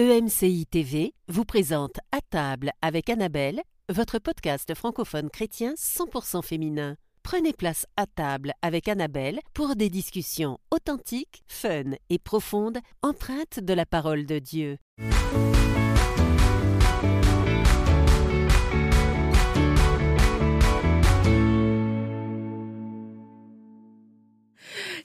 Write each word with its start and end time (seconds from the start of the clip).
EMCI 0.00 0.64
TV 0.66 1.12
vous 1.26 1.44
présente 1.44 1.98
À 2.12 2.20
table 2.20 2.70
avec 2.82 3.10
Annabelle, 3.10 3.60
votre 3.92 4.20
podcast 4.20 4.72
francophone 4.76 5.28
chrétien 5.28 5.74
100% 5.74 6.40
féminin. 6.44 6.94
Prenez 7.24 7.52
place 7.52 7.84
à 7.96 8.06
table 8.06 8.52
avec 8.62 8.86
Annabelle 8.86 9.40
pour 9.54 9.74
des 9.74 9.90
discussions 9.90 10.58
authentiques, 10.70 11.42
fun 11.48 11.96
et 12.10 12.20
profondes, 12.20 12.78
empreintes 13.02 13.58
de 13.58 13.74
la 13.74 13.86
parole 13.86 14.24
de 14.24 14.38
Dieu. 14.38 14.76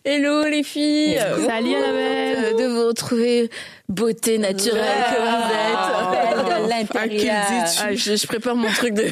Hello 0.05 0.43
les 0.43 0.63
filles 0.63 1.17
Salut 1.47 1.75
Annabelle 1.75 2.57
De 2.57 2.65
vous 2.65 2.87
retrouver 2.87 3.49
beauté 3.89 4.37
naturelle 4.37 4.81
que 4.81 5.21
vous 5.21 6.51
êtes. 6.53 6.63
de 6.63 6.69
l'intérieur. 6.69 7.43
Ah, 7.81 7.93
je, 7.93 8.15
je, 8.15 8.27
prépare 8.27 8.55
mon 8.55 8.69
truc 8.69 8.93
de 8.93 9.07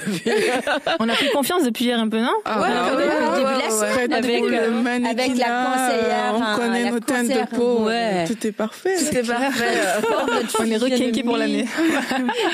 On 1.00 1.10
a 1.10 1.14
pris 1.14 1.30
confiance 1.32 1.64
depuis 1.64 1.86
hier 1.86 2.00
un 2.00 2.08
peu, 2.08 2.20
non 2.20 2.34
ah, 2.46 2.62
ouais, 2.62 2.68
ouais, 2.68 3.06
ouais, 3.06 4.08
ouais, 4.08 4.14
avec, 4.14 4.44
le 4.44 5.08
avec 5.08 5.38
la 5.38 5.66
conseillère. 5.66 6.36
On 6.36 6.56
connaît 6.58 6.90
nos 6.90 7.00
teintes 7.00 7.28
de 7.28 7.56
peau. 7.56 7.86
Ouais. 7.86 8.26
Tout 8.26 8.48
est 8.48 8.52
parfait. 8.52 8.96
Tout 8.98 9.18
est 9.18 9.28
parfait. 9.28 9.80
on 10.60 10.66
est 10.66 10.78
requinqués 10.78 11.24
pour 11.24 11.38
l'année. 11.38 11.66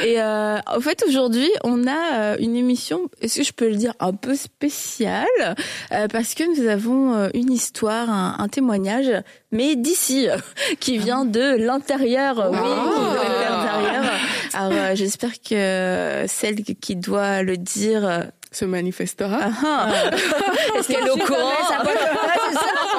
Et 0.03 0.19
euh, 0.19 0.57
en 0.65 0.79
fait, 0.79 1.03
aujourd'hui, 1.07 1.49
on 1.63 1.87
a 1.87 2.37
une 2.39 2.55
émission, 2.55 3.09
est-ce 3.21 3.37
que 3.37 3.43
je 3.43 3.53
peux 3.53 3.69
le 3.69 3.75
dire, 3.75 3.93
un 3.99 4.13
peu 4.13 4.35
spéciale, 4.35 5.25
euh, 5.91 6.07
parce 6.07 6.33
que 6.33 6.43
nous 6.43 6.67
avons 6.67 7.29
une 7.33 7.51
histoire, 7.51 8.09
un, 8.09 8.26
un 8.37 8.47
témoignage, 8.47 9.11
mais 9.51 9.75
d'ici, 9.75 10.27
qui 10.79 10.97
vient 10.97 11.25
de 11.25 11.57
l'intérieur. 11.57 12.49
Oui, 12.51 12.57
de 12.57 13.49
l'intérieur. 13.49 14.13
Alors, 14.53 14.71
euh, 14.73 14.95
j'espère 14.95 15.41
que 15.41 16.25
celle 16.27 16.63
qui 16.63 16.95
doit 16.95 17.43
le 17.43 17.57
dire 17.57 18.29
se 18.51 18.65
manifestera. 18.65 19.39
Ah, 19.41 19.51
ah. 19.65 20.09
Est-ce 20.77 20.87
qu'elle 20.87 21.05
est 21.05 21.09
au 21.09 21.17
courant 21.17 21.51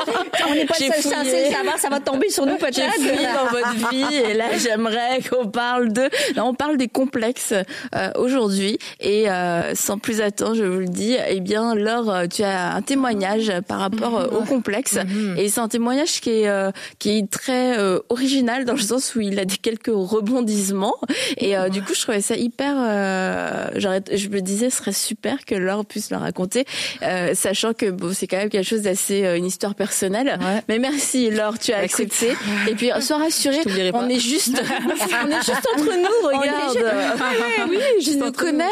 On 0.49 0.55
n'est 0.55 0.65
pas 0.65 0.75
censé 0.75 1.51
savoir, 1.51 1.79
ça 1.79 1.89
va 1.89 2.01
tomber 2.01 2.29
sur 2.31 2.47
nous 2.47 2.57
peut-être. 2.57 2.99
dans 2.99 3.51
votre 3.51 3.91
vie 3.91 4.17
et 4.17 4.35
là 4.35 4.57
j'aimerais 4.57 5.21
qu'on 5.29 5.49
parle 5.49 5.93
de. 5.93 6.09
Là, 6.35 6.45
on 6.45 6.55
parle 6.55 6.77
des 6.77 6.89
complexes 6.89 7.55
euh, 7.95 8.11
aujourd'hui 8.17 8.79
et 9.01 9.31
euh, 9.31 9.75
sans 9.75 9.99
plus 9.99 10.21
attendre, 10.21 10.55
je 10.55 10.65
vous 10.65 10.81
le 10.81 10.87
dis, 10.87 11.17
eh 11.29 11.41
bien 11.41 11.75
Laure, 11.75 12.29
tu 12.33 12.43
as 12.43 12.75
un 12.75 12.83
témoignage 12.83 13.53
par 13.67 13.81
rapport 13.81 14.19
euh, 14.19 14.27
aux 14.29 14.45
complexes 14.45 14.97
mm-hmm. 14.97 15.39
et 15.39 15.49
c'est 15.49 15.61
un 15.61 15.69
témoignage 15.69 16.21
qui 16.21 16.31
est 16.31 16.49
euh, 16.49 16.71
qui 16.99 17.19
est 17.19 17.31
très 17.31 17.79
euh, 17.79 18.01
original 18.09 18.65
dans 18.65 18.75
le 18.75 18.81
sens 18.81 19.15
où 19.15 19.21
il 19.21 19.39
a 19.39 19.45
dit 19.45 19.59
quelques 19.59 19.91
rebondissements 19.93 20.97
et 21.37 21.55
du 21.71 21.83
coup 21.83 21.95
je 21.95 22.01
trouvais 22.01 22.21
ça 22.21 22.37
hyper. 22.37 22.75
je 23.77 24.29
me 24.29 24.41
disais, 24.41 24.71
ce 24.71 24.79
serait 24.79 24.93
super 24.93 25.45
que 25.45 25.55
Laure 25.55 25.85
puisse 25.85 26.11
le 26.11 26.17
raconter, 26.17 26.65
euh, 27.03 27.35
sachant 27.35 27.73
que 27.73 27.91
bon, 27.91 28.13
c'est 28.13 28.27
quand 28.27 28.37
même 28.37 28.49
quelque 28.49 28.67
chose 28.67 28.83
d'assez 28.83 29.25
euh, 29.25 29.37
une 29.37 29.47
histoire 29.47 29.75
personnelle. 29.75 30.28
Ouais. 30.37 30.63
Mais 30.69 30.79
merci 30.79 31.31
Laure, 31.31 31.59
tu 31.59 31.73
as 31.73 31.79
bah, 31.79 31.85
accepté. 31.85 32.33
Et 32.69 32.75
puis 32.75 32.91
sois 33.01 33.19
rassurée, 33.19 33.61
on 33.95 34.09
est 34.09 34.19
juste, 34.19 34.63
on 35.25 35.31
est 35.31 35.45
juste 35.45 35.69
entre 35.75 35.97
nous, 35.97 36.29
regarde. 36.29 36.73
Juste... 36.73 36.87
oui, 37.69 38.05
je 38.05 38.19
nous 38.19 38.33
connais. 38.33 38.65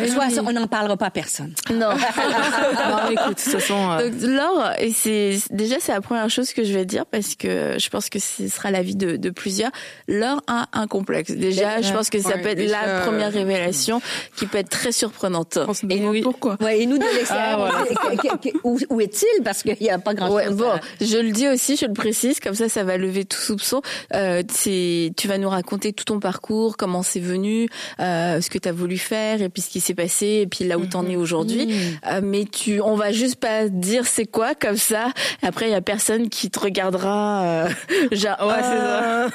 Oui. 0.00 0.10
On 0.46 0.52
n'en 0.52 0.66
parlera 0.66 0.96
pas 0.96 1.06
à 1.06 1.10
personne. 1.10 1.54
Non. 1.70 1.90
non 1.90 3.10
écoute, 3.10 3.36
de 3.36 3.42
toute 3.42 3.60
façon. 3.60 3.90
Euh... 3.92 4.10
Donc 4.10 4.20
Laure, 4.22 4.72
et 4.78 4.92
c'est 4.92 5.38
déjà 5.50 5.76
c'est 5.80 5.92
la 5.92 6.00
première 6.00 6.28
chose 6.30 6.52
que 6.52 6.64
je 6.64 6.72
vais 6.72 6.84
dire 6.84 7.06
parce 7.06 7.34
que 7.34 7.76
je 7.78 7.88
pense 7.88 8.08
que 8.08 8.18
ce 8.18 8.48
sera 8.48 8.70
l'avis 8.70 8.96
de, 8.96 9.16
de 9.16 9.30
plusieurs. 9.30 9.70
Laure 10.08 10.42
a 10.46 10.66
un 10.72 10.86
complexe. 10.86 11.30
Déjà, 11.30 11.80
je 11.80 11.92
pense 11.92 12.10
que 12.10 12.20
ça 12.20 12.30
ouais, 12.30 12.42
peut 12.42 12.48
être 12.48 12.58
déjà, 12.58 12.86
la 12.86 13.00
première 13.00 13.32
révélation 13.32 14.00
qui 14.36 14.46
peut 14.46 14.58
être 14.58 14.68
très 14.68 14.92
surprenante. 14.92 15.58
Et 15.88 16.06
oui. 16.06 16.20
pourquoi 16.22 16.56
ouais, 16.60 16.80
Et 16.80 16.86
nous 16.86 16.98
de 16.98 17.04
l'extérieur, 17.04 17.72
ah, 17.72 18.36
où, 18.64 18.78
où 18.88 19.00
est-il? 19.00 19.42
Parce 19.42 19.62
qu'il 19.62 19.76
n'y 19.80 19.90
a 19.90 19.98
pas 19.98 20.14
grand-chose. 20.14 20.36
Ouais, 20.36 20.50
bon, 20.50 20.72
je 21.00 21.18
le 21.18 21.30
dis 21.30 21.48
aussi, 21.48 21.76
je 21.76 21.86
le 21.86 21.92
précise, 21.92 22.40
comme 22.40 22.54
ça, 22.54 22.68
ça 22.68 22.84
va 22.84 22.96
lever 22.96 23.24
tout 23.24 23.38
soupçon. 23.38 23.82
Euh, 24.14 24.42
tu 24.64 25.28
vas 25.28 25.38
nous 25.38 25.48
raconter 25.48 25.92
tout 25.92 26.04
ton 26.04 26.20
parcours, 26.20 26.76
comment 26.76 27.02
c'est 27.02 27.20
venu, 27.20 27.68
euh, 28.00 28.40
ce 28.40 28.50
que 28.50 28.58
tu 28.58 28.68
as 28.68 28.72
voulu 28.72 28.98
faire, 28.98 29.42
et 29.42 29.48
puis 29.48 29.62
ce 29.62 29.70
qui 29.70 29.80
s'est 29.80 29.94
passé, 29.94 30.40
et 30.42 30.46
puis 30.46 30.64
là 30.64 30.78
où 30.78 30.86
t'en 30.86 31.06
es 31.06 31.16
aujourd'hui. 31.16 31.66
Mmh. 31.66 31.70
Euh, 32.06 32.20
mais 32.22 32.44
tu, 32.44 32.80
on 32.80 32.94
va 32.94 33.12
juste 33.12 33.36
pas 33.36 33.68
dire 33.68 34.06
c'est 34.06 34.26
quoi 34.26 34.54
comme 34.54 34.76
ça. 34.76 35.12
Après, 35.42 35.66
il 35.66 35.72
y 35.72 35.74
a 35.74 35.80
personne 35.80 36.28
qui 36.28 36.50
te 36.50 36.58
regardera. 36.58 37.42
Euh, 37.42 37.68
genre, 38.12 38.36
ouais, 38.40 38.62
c'est 38.62 38.78
ça. 38.78 39.28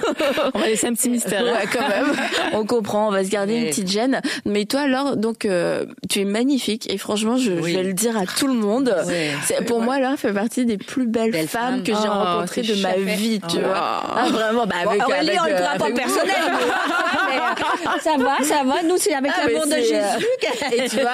on 0.53 0.59
va 0.59 0.67
laisser 0.67 0.87
un 0.87 0.93
petit 0.93 1.09
mystère. 1.09 1.43
Ouais, 1.43 1.66
quand 1.72 1.87
même. 1.87 2.11
on 2.53 2.66
comprend. 2.66 3.07
On 3.07 3.11
va 3.11 3.23
se 3.23 3.29
garder 3.29 3.55
une 3.55 3.66
petite 3.67 3.89
gêne. 3.89 4.22
Mais 4.45 4.66
toi, 4.66 4.81
alors, 4.81 5.17
donc, 5.17 5.45
euh, 5.45 5.85
tu 6.09 6.22
es 6.22 6.25
magnifique 6.25 6.91
et 6.91 6.97
franchement, 6.97 7.37
je, 7.37 7.51
oui. 7.51 7.72
je, 7.72 7.77
vais 7.77 7.83
le 7.83 7.93
dire 7.93 8.17
à 8.17 8.25
tout 8.25 8.47
le 8.47 8.53
monde. 8.53 8.95
Oui. 9.07 9.66
Pour 9.66 9.81
moi, 9.81 9.99
Laure 9.99 10.17
fait 10.17 10.33
partie 10.33 10.66
des 10.66 10.77
plus 10.77 11.07
belles 11.07 11.31
Belle 11.31 11.44
femmes 11.47 11.83
que 11.83 11.94
j'ai 11.94 12.07
oh, 12.07 12.11
rencontrées 12.11 12.61
de 12.61 12.81
ma 12.81 12.94
vie, 12.94 13.39
tu 13.39 13.57
oh. 13.57 13.67
vois. 13.67 14.03
Ah, 14.16 14.28
vraiment, 14.29 14.66
bah 14.66 14.75
avec, 14.85 15.00
bon, 15.00 15.06
Aurélie, 15.06 15.38
on 15.39 15.45
le 15.45 15.56
prend 15.56 15.78
pas 15.78 15.91
personnel. 15.91 16.35
ça 18.01 18.17
va, 18.17 18.44
ça 18.44 18.63
va. 18.63 18.83
Nous, 18.83 18.97
c'est 18.97 19.13
avec 19.13 19.31
ah, 19.35 19.47
l'amour 19.47 19.66
de 19.66 19.75
Jésus. 19.75 19.95
Euh, 19.95 20.84
et 20.85 20.89
tu 20.89 20.97
vois, 20.97 21.11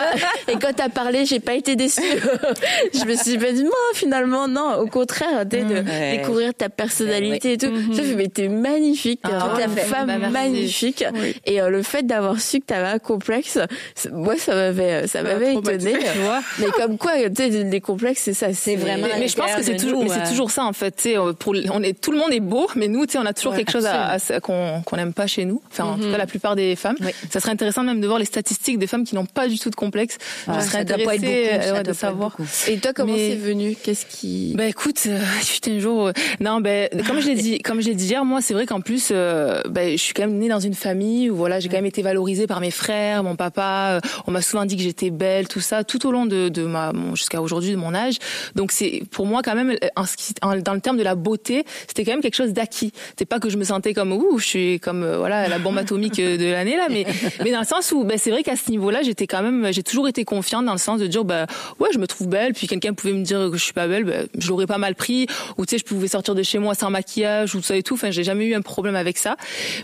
et 0.47 0.53
quand 0.53 0.73
t'as 0.75 0.89
parlé, 0.89 1.25
j'ai 1.25 1.39
pas 1.39 1.53
été 1.53 1.75
déçue. 1.75 2.01
je 2.93 3.05
me 3.05 3.15
suis 3.15 3.37
pas 3.37 3.51
dit, 3.51 3.63
moi, 3.63 3.73
finalement, 3.93 4.47
non. 4.47 4.75
Au 4.79 4.87
contraire, 4.87 5.45
de 5.45 5.57
mmh, 5.57 5.87
ouais. 5.87 6.17
découvrir 6.17 6.53
ta 6.53 6.69
personnalité 6.69 7.53
et 7.53 7.57
tout. 7.57 7.67
Mmh. 7.67 7.93
Je 7.93 8.13
mais 8.15 8.27
t'es 8.27 8.47
magnifique. 8.47 9.21
Ah, 9.23 9.53
t'es 9.55 9.63
une 9.63 9.77
femme 9.77 10.07
bah, 10.07 10.29
magnifique. 10.29 11.03
Oui. 11.13 11.35
Et 11.45 11.61
euh, 11.61 11.69
le 11.69 11.83
fait 11.83 12.03
d'avoir 12.03 12.39
su 12.39 12.59
que 12.59 12.65
t'avais 12.65 12.87
un 12.87 12.99
complexe, 12.99 13.57
moi, 14.11 14.37
ça 14.37 14.53
m'avait, 14.53 15.07
ça 15.07 15.23
m'avait 15.23 15.55
étonné. 15.55 15.93
Tu 16.13 16.19
vois. 16.19 16.41
Mais 16.59 16.67
comme 16.67 16.97
quoi, 16.97 17.13
tu 17.29 17.35
sais, 17.35 17.63
des 17.63 17.81
complexes, 17.81 18.21
c'est 18.23 18.33
ça. 18.33 18.53
C'est 18.53 18.75
vraiment. 18.75 19.07
Mais 19.19 19.27
je 19.27 19.35
pense 19.35 19.53
que 19.53 19.63
c'est 19.63 19.77
toujours, 19.77 20.03
c'est 20.13 20.29
toujours 20.29 20.51
ça 20.51 20.65
en 20.65 20.73
fait. 20.73 20.95
Tu 20.95 21.01
sais, 21.03 21.15
pour, 21.39 21.55
on 21.73 21.83
est, 21.83 21.99
tout 21.99 22.11
le 22.11 22.17
monde 22.17 22.33
est 22.33 22.39
beau, 22.39 22.67
mais 22.75 22.87
nous, 22.87 23.05
tu 23.05 23.13
sais, 23.13 23.17
on 23.19 23.25
a 23.25 23.33
toujours 23.33 23.53
ouais, 23.53 23.59
quelque 23.59 23.71
chose 23.71 23.85
à, 23.85 24.17
à, 24.17 24.39
qu'on 24.39 24.81
qu'on 24.85 24.95
n'aime 24.97 25.13
pas 25.13 25.27
chez 25.27 25.45
nous. 25.45 25.61
Enfin, 25.71 25.85
en 25.85 25.91
mm 25.91 25.99
-hmm. 25.99 26.03
tout 26.03 26.11
cas, 26.11 26.17
la 26.17 26.27
plupart 26.27 26.55
des 26.55 26.75
femmes. 26.75 26.97
Oui. 27.01 27.11
Ça 27.29 27.39
serait 27.39 27.51
intéressant 27.51 27.83
même 27.83 28.01
de 28.01 28.07
voir 28.07 28.19
les 28.19 28.25
statistiques 28.25 28.79
des 28.79 28.87
femmes 28.87 29.05
qui 29.07 29.15
n'ont 29.15 29.25
pas 29.39 29.47
du 29.47 29.57
tout 29.59 29.69
de 29.69 29.75
complexe. 29.75 30.17
Ouais, 30.47 30.55
je 30.59 30.65
serais 30.67 30.79
intéressée 30.79 31.49
beaucoup, 31.53 31.73
ouais, 31.77 31.83
de 31.83 31.93
savoir. 31.93 32.31
Et 32.67 32.77
toi, 32.83 32.91
comment 32.93 33.15
c'est 33.15 33.35
venu? 33.35 33.75
Qu'est-ce 33.83 34.05
qui 34.05 34.53
Bah 34.55 34.67
écoute, 34.67 35.01
euh, 35.07 35.19
un 35.67 35.79
jour. 35.79 36.07
Euh, 36.07 36.11
non, 36.39 36.61
ben 36.61 36.89
comme 37.07 37.19
je 37.19 37.27
l'ai 37.27 37.35
dit, 37.35 37.59
comme 37.59 37.81
je 37.81 37.87
l'ai 37.89 37.95
dit 37.95 38.07
hier, 38.07 38.23
moi, 38.25 38.41
c'est 38.41 38.53
vrai 38.53 38.65
qu'en 38.65 38.81
plus, 38.81 39.09
euh, 39.11 39.61
ben, 39.69 39.91
je 39.91 40.01
suis 40.01 40.13
quand 40.13 40.23
même 40.23 40.37
née 40.37 40.49
dans 40.49 40.59
une 40.59 40.73
famille 40.73 41.29
où 41.29 41.35
voilà, 41.35 41.59
j'ai 41.59 41.69
quand 41.69 41.77
même 41.77 41.85
été 41.85 42.01
valorisée 42.01 42.47
par 42.47 42.59
mes 42.59 42.71
frères, 42.71 43.23
mon 43.23 43.35
papa. 43.35 43.71
Euh, 43.93 43.99
on 44.27 44.31
m'a 44.31 44.41
souvent 44.41 44.65
dit 44.65 44.75
que 44.75 44.83
j'étais 44.83 45.09
belle, 45.09 45.47
tout 45.47 45.59
ça, 45.59 45.83
tout 45.83 46.05
au 46.07 46.11
long 46.11 46.25
de, 46.25 46.49
de 46.49 46.63
ma 46.63 46.91
jusqu'à 47.13 47.41
aujourd'hui 47.41 47.71
de 47.71 47.75
mon 47.77 47.93
âge. 47.93 48.15
Donc 48.55 48.71
c'est 48.71 49.03
pour 49.11 49.25
moi 49.25 49.41
quand 49.43 49.55
même 49.55 49.75
en, 50.01 50.47
en, 50.47 50.57
dans 50.57 50.73
le 50.73 50.81
terme 50.81 50.97
de 50.97 51.03
la 51.03 51.15
beauté, 51.15 51.65
c'était 51.87 52.03
quand 52.05 52.11
même 52.11 52.21
quelque 52.21 52.35
chose 52.35 52.53
d'acquis. 52.53 52.91
C'est 53.17 53.25
pas 53.25 53.39
que 53.39 53.49
je 53.49 53.57
me 53.57 53.63
sentais 53.63 53.93
comme 53.93 54.11
ouh, 54.11 54.37
je 54.39 54.45
suis 54.45 54.79
comme 54.79 55.03
euh, 55.03 55.17
voilà 55.17 55.47
la 55.47 55.59
bombe 55.59 55.77
atomique 55.77 56.17
de 56.17 56.51
l'année 56.51 56.77
là, 56.77 56.87
mais 56.89 57.05
mais 57.43 57.51
dans 57.51 57.59
le 57.59 57.65
sens 57.65 57.91
où 57.91 58.03
ben, 58.03 58.17
c'est 58.17 58.31
vrai 58.31 58.43
qu'à 58.43 58.55
ce 58.55 58.69
niveau-là, 58.69 59.01
j'étais 59.03 59.27
quand 59.27 59.41
même 59.41 59.71
j'ai 59.71 59.83
toujours 59.83 60.07
été 60.07 60.23
confiante 60.25 60.65
dans 60.65 60.71
le 60.73 60.77
sens 60.77 60.99
de 60.99 61.07
dire 61.07 61.23
bah 61.23 61.45
ouais, 61.79 61.89
je 61.93 61.99
me 61.99 62.07
trouve 62.07 62.27
belle, 62.27 62.53
puis 62.53 62.67
quelqu'un 62.67 62.93
pouvait 62.93 63.13
me 63.13 63.23
dire 63.23 63.49
que 63.51 63.57
je 63.57 63.63
suis 63.63 63.73
pas 63.73 63.87
belle, 63.87 64.03
ben, 64.03 64.27
je 64.37 64.47
l'aurais 64.49 64.67
pas 64.67 64.77
mal 64.77 64.95
pris 64.95 65.27
ou 65.57 65.65
tu 65.65 65.71
sais 65.71 65.77
je 65.77 65.85
pouvais 65.85 66.07
sortir 66.07 66.35
de 66.35 66.43
chez 66.43 66.59
moi 66.59 66.75
sans 66.75 66.89
maquillage 66.89 67.55
ou 67.55 67.61
ça 67.61 67.75
et 67.75 67.83
tout. 67.83 67.95
Enfin, 67.95 68.11
j'ai 68.11 68.23
jamais 68.23 68.45
eu 68.45 68.55
un 68.55 68.61
problème 68.61 68.95
avec 68.95 69.17
ça. 69.17 69.35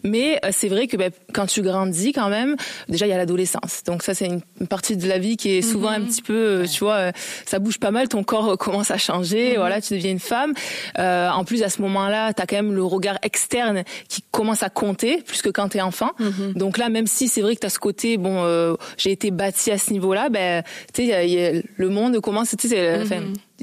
Mais 0.03 0.39
euh, 0.43 0.49
c'est 0.51 0.67
vrai 0.67 0.87
que 0.87 0.97
ben, 0.97 1.11
quand 1.33 1.45
tu 1.45 1.61
grandis 1.61 2.13
quand 2.13 2.29
même, 2.29 2.55
déjà 2.89 3.05
il 3.05 3.09
y 3.09 3.13
a 3.13 3.17
l'adolescence. 3.17 3.83
Donc 3.85 4.03
ça 4.03 4.13
c'est 4.13 4.25
une, 4.25 4.41
une, 4.61 4.67
partie 4.67 4.97
de 4.97 5.07
la 5.07 5.19
vie 5.19 5.37
qui 5.37 5.49
est 5.57 5.61
souvent 5.61 5.91
mm 5.91 5.93
-hmm. 5.93 6.01
un 6.01 6.05
petit 6.05 6.21
peu 6.21 6.33
euh, 6.33 6.65
tu 6.67 6.79
vois, 6.83 7.11
ça 7.45 7.59
bouge 7.59 7.79
pas 7.79 7.91
mal, 7.91 8.07
ton 8.07 8.23
corps 8.23 8.57
commence 8.65 8.91
à 8.91 8.97
changer, 8.97 9.43
mm 9.49 9.53
-hmm. 9.53 9.57
voilà, 9.63 9.81
tu 9.81 9.93
deviens 9.93 10.06
une 10.11 10.19
femme. 10.19 10.53
Euh, 10.99 11.29
en 11.29 11.43
plus, 11.43 11.63
à 11.63 11.69
ce 11.69 11.81
moment-là, 11.81 12.33
tu 12.33 12.41
as 12.41 12.45
quand 12.45 12.55
même 12.55 12.73
le 12.73 12.83
regard 12.83 13.17
externe 13.21 13.83
qui 14.09 14.23
commence 14.31 14.63
à 14.63 14.69
compter, 14.69 15.21
plus 15.25 15.41
que 15.41 15.49
quand 15.49 15.69
tu 15.69 15.77
es 15.77 15.81
enfant. 15.81 16.11
Mm 16.19 16.27
-hmm. 16.27 16.53
Donc 16.57 16.77
là, 16.77 16.89
même 16.89 17.07
si 17.07 17.27
c'est 17.27 17.41
vrai 17.41 17.55
que 17.55 17.61
tu 17.61 17.67
as 17.67 17.69
ce 17.69 17.79
côté, 17.79 18.17
bon, 18.17 18.43
euh, 18.43 18.75
j'ai 18.97 19.11
été 19.11 19.31
bâtie 19.31 19.71
à 19.71 19.77
ce 19.77 19.91
niveau-là, 19.91 20.29
ben, 20.29 20.63
tu 20.93 21.07
sais, 21.07 21.63
le 21.75 21.89
monde 21.89 22.19
commence, 22.21 22.55
tu 22.57 22.67
sais, 22.67 23.03
tu 23.07 23.13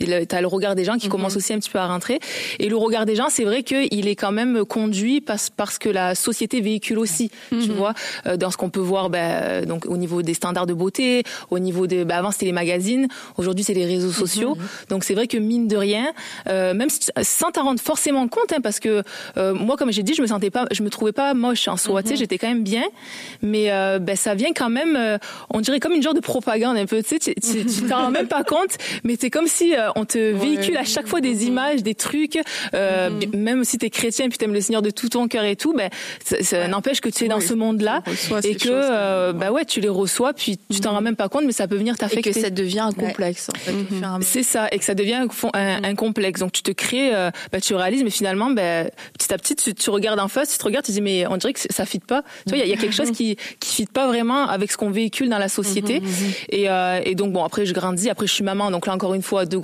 as 0.01 0.41
le 0.41 0.47
regard 0.47 0.75
des 0.75 0.85
gens 0.85 0.97
qui 0.97 1.07
mmh. 1.07 1.11
commence 1.11 1.37
aussi 1.37 1.53
un 1.53 1.59
petit 1.59 1.71
peu 1.71 1.79
à 1.79 1.87
rentrer. 1.87 2.19
Et 2.59 2.69
le 2.69 2.77
regard 2.77 3.07
des 3.07 3.15
gens, 3.15 3.29
c'est 3.31 3.45
vrai 3.45 3.63
qu'il 3.63 4.09
est 4.09 4.17
quand 4.17 4.33
même 4.33 4.65
conduit 4.65 5.21
parce, 5.21 5.51
parce 5.51 5.79
que 5.79 5.89
la 5.89 6.15
société 6.15 6.61
véhicule 6.61 6.99
aussi, 6.99 7.31
mmh. 7.53 7.61
tu 7.61 7.71
vois, 7.71 7.95
euh, 8.27 8.37
dans 8.37 8.51
ce 8.51 8.57
qu'on 8.57 8.71
peut 8.71 8.81
voir 8.81 9.11
bah, 9.11 9.63
donc, 9.63 9.87
au 9.87 9.97
niveau 9.97 10.23
des 10.23 10.35
standards 10.35 10.67
de 10.67 10.75
beauté, 10.75 11.23
au 11.51 11.59
niveau 11.59 11.87
de... 11.87 12.05
Bah, 12.05 12.17
avant, 12.17 12.31
c'était 12.31 12.47
les 12.47 12.53
magazines, 12.53 13.09
aujourd'hui, 13.37 13.65
c'est 13.65 13.75
les 13.75 13.87
réseaux 13.87 14.13
sociaux. 14.13 14.55
Mmh. 14.55 14.89
Donc 14.91 15.05
c'est 15.05 15.15
vrai 15.15 15.27
que 15.27 15.37
mine 15.37 15.69
de 15.69 15.77
rien, 15.77 16.13
euh, 16.49 16.75
même 16.75 16.89
sans 17.23 17.51
t'en 17.51 17.65
rendre 17.65 17.81
forcément 17.81 18.27
compte, 18.29 18.53
hein, 18.53 18.61
parce 18.63 18.81
que 18.81 19.03
euh, 19.37 19.55
moi, 19.55 19.77
comme 19.77 19.93
j'ai 19.93 20.03
dit, 20.03 20.15
je 20.15 20.23
me 20.23 20.27
sentais 20.27 20.51
pas, 20.51 20.67
je 20.71 20.83
me 20.83 20.91
trouvais 20.91 21.13
pas 21.13 21.35
moche 21.35 21.69
en 21.69 21.77
soi, 21.77 22.03
tu 22.03 22.11
sais, 22.11 22.17
j'étais 22.17 22.39
quand 22.39 22.49
même 22.49 22.65
bien, 22.65 22.85
mais 23.43 23.71
bah, 24.01 24.17
ça 24.17 24.35
vient 24.35 24.53
quand 24.53 24.71
même, 24.71 25.19
on 25.51 25.61
dirait 25.61 25.81
comme 25.81 25.93
une 25.93 26.03
genre 26.03 26.15
de 26.15 26.21
propagande 26.21 26.77
un 26.77 26.87
peu, 26.87 27.03
tu 27.03 27.19
sais, 27.21 27.35
tu 27.35 27.83
t'en 27.89 28.05
rends 28.05 28.11
même 28.11 28.29
pas 28.29 28.45
compte, 28.45 28.77
mais 29.05 29.17
c'est 29.21 29.31
comme 29.31 29.47
si 29.47 29.75
euh, 29.89 29.91
on 29.97 30.05
te 30.05 30.19
véhicule 30.19 30.77
à 30.77 30.85
chaque 30.85 31.07
fois 31.07 31.21
des 31.21 31.47
images, 31.47 31.83
des 31.83 31.95
trucs. 31.95 32.39
Euh, 32.75 33.11
Mhm. 33.11 33.37
Même 33.41 33.65
si 33.65 33.79
t'es 33.79 33.91
chrétien 33.91 34.27
et 34.27 34.29
puis 34.29 34.39
t'aimes 34.39 34.53
le 34.55 34.61
Seigneur 34.61 34.83
de 34.83 34.91
tout 34.91 35.09
ton 35.09 35.29
cœur 35.29 35.45
et 35.45 35.57
tout, 35.57 35.73
ben 35.75 35.91
ça, 36.25 36.43
ça 36.43 36.69
n'empêche 36.69 37.01
que 37.01 37.09
tu 37.09 37.25
es 37.25 37.29
dans 37.29 37.41
ce 37.41 37.55
monde-là 37.55 38.03
tu 38.07 38.49
et 38.49 38.55
que 38.55 38.69
euh, 38.71 39.33
bah 39.33 39.51
ouais, 39.53 39.65
tu 39.65 39.81
les 39.81 39.89
reçois 39.89 40.33
puis 40.33 40.59
tu 40.73 40.81
t'en 40.81 40.93
rends 40.93 41.01
même 41.01 41.17
pas 41.17 41.29
compte, 41.29 41.45
mais 41.45 41.53
ça 41.53 41.69
peut 41.69 41.77
venir 41.77 41.95
Et 41.95 41.99
t'affecter. 41.99 42.33
que 42.33 42.41
ça 42.41 42.51
devient 42.51 42.81
un 42.81 42.93
complexe, 42.93 43.49
en 43.51 43.59
fait, 43.59 43.73
et 43.73 44.05
à 44.05 44.19
mesure. 44.19 44.29
C'est 44.29 44.43
ça, 44.43 44.69
et 44.73 44.79
que 44.79 44.85
ça 44.85 44.95
devient 44.95 45.27
un, 45.55 45.85
un 45.85 45.95
complexe. 45.95 46.41
Donc 46.41 46.53
tu 46.53 46.63
te 46.63 46.71
crées, 46.71 47.15
euh, 47.15 47.31
bah, 47.53 47.61
tu 47.61 47.75
réalises, 47.75 48.03
mais 48.05 48.11
finalement, 48.11 48.51
bah, 48.51 48.85
petit 49.19 49.33
à 49.33 49.39
petit, 49.39 49.55
tu, 49.57 49.75
tu 49.75 49.91
regardes 49.91 50.21
en 50.21 50.29
face, 50.29 50.53
tu 50.53 50.59
te 50.59 50.65
regardes, 50.65 50.85
tu 50.85 50.93
te 50.93 50.97
dis, 50.97 51.03
mais 51.03 51.27
on 51.27 51.37
dirait 51.37 51.53
que 51.53 51.61
ça 51.71 51.85
fit 51.87 51.99
pas. 51.99 52.23
Tu 52.47 52.51
vois, 52.55 52.59
il 52.59 52.61
y, 52.61 52.63
a- 52.63 52.67
il 52.67 52.71
y 52.71 52.75
a 52.75 52.77
quelque 52.77 52.95
chose 52.95 53.11
qui 53.11 53.37
qui 53.61 53.75
fit 53.75 53.87
pas 53.87 54.07
vraiment 54.07 54.47
avec 54.49 54.71
ce 54.73 54.77
qu'on 54.77 54.91
véhicule 54.91 55.29
dans 55.29 55.39
la 55.39 55.49
société. 55.49 56.03
Et, 56.51 56.67
et 57.05 57.15
donc 57.15 57.33
bon, 57.33 57.45
après 57.45 57.67
je 57.67 57.75
grandis, 57.75 58.09
après 58.11 58.27
je 58.27 58.33
suis 58.33 58.45
maman, 58.45 58.71
donc 58.71 58.87
là 58.87 58.95
encore 58.95 59.15
une 59.15 59.23
fois, 59.23 59.45
deux 59.47 59.59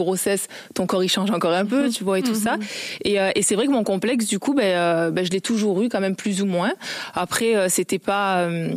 ton 0.75 0.87
corps 0.87 1.05
il 1.05 1.09
change 1.09 1.31
encore 1.31 1.53
un 1.53 1.65
peu, 1.67 1.89
tu 1.91 2.05
vois, 2.05 2.19
et 2.19 2.23
tout 2.23 2.35
ça. 2.35 2.57
Et, 3.05 3.21
euh, 3.21 3.31
et 3.35 3.43
c'est 3.43 3.55
vrai 3.55 3.67
que 3.67 3.73
mon 3.73 3.85
complexe, 3.85 4.27
du 4.27 4.39
coup, 4.39 4.55
ben, 4.55 4.65
euh, 4.65 5.11
ben, 5.11 5.25
je 5.25 5.31
l'ai 5.31 5.41
toujours 5.41 5.81
eu 5.83 5.89
quand 5.89 6.01
même 6.01 6.17
plus 6.17 6.43
ou 6.43 6.47
moins. 6.47 6.73
Après, 7.15 7.57
euh, 7.57 7.69
c'était 7.69 7.99
pas 7.99 8.41
euh, 8.43 8.71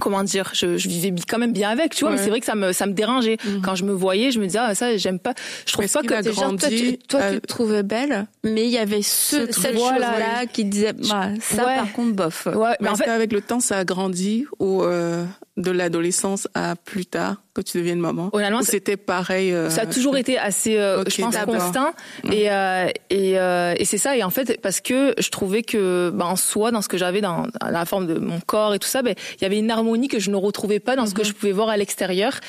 comment 0.00 0.22
dire, 0.24 0.50
je, 0.54 0.78
je 0.78 0.88
vivais 0.88 1.12
quand 1.28 1.38
même 1.38 1.52
bien 1.52 1.68
avec, 1.68 1.94
tu 1.94 2.04
vois, 2.04 2.12
mais 2.12 2.18
c'est 2.18 2.30
vrai 2.30 2.40
que 2.40 2.46
ça 2.46 2.54
me 2.54 2.72
ça 2.72 2.86
me 2.86 2.92
dérangeait 2.94 3.36
quand 3.62 3.74
je 3.74 3.84
me 3.84 3.92
voyais, 3.92 4.30
je 4.30 4.40
me 4.40 4.46
disais 4.46 4.58
ah 4.60 4.74
ça 4.74 4.96
j'aime 4.96 5.18
pas, 5.18 5.34
je 5.66 5.72
trouve 5.72 5.84
Est-ce 5.84 5.98
pas 5.98 6.02
que 6.02 6.14
Genre, 6.32 6.56
toi, 6.56 6.68
tu, 6.68 6.74
grandi, 6.74 6.98
toi, 7.08 7.20
tu 7.32 7.40
te 7.42 7.46
trouvais 7.46 7.82
belle, 7.82 8.26
mais 8.42 8.64
il 8.64 8.70
y 8.70 8.78
avait 8.78 9.02
ce, 9.02 9.46
Ce 9.52 9.60
cette. 9.60 9.74
Voilà. 9.74 10.06
chose-là 10.12 10.46
qui 10.46 10.64
disait, 10.64 10.94
bah, 10.94 11.28
ça 11.40 11.66
Ouais. 11.66 11.76
par 11.76 11.92
contre, 11.92 12.14
bof. 12.14 12.46
ouais, 12.46 12.54
Mais 12.54 12.76
mais 12.80 12.88
en 12.88 12.96
fait 12.96 13.04
qu'avec 13.04 13.32
le 13.32 13.42
temps, 13.42 13.60
ça 13.60 13.78
a 13.78 13.84
grandi 13.84 14.46
ou 14.58 14.82
euh, 14.82 15.26
de 15.58 15.70
l'adolescence 15.70 16.48
à 16.54 16.76
plus 16.76 17.04
tard 17.04 17.36
que 17.54 17.60
tu 17.60 17.76
deviennes 17.76 17.98
maman 17.98 18.30
Honnêtement, 18.32 18.62
c'était 18.62 18.96
pareil 18.96 19.52
euh, 19.52 19.68
ça 19.68 19.82
a 19.82 19.86
toujours 19.86 20.16
été 20.16 20.38
assez, 20.38 20.78
euh, 20.78 21.04
je 21.06 21.20
pense, 21.20 21.36
constant. 21.36 21.92
Et, 22.30 22.50
euh, 22.50 22.88
et, 23.10 23.32
et 23.32 23.84
c'est 23.84 23.98
ça. 23.98 24.16
Et 24.16 24.22
en 24.22 24.30
fait, 24.30 24.58
parce 24.62 24.80
que 24.80 25.14
je 25.18 25.28
trouvais 25.28 25.62
que, 25.62 26.10
bah, 26.14 26.24
en 26.24 26.36
soi, 26.36 26.70
dans 26.70 26.80
ce 26.80 26.88
que 26.88 26.96
j'avais 26.96 27.20
dans, 27.20 27.46
dans 27.60 27.68
la 27.68 27.84
forme 27.84 28.06
de 28.06 28.18
mon 28.18 28.40
corps 28.40 28.74
et 28.74 28.78
tout 28.78 28.88
ça, 28.88 29.02
ben, 29.02 29.14
il 29.36 29.42
y 29.42 29.44
avait 29.44 29.58
une 29.58 29.70
harmonie 29.70 30.08
que 30.08 30.18
je 30.18 30.30
ne 30.30 30.36
retrouvais 30.36 30.80
pas 30.80 30.96
dans 30.96 31.04
ce 31.04 31.12
que 31.12 31.24
je 31.24 31.32
pouvais 31.32 31.52
voir 31.52 31.68
à 31.68 31.76
l'extérieur. 31.76 32.40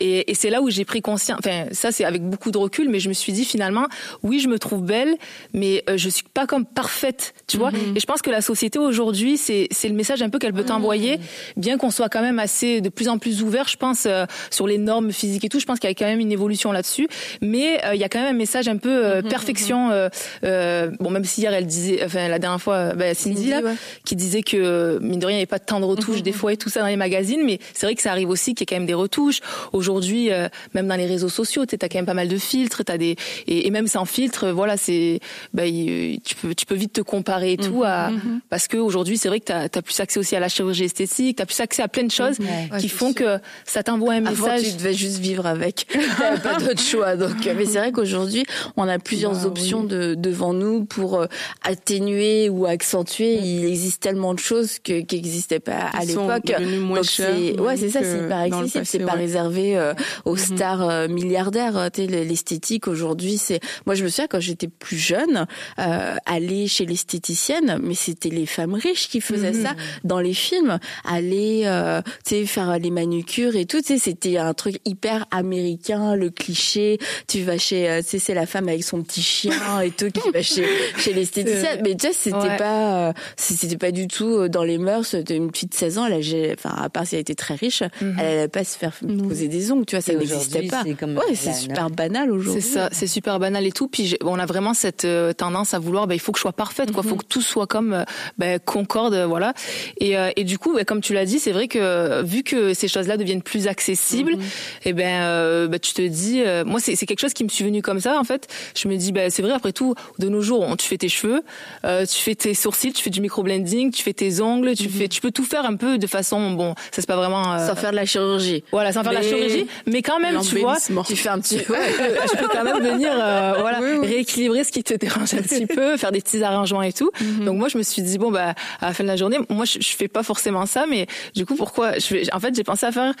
Et, 0.00 0.30
et 0.30 0.34
c'est 0.34 0.50
là 0.50 0.60
où 0.60 0.68
j'ai 0.68 0.84
pris 0.84 1.00
conscience. 1.00 1.38
Enfin, 1.38 1.64
ça, 1.72 1.92
c'est 1.92 2.04
avec 2.04 2.22
beaucoup 2.22 2.50
de 2.50 2.58
recul, 2.58 2.90
mais 2.90 3.00
je 3.00 3.08
me 3.08 3.14
suis 3.14 3.32
dit 3.32 3.46
finalement, 3.46 3.86
oui, 4.22 4.40
je 4.40 4.48
me 4.48 4.58
trouve 4.58 4.82
belle, 4.82 5.16
mais 5.54 5.82
je 5.96 6.08
suis 6.10 6.24
pas 6.34 6.46
comme 6.46 6.66
parfaite, 6.66 7.32
tu 7.46 7.56
vois. 7.56 7.70
Et 7.96 8.00
je 8.00 8.06
pense 8.06 8.20
que 8.20 8.30
la 8.30 8.42
société 8.42 8.78
aujourd'hui, 8.78 9.38
c'est 9.38 9.68
c'est 9.70 9.88
le 9.88 9.94
message 9.94 10.20
un 10.20 10.28
peu 10.28 10.38
qu'elle 10.38 10.52
peut 10.52 10.64
t'envoyer, 10.64 11.18
bien 11.56 11.78
qu'on 11.78 11.90
soit 11.90 12.08
quand 12.10 12.20
même 12.20 12.38
assez 12.38 12.49
de 12.80 12.88
plus 12.88 13.08
en 13.08 13.18
plus 13.18 13.42
ouvert, 13.42 13.68
je 13.68 13.76
pense, 13.76 14.04
euh, 14.06 14.24
sur 14.50 14.66
les 14.66 14.78
normes 14.78 15.12
physiques 15.12 15.44
et 15.44 15.48
tout. 15.48 15.60
Je 15.60 15.66
pense 15.66 15.78
qu'il 15.78 15.88
y 15.88 15.90
a 15.90 15.94
quand 15.94 16.06
même 16.06 16.20
une 16.20 16.32
évolution 16.32 16.72
là-dessus, 16.72 17.08
mais 17.40 17.84
euh, 17.84 17.94
il 17.94 18.00
y 18.00 18.04
a 18.04 18.08
quand 18.08 18.20
même 18.20 18.34
un 18.34 18.38
message 18.38 18.68
un 18.68 18.76
peu 18.76 18.90
euh, 19.04 19.22
perfection. 19.22 19.90
euh, 19.90 20.08
euh, 20.44 20.90
bon, 21.00 21.10
même 21.10 21.24
si 21.24 21.40
hier 21.42 21.52
elle 21.52 21.66
disait, 21.66 22.02
enfin 22.04 22.28
la 22.28 22.38
dernière 22.38 22.60
fois, 22.60 22.74
euh, 22.74 22.94
bah, 22.94 23.14
Cindy, 23.14 23.36
Cindy, 23.36 23.50
là, 23.50 23.60
ouais. 23.60 23.74
qui 24.04 24.16
disait 24.16 24.42
que 24.42 24.98
mine 25.02 25.18
de 25.20 25.26
rien 25.26 25.34
il 25.34 25.38
n'y 25.38 25.42
avait 25.42 25.46
pas 25.46 25.58
tant 25.58 25.80
de 25.80 25.84
retouches 25.84 26.22
des 26.22 26.32
fois 26.32 26.52
et 26.52 26.56
tout 26.56 26.68
ça 26.68 26.80
dans 26.80 26.86
les 26.86 26.96
magazines, 26.96 27.42
mais 27.44 27.58
c'est 27.74 27.86
vrai 27.86 27.94
que 27.94 28.02
ça 28.02 28.10
arrive 28.10 28.28
aussi 28.30 28.54
qu'il 28.54 28.62
y 28.62 28.64
ait 28.64 28.66
quand 28.66 28.80
même 28.80 28.86
des 28.86 28.94
retouches. 28.94 29.40
Aujourd'hui, 29.72 30.30
euh, 30.32 30.48
même 30.74 30.86
dans 30.88 30.96
les 30.96 31.06
réseaux 31.06 31.28
sociaux, 31.28 31.66
tu 31.66 31.74
as 31.80 31.88
quand 31.88 31.98
même 31.98 32.06
pas 32.06 32.14
mal 32.14 32.28
de 32.28 32.36
filtres, 32.38 32.84
t'as 32.84 32.98
des 32.98 33.16
et, 33.46 33.66
et 33.66 33.70
même 33.70 33.86
sans 33.86 34.04
filtre, 34.04 34.48
voilà, 34.50 34.76
c'est 34.76 35.20
bah, 35.54 35.66
il- 35.66 36.20
tu 36.24 36.34
peux 36.34 36.54
tu 36.54 36.66
peux 36.66 36.74
vite 36.74 36.92
te 36.94 37.00
comparer 37.00 37.52
et 37.52 37.56
tout 37.56 37.82
à 37.84 38.10
parce 38.48 38.68
que 38.68 38.76
aujourd'hui 38.76 39.16
c'est 39.18 39.28
vrai 39.28 39.40
que 39.40 39.46
tu 39.46 39.52
as, 39.52 39.82
plus 39.82 40.00
accès 40.00 40.18
aussi 40.18 40.36
à 40.36 40.40
la 40.40 40.48
chirurgie 40.48 40.84
esthétique, 40.84 41.36
tu 41.36 41.42
as 41.42 41.46
plus 41.46 41.60
accès 41.60 41.82
à 41.82 41.88
plein 41.88 42.04
de 42.04 42.10
choses 42.10 42.38
Ouais, 42.40 42.78
qui 42.78 42.88
font 42.88 43.12
que 43.12 43.38
ça 43.64 43.82
t'envoie 43.82 44.14
un 44.14 44.26
Avant, 44.26 44.46
message. 44.46 44.70
tu 44.70 44.76
devais 44.78 44.94
juste 44.94 45.18
vivre 45.18 45.46
avec. 45.46 45.86
T'avais 46.18 46.40
pas 46.40 46.58
d'autre 46.58 46.80
choix. 46.80 47.16
Donc, 47.16 47.46
euh, 47.46 47.54
mais 47.56 47.64
c'est 47.66 47.78
vrai 47.78 47.92
qu'aujourd'hui, 47.92 48.44
on 48.76 48.88
a 48.88 48.98
plusieurs 48.98 49.32
Bah, 49.32 49.46
options 49.46 49.84
de, 49.84 50.14
devant 50.14 50.52
nous 50.52 50.84
pour 50.84 51.20
euh, 51.20 51.26
atténuer 51.62 52.48
ou 52.48 52.66
accentuer. 52.66 53.34
Il 53.34 53.64
existe 53.64 54.02
tellement 54.02 54.34
de 54.34 54.38
choses 54.38 54.78
que, 54.78 55.00
qui 55.00 55.16
n'existaient 55.16 55.60
pas 55.60 55.90
à 55.92 56.04
l'époque. 56.04 56.46
Donc 56.46 57.04
c'est, 57.04 57.58
ouais, 57.60 57.76
c'est 57.76 57.90
ça, 57.90 58.00
c'est 58.02 58.24
hyper 58.24 58.38
accessible. 58.38 59.04
pas 59.06 59.12
ouais. 59.14 59.18
réservé 59.20 59.76
euh, 59.76 59.94
aux 60.24 60.36
stars 60.36 60.88
euh, 60.88 61.08
milliardaires. 61.08 61.90
Tu 61.92 62.02
sais, 62.02 62.06
l'esthétique 62.06 62.88
aujourd'hui, 62.88 63.38
c'est. 63.38 63.60
Moi, 63.86 63.94
je 63.94 64.04
me 64.04 64.08
souviens 64.08 64.26
quand 64.28 64.40
j'étais 64.40 64.68
plus 64.68 64.96
jeune, 64.98 65.46
euh, 65.78 66.14
aller 66.26 66.66
chez 66.68 66.86
l'esthéticienne, 66.86 67.78
mais 67.82 67.94
c'était 67.94 68.28
les 68.30 68.46
femmes 68.46 68.74
riches 68.74 69.08
qui 69.08 69.20
faisaient 69.20 69.52
ça 69.52 69.74
dans 70.04 70.20
les 70.20 70.34
films. 70.34 70.78
Aller, 71.04 71.62
euh, 71.66 72.02
sais, 72.30 72.46
faire 72.46 72.78
les 72.78 72.90
manucures 72.90 73.56
et 73.56 73.66
tout. 73.66 73.80
Tu 73.80 73.94
sais, 73.94 73.98
c'était 73.98 74.36
un 74.38 74.54
truc 74.54 74.76
hyper 74.84 75.26
américain, 75.30 76.14
le 76.16 76.30
cliché. 76.30 76.98
Tu 77.28 77.42
vas 77.42 77.58
chez, 77.58 77.88
euh, 77.88 78.00
tu 78.02 78.08
sais, 78.10 78.18
c'est 78.18 78.34
la 78.34 78.46
femme 78.46 78.68
avec 78.68 78.84
son 78.84 79.02
petit 79.02 79.22
chien 79.22 79.52
et 79.82 79.90
tout 79.90 80.10
qui 80.10 80.30
va 80.30 80.42
chez 80.42 80.64
chez 80.98 81.12
l'esthéticienne. 81.12 81.80
Mais 81.84 81.94
tu 81.96 82.06
sais, 82.08 82.12
c'était 82.12 82.36
Ouais. 82.40 82.56
pas, 82.56 83.08
euh, 83.08 83.12
c'était 83.36 83.76
pas 83.76 83.90
du 83.90 84.08
tout 84.08 84.24
euh, 84.38 84.48
dans 84.48 84.62
les 84.64 84.78
mœurs. 84.78 85.06
C'était 85.08 85.36
une 85.36 85.50
petite 85.50 85.74
16 85.74 85.98
ans. 85.98 86.06
J'ai- 86.20 86.54
enfin, 86.56 86.74
à 86.80 86.88
part 86.88 87.06
si 87.06 87.14
elle 87.16 87.20
était 87.22 87.34
très 87.34 87.54
riche, 87.54 87.82
elle 88.00 88.18
allait 88.18 88.48
pas 88.48 88.64
se 88.64 88.78
faire 88.78 88.92
poser 89.28 89.48
des 89.48 89.70
ongles. 89.72 89.84
Tu 89.86 89.96
vois, 89.96 90.02
ça 90.02 90.14
n'existait 90.14 90.62
pas. 90.68 90.84
comme 90.98 91.16
ouais, 91.16 91.34
c'est 91.34 91.52
super 91.54 91.90
banal 91.90 92.30
aujourd'hui. 92.30 92.62
C'est 92.62 92.68
ça, 92.74 92.88
c'est 92.92 93.06
super 93.06 93.38
banal 93.38 93.66
et 93.66 93.72
tout. 93.72 93.88
Puis 93.88 94.16
on 94.22 94.38
a 94.38 94.46
vraiment 94.46 94.74
cette 94.74 95.06
tendance 95.36 95.74
à 95.74 95.78
vouloir, 95.78 96.06
bah, 96.06 96.14
il 96.14 96.20
faut 96.20 96.32
que 96.32 96.38
je 96.38 96.42
sois 96.42 96.52
parfaite, 96.52 96.92
quoi. 96.92 97.02
Il 97.04 97.08
faut 97.10 97.16
que 97.16 97.24
tout 97.26 97.42
soit 97.42 97.66
comme 97.66 98.04
bah, 98.38 98.58
concorde, 98.58 99.14
voilà. 99.28 99.54
Et, 99.98 100.14
et 100.36 100.44
du 100.44 100.58
coup, 100.58 100.72
bah, 100.74 100.84
comme 100.84 101.00
tu 101.00 101.12
l'as 101.14 101.24
dit, 101.24 101.38
c'est 101.38 101.52
vrai 101.52 101.68
que 101.68 102.19
vu 102.22 102.42
que 102.42 102.74
ces 102.74 102.88
choses-là 102.88 103.16
deviennent 103.16 103.42
plus 103.42 103.66
accessibles, 103.66 104.36
et 104.84 104.92
ben, 104.92 105.22
euh, 105.22 105.68
bah, 105.68 105.78
tu 105.78 105.92
te 105.94 106.02
dis, 106.02 106.42
euh, 106.44 106.64
moi, 106.64 106.80
c'est 106.80 106.94
quelque 107.06 107.20
chose 107.20 107.32
qui 107.34 107.44
me 107.44 107.48
suis 107.48 107.64
venu 107.64 107.82
comme 107.82 108.00
ça, 108.00 108.18
en 108.18 108.24
fait. 108.24 108.48
Je 108.76 108.88
me 108.88 108.96
dis, 108.96 109.12
bah, 109.12 109.30
c'est 109.30 109.42
vrai. 109.42 109.52
Après 109.52 109.72
tout, 109.72 109.94
de 110.18 110.28
nos 110.28 110.40
jours, 110.40 110.60
on, 110.60 110.76
tu 110.76 110.86
fais 110.86 110.96
tes 110.98 111.08
cheveux, 111.08 111.42
euh, 111.84 112.06
tu 112.06 112.18
fais 112.20 112.34
tes 112.34 112.54
sourcils, 112.54 112.92
tu 112.92 113.02
fais 113.02 113.10
du 113.10 113.20
microblending, 113.20 113.90
tu 113.92 114.02
fais 114.02 114.12
tes 114.12 114.40
ongles, 114.40 114.74
tu 114.76 114.88
fais, 114.88 115.08
tu 115.08 115.20
peux 115.20 115.30
tout 115.30 115.44
faire 115.44 115.64
un 115.64 115.76
peu 115.76 115.98
de 115.98 116.06
façon, 116.06 116.52
bon, 116.52 116.74
ça 116.92 117.00
c'est 117.02 117.06
pas 117.06 117.16
vraiment. 117.16 117.54
euh, 117.54 117.66
Sans 117.66 117.74
faire 117.76 117.90
de 117.90 117.96
la 117.96 118.06
chirurgie. 118.06 118.64
voilà, 118.72 118.92
sans 118.92 119.02
faire 119.02 119.12
de 119.12 119.16
la 119.16 119.22
chirurgie, 119.22 119.66
mais 119.86 120.02
quand 120.02 120.18
même, 120.20 120.40
tu 120.40 120.58
vois. 120.58 120.76
Tu 121.06 121.16
fais 121.16 121.28
un 121.28 121.38
petit. 121.40 121.58
Ouais, 121.70 121.78
je 122.32 122.36
peux 122.38 122.48
quand 122.48 122.64
même 122.64 122.82
venir 122.82 123.10
euh, 123.14 123.54
voilà 123.60 123.80
Oui, 123.80 123.88
oui. 124.00 124.06
rééquilibrer 124.08 124.64
ce 124.64 124.72
qui 124.72 124.82
te 124.82 124.94
dérange 124.94 125.34
un 125.34 125.42
petit 125.42 125.66
peu 125.66 125.96
faire 125.96 126.10
des 126.10 126.20
petits 126.20 126.42
arrangements 126.42 126.82
et 126.82 126.92
tout 126.92 127.10
Mhm. 127.20 127.44
donc 127.44 127.56
moi 127.58 127.68
je 127.68 127.76
me 127.78 127.82
suis 127.82 128.02
dit 128.02 128.18
bon 128.18 128.30
bah 128.30 128.54
à 128.80 128.86
la 128.88 128.94
fin 128.94 129.04
de 129.04 129.08
la 129.08 129.16
journée 129.16 129.38
moi 129.48 129.64
je, 129.64 129.78
je 129.80 129.88
fais 129.96 130.08
pas 130.08 130.22
forcément 130.22 130.64
ça 130.66 130.86
mais 130.88 131.06
du 131.34 131.44
coup 131.46 131.54
pourquoi 131.54 131.98
je 131.98 132.09
vais 132.14 132.32
en 132.32 132.40
fait 132.40 132.54
j'ai 132.54 132.64
pensé 132.64 132.86
à 132.86 132.92
faire 132.92 133.12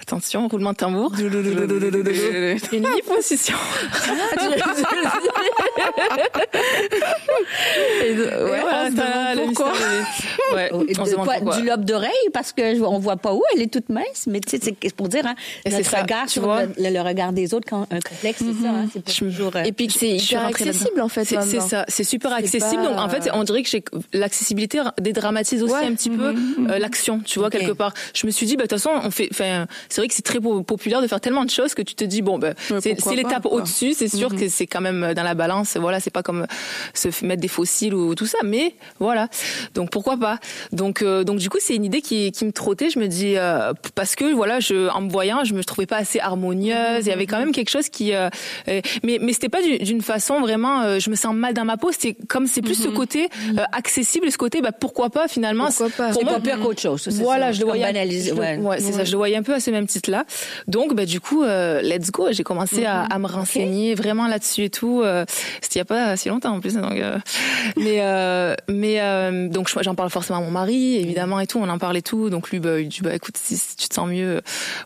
attention 0.00 0.48
roulement 0.48 0.72
de 0.72 0.76
tambour 0.76 1.12
une 1.18 2.86
liposuction 2.94 3.56
Et 8.04 8.14
de- 8.14 8.22
ouais, 8.24 8.60
voilà, 8.60 8.84
on 8.86 8.90
se 8.90 8.96
ça, 8.96 9.34
demande 9.34 9.36
le 9.38 9.44
pourquoi. 9.54 9.72
mystère 9.72 9.90
de- 10.50 10.54
ouais, 10.56 10.68
Et 10.68 10.72
on 10.72 11.04
se 11.04 11.10
de 11.10 11.12
demande 11.12 11.26
quoi- 11.26 11.34
pourquoi. 11.36 11.56
du 11.56 11.66
lobe 11.66 11.84
d'oreille 11.84 12.10
parce 12.32 12.52
que 12.52 12.80
on 12.82 12.98
voit 12.98 13.16
pas 13.16 13.34
où 13.34 13.42
elle 13.54 13.62
est 13.62 13.72
toute 13.72 13.88
mince 13.88 14.26
mais 14.26 14.40
tu 14.40 14.56
sais 14.58 14.74
c'est 14.82 14.94
pour 14.94 15.08
dire 15.08 15.26
hein, 15.26 15.34
notre 15.66 15.76
c'est 15.78 15.82
ça, 15.84 16.00
regard 16.02 16.24
tu 16.26 16.32
sur 16.34 16.42
vois. 16.42 16.62
le, 16.64 16.72
le 16.90 17.00
regard 17.00 17.32
des 17.32 17.54
autres 17.54 17.66
quand 17.68 17.86
un 17.90 18.00
complexe 18.00 18.38
c'est 18.40 18.62
ça 18.62 18.70
hein, 18.70 18.86
c'est 18.92 19.08
Je 19.10 19.24
me- 19.24 19.30
toujours 19.30 19.56
euh, 19.56 19.62
Et 19.64 19.72
puis 19.72 19.90
c'est 19.90 20.16
hyper 20.16 20.46
accessible 20.46 21.00
en 21.00 21.08
fait. 21.08 21.24
C'est 21.24 21.40
c'est 21.42 21.60
ça, 21.60 21.84
c'est 21.88 22.04
super 22.04 22.30
C'est 22.38 22.44
accessible. 22.44 22.82
Donc 22.82 22.98
en 22.98 23.08
fait, 23.08 23.28
on 23.32 23.44
dirait 23.44 23.62
que 23.62 23.76
l'accessibilité 24.12 24.80
dédramatise 25.00 25.62
aussi 25.62 25.74
un 25.74 25.92
petit 25.94 26.10
peu 26.10 26.34
euh, 26.34 26.78
l'action, 26.78 27.20
tu 27.20 27.38
vois 27.38 27.50
quelque 27.50 27.72
part. 27.72 27.92
Je 28.14 28.26
me 28.28 28.32
suis 28.32 28.46
dit, 28.46 28.56
bah 28.56 28.64
de 28.64 28.68
toute 28.68 28.78
façon, 28.80 28.90
on 29.04 29.10
fait. 29.10 29.28
Enfin, 29.32 29.66
c'est 29.88 30.00
vrai 30.00 30.08
que 30.08 30.14
c'est 30.14 30.22
très 30.22 30.40
po- 30.40 30.62
populaire 30.62 31.02
de 31.02 31.06
faire 31.08 31.20
tellement 31.20 31.44
de 31.44 31.50
choses 31.50 31.74
que 31.74 31.82
tu 31.82 31.94
te 31.94 32.04
dis, 32.04 32.22
bon, 32.22 32.38
bah, 32.38 32.52
c'est 32.80 32.90
c'est 33.00 33.16
l'étape 33.16 33.46
au-dessus. 33.46 33.94
C'est 33.94 34.08
sûr 34.08 34.28
que 34.36 34.48
c'est 34.48 34.66
quand 34.66 34.80
même 34.80 35.12
dans 35.14 35.22
la 35.22 35.34
balance. 35.34 35.76
Voilà, 35.76 36.00
c'est 36.00 36.10
pas 36.10 36.22
comme 36.22 36.46
se 36.94 37.08
mettre 37.24 37.40
des 37.42 37.48
fossiles 37.48 37.94
ou 37.94 38.14
tout 38.14 38.26
ça, 38.26 38.38
mais 38.44 38.74
voilà. 39.00 39.28
Donc 39.74 39.90
pourquoi 39.90 40.16
pas. 40.16 40.38
Donc 40.72 41.02
euh, 41.02 41.24
donc 41.24 41.38
du 41.38 41.50
coup, 41.50 41.58
c'est 41.60 41.74
une 41.74 41.84
idée 41.84 42.00
qui 42.00 42.30
qui 42.32 42.44
me 42.44 42.52
trottait. 42.52 42.90
Je 42.90 42.98
me 42.98 43.06
dis 43.08 43.34
euh, 43.36 43.72
parce 43.94 44.14
que 44.14 44.32
voilà, 44.32 44.60
je 44.60 44.88
en 44.90 45.00
me 45.02 45.10
voyant, 45.10 45.44
je 45.44 45.54
me 45.54 45.64
trouvais 45.64 45.86
pas 45.86 45.96
assez 45.98 46.20
harmonieuse. 46.20 47.00
Il 47.00 47.08
y 47.08 47.12
avait 47.12 47.26
quand 47.26 47.38
même 47.38 47.52
quelque 47.52 47.70
chose 47.70 47.88
qui. 47.88 48.14
euh, 48.14 48.28
mais 49.02 49.18
mais 49.20 49.32
c'était 49.32 49.48
pas 49.48 49.62
du- 49.62 49.78
d'une 49.78 50.02
façon 50.02 50.40
vraiment. 50.40 50.82
euh, 50.82 50.98
je 50.98 51.10
me 51.10 51.14
sens 51.16 51.34
mal 51.34 51.54
dans 51.54 51.64
ma 51.64 51.76
peau. 51.76 51.90
C'était 51.92 52.14
comme 52.28 52.46
c'est 52.46 52.62
plus 52.62 52.74
ce 52.74 52.88
côté 52.88 53.28
euh, 53.56 53.62
accessible, 53.72 54.30
ce 54.30 54.38
côté. 54.38 54.60
Bah 54.60 54.72
pourquoi 54.72 55.10
pas 55.10 55.28
finalement. 55.28 55.66
Pourquoi 55.66 55.90
pas. 55.90 56.10
Pour 56.12 56.20
c'est 56.20 56.24
moi, 56.24 56.34
pas 56.34 56.40
pire 56.40 56.60
qu'autre 56.60 56.80
chose 56.80 57.02
c'est 57.02 57.10
voilà, 57.22 57.46
ça. 57.46 57.52
je 57.52 57.60
le 57.60 57.66
voyais. 57.66 57.84
Ouais. 58.32 58.56
ouais, 58.58 58.80
c'est 58.80 58.92
ça. 58.92 59.04
Je 59.04 59.10
le 59.12 59.16
voyais 59.16 59.36
un 59.36 59.42
peu 59.42 59.54
à 59.54 59.60
ce 59.60 59.70
même 59.70 59.86
titre-là. 59.86 60.24
Donc, 60.66 60.94
bah, 60.94 61.04
du 61.06 61.20
coup, 61.20 61.42
euh, 61.44 61.80
let's 61.82 62.10
go. 62.10 62.28
J'ai 62.30 62.42
commencé 62.44 62.84
à, 62.84 63.02
à 63.02 63.18
me 63.18 63.26
renseigner 63.26 63.94
vraiment 63.94 64.26
là-dessus 64.26 64.64
et 64.64 64.70
tout. 64.70 65.02
Euh, 65.02 65.24
C'était 65.60 65.76
il 65.76 65.78
y 65.78 65.82
a 65.82 65.84
pas 65.84 66.16
si 66.16 66.28
longtemps 66.28 66.54
en 66.54 66.60
plus. 66.60 66.74
Donc, 66.74 66.92
euh, 66.92 67.18
mais, 67.76 67.98
euh, 68.00 68.54
mais 68.68 69.00
euh, 69.00 69.48
donc 69.48 69.70
j'en 69.82 69.94
parle 69.94 70.10
forcément 70.10 70.38
à 70.38 70.42
mon 70.42 70.50
mari, 70.50 70.96
évidemment 70.96 71.40
et 71.40 71.46
tout. 71.46 71.58
On 71.62 71.68
en 71.68 71.78
parle 71.78 71.96
et 71.96 72.02
tout. 72.02 72.30
Donc 72.30 72.50
lui, 72.50 72.58
bah, 72.60 72.80
il 72.80 72.88
dit, 72.88 73.00
bah, 73.02 73.14
écoute, 73.14 73.36
si, 73.36 73.56
si 73.56 73.76
tu 73.76 73.88
te 73.88 73.94
sens 73.94 74.08
mieux, 74.08 74.40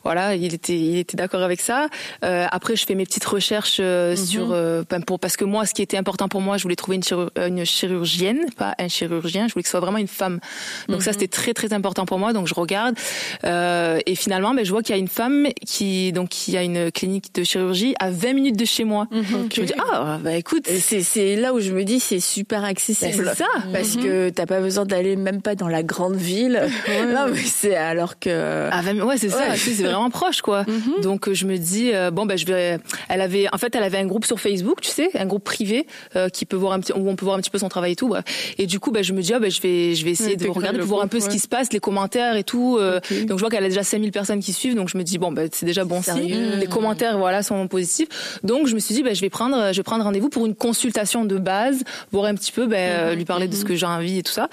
voilà. 0.04 0.34
Il 0.34 0.54
était, 0.54 0.78
il 0.78 0.98
était 0.98 1.16
d'accord 1.16 1.42
avec 1.42 1.60
ça. 1.60 1.88
Euh, 2.24 2.46
après, 2.50 2.76
je 2.76 2.84
fais 2.86 2.94
mes 2.94 3.04
petites 3.04 3.24
recherches 3.24 3.78
euh, 3.80 4.14
sur, 4.16 4.52
euh, 4.52 4.82
ben, 4.88 5.02
pour 5.02 5.18
parce 5.20 5.36
que 5.36 5.44
moi, 5.44 5.66
ce 5.66 5.74
qui 5.74 5.82
était 5.82 5.96
important 5.96 6.28
pour 6.28 6.40
moi, 6.40 6.56
je 6.58 6.62
voulais 6.62 6.76
trouver 6.76 6.96
une, 6.96 7.02
chirur- 7.02 7.30
une 7.36 7.64
chirurgienne, 7.64 8.40
pas 8.56 8.74
un 8.78 8.88
chirurgien. 8.88 9.48
Je 9.48 9.52
voulais 9.54 9.62
que 9.62 9.68
ce 9.68 9.72
soit 9.72 9.80
vraiment 9.80 9.98
une 9.98 10.08
femme. 10.08 10.40
Donc 10.88 11.02
ça, 11.02 11.12
c'était 11.12 11.28
très 11.28 11.54
très 11.54 11.72
important 11.72 12.06
pour 12.06 12.18
moi. 12.18 12.32
Donc 12.32 12.46
je 12.46 12.54
regarde. 12.54 12.96
Euh, 13.44 13.98
et 14.06 14.14
finalement, 14.14 14.54
ben, 14.54 14.64
je 14.64 14.70
vois 14.70 14.82
qu'il 14.82 14.94
y 14.94 14.98
a 14.98 15.00
une 15.00 15.08
femme 15.08 15.48
qui 15.66 16.12
donc 16.12 16.28
qui 16.30 16.56
a 16.56 16.62
une 16.62 16.90
clinique 16.90 17.34
de 17.34 17.44
chirurgie 17.44 17.94
à 17.98 18.10
20 18.10 18.32
minutes 18.34 18.56
de 18.58 18.64
chez 18.64 18.84
moi. 18.84 19.06
Je 19.12 19.60
me 19.60 19.66
dis 19.66 19.72
ah 19.92 20.18
bah 20.22 20.34
écoute, 20.36 20.66
C'est 20.68 21.02
c'est 21.02 21.36
là 21.36 21.52
où 21.54 21.60
je 21.60 21.72
me 21.72 21.84
dis 21.84 22.00
c'est 22.00 22.20
super 22.20 22.64
accessible. 22.64 23.24
Ben, 23.24 23.32
c'est 23.36 23.42
ça. 23.42 23.48
Parce 23.72 23.96
que 23.96 24.30
t'as 24.30 24.46
pas 24.46 24.60
besoin 24.60 24.84
d'aller 24.84 25.16
même 25.16 25.42
pas 25.42 25.54
dans 25.54 25.68
la 25.68 25.82
grande 25.82 26.16
ville. 26.16 26.62
Non 27.12 27.26
mais 27.32 27.42
c'est 27.44 27.74
alors 27.76 28.18
que 28.18 28.68
Ah, 28.70 28.80
20 28.82 29.00
ouais, 29.04 29.16
c'est 29.18 29.28
ça, 29.28 29.50
Ouais. 29.50 29.56
sais, 29.56 29.72
c'est 29.72 29.82
vraiment 29.82 30.10
proche, 30.10 30.40
quoi. 30.40 30.64
Donc, 31.02 31.28
euh, 31.28 31.34
je 31.34 31.46
me 31.46 31.56
dis, 31.58 31.90
euh, 31.92 32.10
bon, 32.10 32.26
ben, 32.26 32.36
je 32.38 32.46
vais, 32.46 32.78
elle 33.08 33.20
avait, 33.20 33.46
en 33.52 33.58
fait, 33.58 33.74
elle 33.74 33.82
avait 33.82 33.98
un 33.98 34.06
groupe 34.06 34.24
sur 34.24 34.38
Facebook, 34.40 34.80
tu 34.80 34.90
sais, 34.90 35.10
un 35.18 35.26
groupe 35.26 35.44
privé, 35.44 35.86
euh, 36.16 36.28
qui 36.28 36.46
peut 36.46 36.56
voir 36.56 36.72
un 36.72 36.80
petit, 36.80 36.92
où 36.92 37.08
on 37.08 37.16
peut 37.16 37.24
voir 37.24 37.36
un 37.36 37.40
petit 37.40 37.50
peu 37.50 37.58
son 37.58 37.68
travail 37.68 37.92
et 37.92 37.96
tout, 37.96 38.08
bref. 38.08 38.24
Et 38.58 38.66
du 38.66 38.78
coup, 38.80 38.90
ben, 38.92 39.02
je 39.02 39.12
me 39.12 39.20
dis, 39.22 39.32
ah, 39.34 39.40
ben, 39.40 39.50
je 39.50 39.60
vais, 39.60 39.94
je 39.94 40.04
vais 40.04 40.12
essayer 40.12 40.30
Ouais, 40.30 40.36
de 40.36 40.48
regarder 40.48 40.78
pour 40.78 40.88
voir 40.88 41.02
un 41.02 41.08
peu 41.08 41.20
ce 41.20 41.28
qui 41.28 41.38
se 41.38 41.48
passe, 41.48 41.72
les 41.72 41.80
commentaires 41.80 42.36
et 42.36 42.44
tout. 42.44 42.78
euh, 42.80 43.00
Donc, 43.26 43.38
je 43.38 43.42
vois 43.42 43.50
qu'elle 43.50 43.64
a 43.64 43.68
déjà 43.68 43.82
5000 43.82 44.10
personnes 44.12 44.40
qui 44.40 44.52
suivent, 44.52 44.74
donc 44.74 44.88
je 44.88 44.96
me 44.98 45.02
dis, 45.02 45.18
bon, 45.18 45.32
ben, 45.32 45.48
c'est 45.52 45.66
déjà 45.66 45.84
bon 45.84 46.02
signe. 46.02 46.34
Les 46.58 46.66
commentaires, 46.66 47.18
voilà, 47.18 47.42
sont 47.42 47.66
positifs. 47.68 48.08
Donc, 48.42 48.66
je 48.66 48.74
me 48.74 48.80
suis 48.80 48.94
dit, 48.94 49.02
ben, 49.02 49.14
je 49.14 49.20
vais 49.20 49.30
prendre, 49.30 49.72
je 49.72 49.76
vais 49.76 49.82
prendre 49.82 50.04
rendez-vous 50.04 50.28
pour 50.28 50.46
une 50.46 50.54
consultation 50.54 51.24
de 51.24 51.38
base, 51.38 51.82
voir 52.12 52.26
un 52.26 52.34
petit 52.34 52.52
peu, 52.52 52.66
ben, 52.66 52.76
euh, 52.76 53.14
lui 53.14 53.24
parler 53.24 53.48
de 53.48 53.54
ce 53.54 53.64
que 53.64 53.74
j'ai 53.76 53.86
envie 53.86 54.18
et 54.18 54.22
tout 54.22 54.32
ça. 54.32 54.48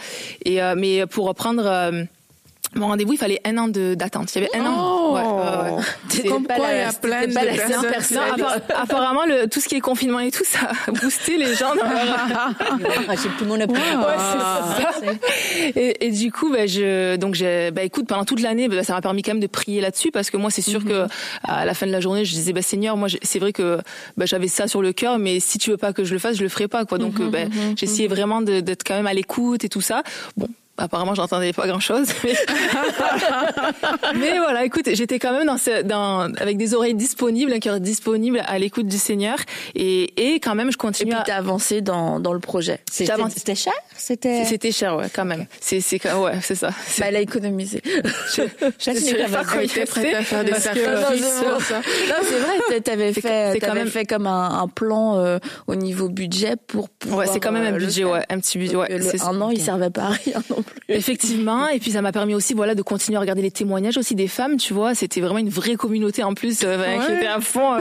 Et, 0.45 0.61
euh, 0.61 0.75
mais 0.77 1.05
pour 1.07 1.33
prendre, 1.35 1.63
euh, 1.65 2.03
mon 2.75 2.87
rendez-vous, 2.87 3.13
il 3.13 3.17
fallait 3.17 3.41
un 3.45 3.57
an 3.57 3.67
de- 3.67 3.95
d'attente. 3.95 4.33
Il 4.35 4.43
y 4.43 4.45
avait 4.45 4.55
un 4.55 4.65
an. 4.69 4.75
Oh. 4.77 5.13
Ouais, 5.15 5.21
ouais, 5.21 5.75
ouais. 5.77 5.78
C'est 6.21 6.27
comme 6.29 6.45
pas 6.45 6.55
quoi 6.55 6.67
il 6.71 6.77
y 6.77 6.81
a 6.81 6.91
plein 6.93 7.27
de 7.27 7.33
personnes. 7.33 8.17
Non, 8.37 8.45
apparemment, 8.75 9.25
le, 9.25 9.47
tout 9.47 9.59
ce 9.59 9.67
qui 9.67 9.75
est 9.75 9.79
confinement 9.79 10.19
et 10.19 10.31
tout, 10.31 10.43
ça 10.45 10.71
a 10.87 10.91
boosté 10.91 11.37
les 11.37 11.53
gens. 11.55 11.75
Dans 11.75 11.83
leur... 11.83 12.27
Ah, 13.09 13.13
c'est 13.17 13.29
tout 13.37 13.43
le 13.43 13.47
monde 13.47 13.61
a 13.61 13.67
pris. 13.67 13.75
Ouais, 13.77 14.15
c'est 14.17 15.05
ça. 15.05 15.11
Et, 15.75 16.07
et 16.07 16.11
du 16.11 16.31
coup, 16.31 16.49
ben, 16.51 16.67
je, 16.67 17.15
donc, 17.17 17.35
j'ai, 17.35 17.71
ben, 17.71 17.83
écoute, 17.85 18.07
pendant 18.07 18.25
toute 18.25 18.41
l'année, 18.41 18.67
ben, 18.67 18.83
ça 18.83 18.93
m'a 18.93 19.01
permis 19.01 19.21
quand 19.21 19.31
même 19.31 19.39
de 19.41 19.47
prier 19.47 19.81
là-dessus 19.81 20.11
parce 20.11 20.29
que 20.29 20.37
moi, 20.37 20.49
c'est 20.51 20.61
sûr 20.61 20.83
que 20.83 21.05
à 21.43 21.65
la 21.65 21.73
fin 21.73 21.85
de 21.87 21.91
la 21.91 21.99
journée, 22.01 22.25
je 22.25 22.33
disais, 22.33 22.53
ben, 22.53 22.63
Seigneur, 22.63 22.97
moi, 22.97 23.07
j'ai- 23.07 23.19
c'est 23.23 23.39
vrai 23.39 23.53
que 23.53 23.79
ben, 24.17 24.25
j'avais 24.25 24.47
ça 24.47 24.67
sur 24.67 24.81
le 24.81 24.93
cœur, 24.93 25.19
mais 25.19 25.39
si 25.39 25.57
tu 25.57 25.69
veux 25.71 25.77
pas 25.77 25.93
que 25.93 26.03
je 26.03 26.13
le 26.13 26.19
fasse, 26.19 26.37
je 26.37 26.43
le 26.43 26.49
ferai 26.49 26.67
pas, 26.67 26.85
quoi. 26.85 26.97
Donc, 26.97 27.19
ben, 27.21 27.49
j'essayais 27.75 28.07
vraiment 28.07 28.41
de- 28.41 28.59
d'être 28.59 28.83
quand 28.85 28.95
même 28.95 29.07
à 29.07 29.13
l'écoute 29.13 29.63
et 29.63 29.69
tout 29.69 29.81
ça. 29.81 30.03
Bon. 30.37 30.47
Apparemment, 30.79 31.13
j'entendais 31.13 31.53
pas 31.53 31.67
grand 31.67 31.79
chose, 31.79 32.07
mais... 32.23 32.33
mais 34.15 34.37
voilà, 34.39 34.63
écoute, 34.65 34.89
j'étais 34.93 35.19
quand 35.19 35.31
même 35.31 35.45
dans 35.45 35.57
ce, 35.57 35.83
dans, 35.83 36.33
avec 36.35 36.57
des 36.57 36.73
oreilles 36.73 36.95
disponibles, 36.95 37.53
un 37.53 37.59
cœur 37.59 37.79
disponible 37.79 38.41
à 38.47 38.57
l'écoute 38.59 38.87
du 38.87 38.97
Seigneur, 38.97 39.37
et, 39.75 40.33
et 40.35 40.39
quand 40.39 40.55
même, 40.55 40.71
je 40.71 40.75
et 40.75 40.77
continue 40.77 41.11
puis 41.11 41.19
à, 41.19 41.23
t'as 41.23 41.35
avancé 41.35 41.81
dans 41.81 42.19
dans 42.19 42.33
le 42.33 42.39
projet. 42.39 42.79
C'était 42.91 43.55
cher? 43.55 43.73
C'était. 43.95 44.45
C'était 44.45 44.71
cher, 44.71 44.95
ouais, 44.97 45.07
quand 45.13 45.25
même. 45.25 45.45
C'est, 45.59 45.81
c'est, 45.81 46.01
ouais, 46.13 46.39
c'est 46.41 46.55
ça. 46.55 46.69
Bah, 46.99 47.05
elle 47.07 47.15
a 47.15 47.19
économisé. 47.19 47.81
je, 47.83 48.41
je 48.79 48.89
avait 49.23 49.31
pas 49.31 49.43
prête 49.43 50.15
à 50.15 50.23
faire 50.23 50.43
des 50.43 50.53
sacrifices 50.53 51.41
Non, 51.43 51.57
c'est 51.59 52.39
vrai, 52.39 52.53
t'a- 52.69 52.81
t'avais 52.81 53.13
fait, 53.13 53.59
quand 53.59 53.73
même- 53.73 53.87
fait 53.89 54.05
comme 54.05 54.27
un, 54.27 54.59
un 54.61 54.67
plan 54.67 55.17
euh, 55.19 55.39
au 55.67 55.75
niveau 55.75 56.09
budget 56.09 56.55
pour 56.67 56.89
pouvoir. 56.89 57.19
Ouais, 57.19 57.27
c'est 57.31 57.39
quand 57.39 57.51
même 57.51 57.65
un 57.65 57.75
euh, 57.75 57.79
budget, 57.79 58.03
ouais, 58.03 58.23
un 58.29 58.39
petit 58.39 58.57
budget, 58.57 58.75
ouais. 58.75 58.99
C'est- 59.01 59.21
un 59.21 59.39
an, 59.41 59.49
il 59.49 59.61
servait 59.61 59.89
pas 59.89 60.03
à 60.03 60.09
rien 60.09 60.41
non 60.49 60.63
plus. 60.69 60.93
Effectivement, 60.93 61.67
et 61.67 61.79
puis 61.79 61.91
ça 61.91 62.01
m'a 62.01 62.11
permis 62.11 62.33
aussi, 62.35 62.53
voilà, 62.53 62.75
de 62.75 62.81
continuer 62.81 63.17
à 63.17 63.19
regarder 63.21 63.41
les 63.41 63.51
témoignages 63.51 63.97
aussi 63.97 64.15
des 64.15 64.27
femmes, 64.27 64.57
tu 64.57 64.73
vois. 64.73 64.95
C'était 64.95 65.21
vraiment 65.21 65.39
une 65.39 65.49
vraie 65.49 65.75
communauté 65.75 66.23
en 66.23 66.33
plus, 66.33 66.59
euh, 66.63 66.97
qui 67.05 67.13
était 67.13 67.27
à 67.27 67.39
fond. 67.41 67.77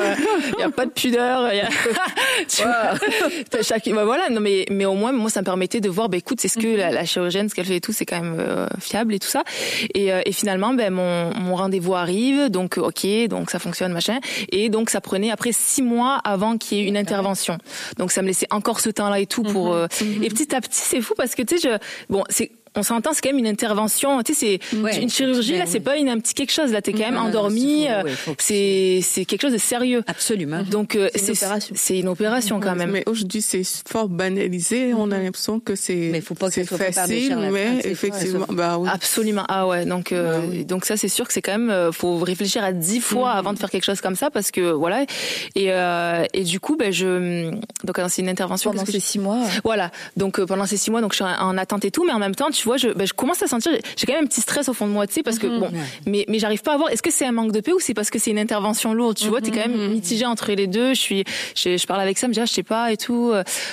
Il 0.57 0.61
y 0.61 0.63
a 0.63 0.71
pas 0.71 0.87
de 0.87 0.91
pudeur. 0.91 1.53
y 1.53 1.61
a... 1.61 1.69
tu 2.49 2.63
vois, 2.63 3.63
chaque, 3.63 3.89
bah, 3.89 4.05
voilà. 4.05 4.29
Non, 4.31 4.41
mais 4.41 4.67
mais 4.71 4.85
au 4.85 4.95
moins, 4.95 5.13
moi, 5.13 5.31
ça 5.31 5.41
me 5.41 5.45
permettait 5.45 5.81
de 5.81 5.89
voir, 5.89 6.09
bah 6.09 6.17
écoute, 6.17 6.41
c'est 6.41 6.49
ce 6.49 6.59
que 6.59 6.77
la, 6.77 6.91
la 6.91 7.05
chirurgienne, 7.05 7.49
ce 7.49 7.55
qu'elle 7.55 7.65
fait 7.67 7.77
et 7.77 7.81
tout, 7.81 7.93
c'est 7.93 8.07
quand 8.07 8.21
même 8.21 8.37
euh, 8.39 8.67
fiable 8.81 9.15
et 9.15 9.19
tout 9.19 9.29
ça. 9.29 9.43
Et, 9.95 10.13
euh, 10.13 10.21
et 10.25 10.33
finalement, 10.33 10.75
ben 10.75 10.93
mon 10.93 11.33
mon 11.35 11.55
rendez-vous 11.57 11.95
arrive, 11.95 12.49
donc 12.51 12.79
euh, 12.79 12.83
ok, 12.83 13.07
donc 13.29 13.51
ça 13.51 13.59
fonctionne, 13.59 13.93
machin. 13.93 14.19
Et 14.51 14.69
donc 14.69 14.91
ça 14.91 15.01
prenait 15.01 15.31
après 15.31 15.53
six 15.53 15.83
mois 15.83 16.21
avant 16.25 16.57
qu'il 16.59 16.79
y 16.79 16.81
ait 16.83 16.85
une 16.89 16.97
intervention. 16.97 17.59
Donc 17.99 18.13
ça 18.13 18.23
me 18.23 18.27
laissait 18.29 18.47
encore 18.51 18.81
ce 18.81 18.91
temps-là 18.91 19.21
et 19.21 19.27
tout 19.27 19.43
pour. 19.43 19.73
euh, 19.75 19.87
Et 20.23 20.29
petit 20.29 20.55
à 20.55 20.61
petit, 20.61 20.71
c'est 20.81 21.01
fou 21.01 21.15
parce 21.17 21.35
que 21.35 21.43
tu 21.43 21.59
sais, 21.59 21.69
je 21.71 21.79
bon, 22.13 22.25
c'est 22.29 22.51
on 22.79 22.83
s'entend, 22.83 23.11
c'est 23.13 23.21
quand 23.23 23.31
même 23.31 23.39
une 23.39 23.47
intervention. 23.47 24.23
Tu 24.23 24.35
sais, 24.35 24.61
c'est 24.73 24.77
Ouais. 24.79 25.01
une 25.03 25.11
chirurgie 25.11 25.59
là, 25.59 25.65
c'est 25.67 25.81
pas 25.81 25.97
une, 25.97 26.09
un 26.09 26.19
petit 26.19 26.35
quelque 26.35 26.53
chose. 26.53 26.73
Là, 26.73 26.81
t'es 26.83 26.93
quand 26.93 27.01
même 27.01 27.15
Non, 27.15 27.23
endormi. 27.29 27.85
c'est 27.87 27.93
euh, 27.93 28.03
C'est 28.39 29.01
c'est 29.03 29.25
quelque 29.25 29.43
chose 29.43 29.53
de 29.53 29.59
sérieux. 29.59 30.03
Absolument. 30.07 30.63
Donc 30.63 30.95
euh, 30.97 31.09
C'est 31.15 31.27
une 31.29 31.33
opération. 31.37 31.75
C'est 31.77 31.99
une 31.99 32.09
opération 32.09 32.61
quand 32.61 32.75
même. 32.75 32.91
Mais 32.93 33.03
aujourd'hui, 33.07 33.43
c'est 33.43 33.63
fort 33.89 34.09
banalisé. 34.09 34.95
On 34.95 35.11
a 35.11 35.19
l'impression 35.19 35.61
que 35.61 35.75
c'est 35.75 36.09
Mais 36.13 36.21
faut 36.21 36.35
pas 36.35 36.49
que 36.49 36.55
c'est 36.55 36.65
facile, 36.65 37.37
mais 37.53 37.81
effectivement, 37.85 38.47
bah 38.51 38.79
oui. 38.79 38.89
Absolument. 38.93 39.45
Ah 39.49 39.67
ouais. 39.67 39.85
Donc 39.85 40.13
euh, 40.13 40.63
donc 40.65 40.85
ça 40.85 40.97
c'est 40.97 41.09
sûr 41.09 41.27
que 41.27 41.33
c'est 41.33 41.43
quand 41.43 41.59
même 41.59 41.93
faut 41.93 42.19
réfléchir 42.19 42.63
à 42.63 42.73
dix 42.73 43.01
fois 43.01 43.33
avant 43.33 43.53
de 43.53 43.59
faire 43.59 43.71
quelque 43.71 43.85
chose 43.85 44.01
comme 44.01 44.17
ça 44.17 44.31
parce 44.31 44.51
que 44.51 44.71
voilà 44.71 45.03
et 45.55 45.73
euh, 45.73 46.25
et 46.33 46.45
du 46.45 46.61
coup 46.61 46.77
ben 46.77 46.93
je 46.93 47.51
donc 47.85 47.99
c'est 48.09 48.23
une 48.23 48.29
intervention 48.29 48.71
Pendant 48.71 48.85
ces 48.87 49.01
six 49.01 49.19
mois. 49.19 49.41
Voilà. 49.65 49.91
Donc 50.17 50.39
euh, 50.39 50.47
pendant 50.47 50.67
ces 50.67 50.77
six 50.77 50.91
mois, 50.91 51.01
donc 51.01 51.13
je 51.13 51.17
suis 51.17 51.25
en, 51.25 51.29
en 51.49 51.59
attente 51.59 51.85
et 51.85 51.91
tout, 51.91 52.05
mais 52.05 52.13
en 52.13 52.19
même 52.19 52.35
temps, 52.35 52.51
tu 52.51 52.65
vois, 52.69 52.77
je, 52.77 52.89
ben, 52.89 53.07
je 53.07 53.13
commence 53.13 53.43
à 53.43 53.47
sentir, 53.47 53.73
j'ai 53.97 54.07
quand 54.07 54.13
même 54.15 54.25
un 54.25 54.27
petit 54.27 54.41
stress 54.41 54.69
au 54.69 54.73
fond 54.73 54.87
de 54.87 54.93
moi, 54.93 55.07
tu 55.07 55.15
sais, 55.15 55.23
parce 55.23 55.39
que 55.39 55.47
bon, 55.47 55.71
mais 56.07 56.25
mais 56.29 56.39
j'arrive 56.39 56.63
pas 56.63 56.75
à 56.75 56.77
voir. 56.77 56.91
Est-ce 56.91 57.03
que 57.03 57.11
c'est 57.11 57.27
un 57.27 57.33
manque 57.33 57.53
de 57.53 57.61
paix 57.61 57.73
ou 57.73 57.81
c'est 57.81 57.95
parce 57.95 58.11
que 58.11 58.19
c'est 58.19 58.31
une 58.31 58.39
intervention 58.39 58.95
lourde, 58.95 59.17
tu 59.17 59.29
vois 59.29 59.41
T'es 59.41 59.51
quand 59.51 59.67
même 59.67 59.91
mitigé 59.91 60.27
entre 60.27 60.53
les 60.53 60.67
deux. 60.67 60.95
Je 60.95 61.01
suis, 61.01 61.25
je, 61.55 61.77
je 61.77 61.87
parle 61.87 62.01
avec 62.01 62.19
ça, 62.19 62.29
me 62.29 62.33
dis 62.33 62.41
ah, 62.41 62.47
je 62.47 62.53
sais 62.53 62.63
pas 62.63 62.93
et 62.93 62.97
tout. 62.97 63.33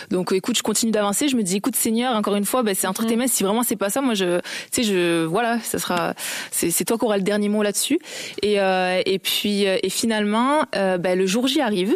Donc 0.09 0.31
euh, 0.31 0.35
écoute, 0.35 0.57
je 0.57 0.63
continue 0.63 0.91
d'avancer. 0.91 1.27
Je 1.27 1.35
me 1.35 1.43
dis 1.43 1.57
écoute 1.57 1.75
Seigneur, 1.75 2.15
encore 2.15 2.35
une 2.35 2.45
fois, 2.45 2.63
ben, 2.63 2.75
c'est 2.75 2.87
entre 2.87 3.05
tes 3.05 3.15
mains. 3.15 3.27
Si 3.27 3.43
vraiment 3.43 3.63
c'est 3.63 3.75
pas 3.75 3.89
ça, 3.89 4.01
moi 4.01 4.13
je, 4.13 4.39
tu 4.39 4.43
sais, 4.71 4.83
je 4.83 5.23
voilà, 5.25 5.59
ça 5.61 5.79
sera, 5.79 6.13
c'est 6.51 6.85
toi 6.85 6.97
qui 6.97 7.05
auras 7.05 7.17
le 7.17 7.23
dernier 7.23 7.49
mot 7.49 7.63
là-dessus. 7.63 7.99
Et 8.41 8.59
euh, 8.59 9.01
et 9.05 9.19
puis 9.19 9.67
euh, 9.67 9.77
et 9.83 9.89
finalement, 9.89 10.63
euh, 10.75 10.97
ben, 10.97 11.17
le 11.17 11.25
jour 11.25 11.47
J 11.47 11.61
arrive. 11.61 11.95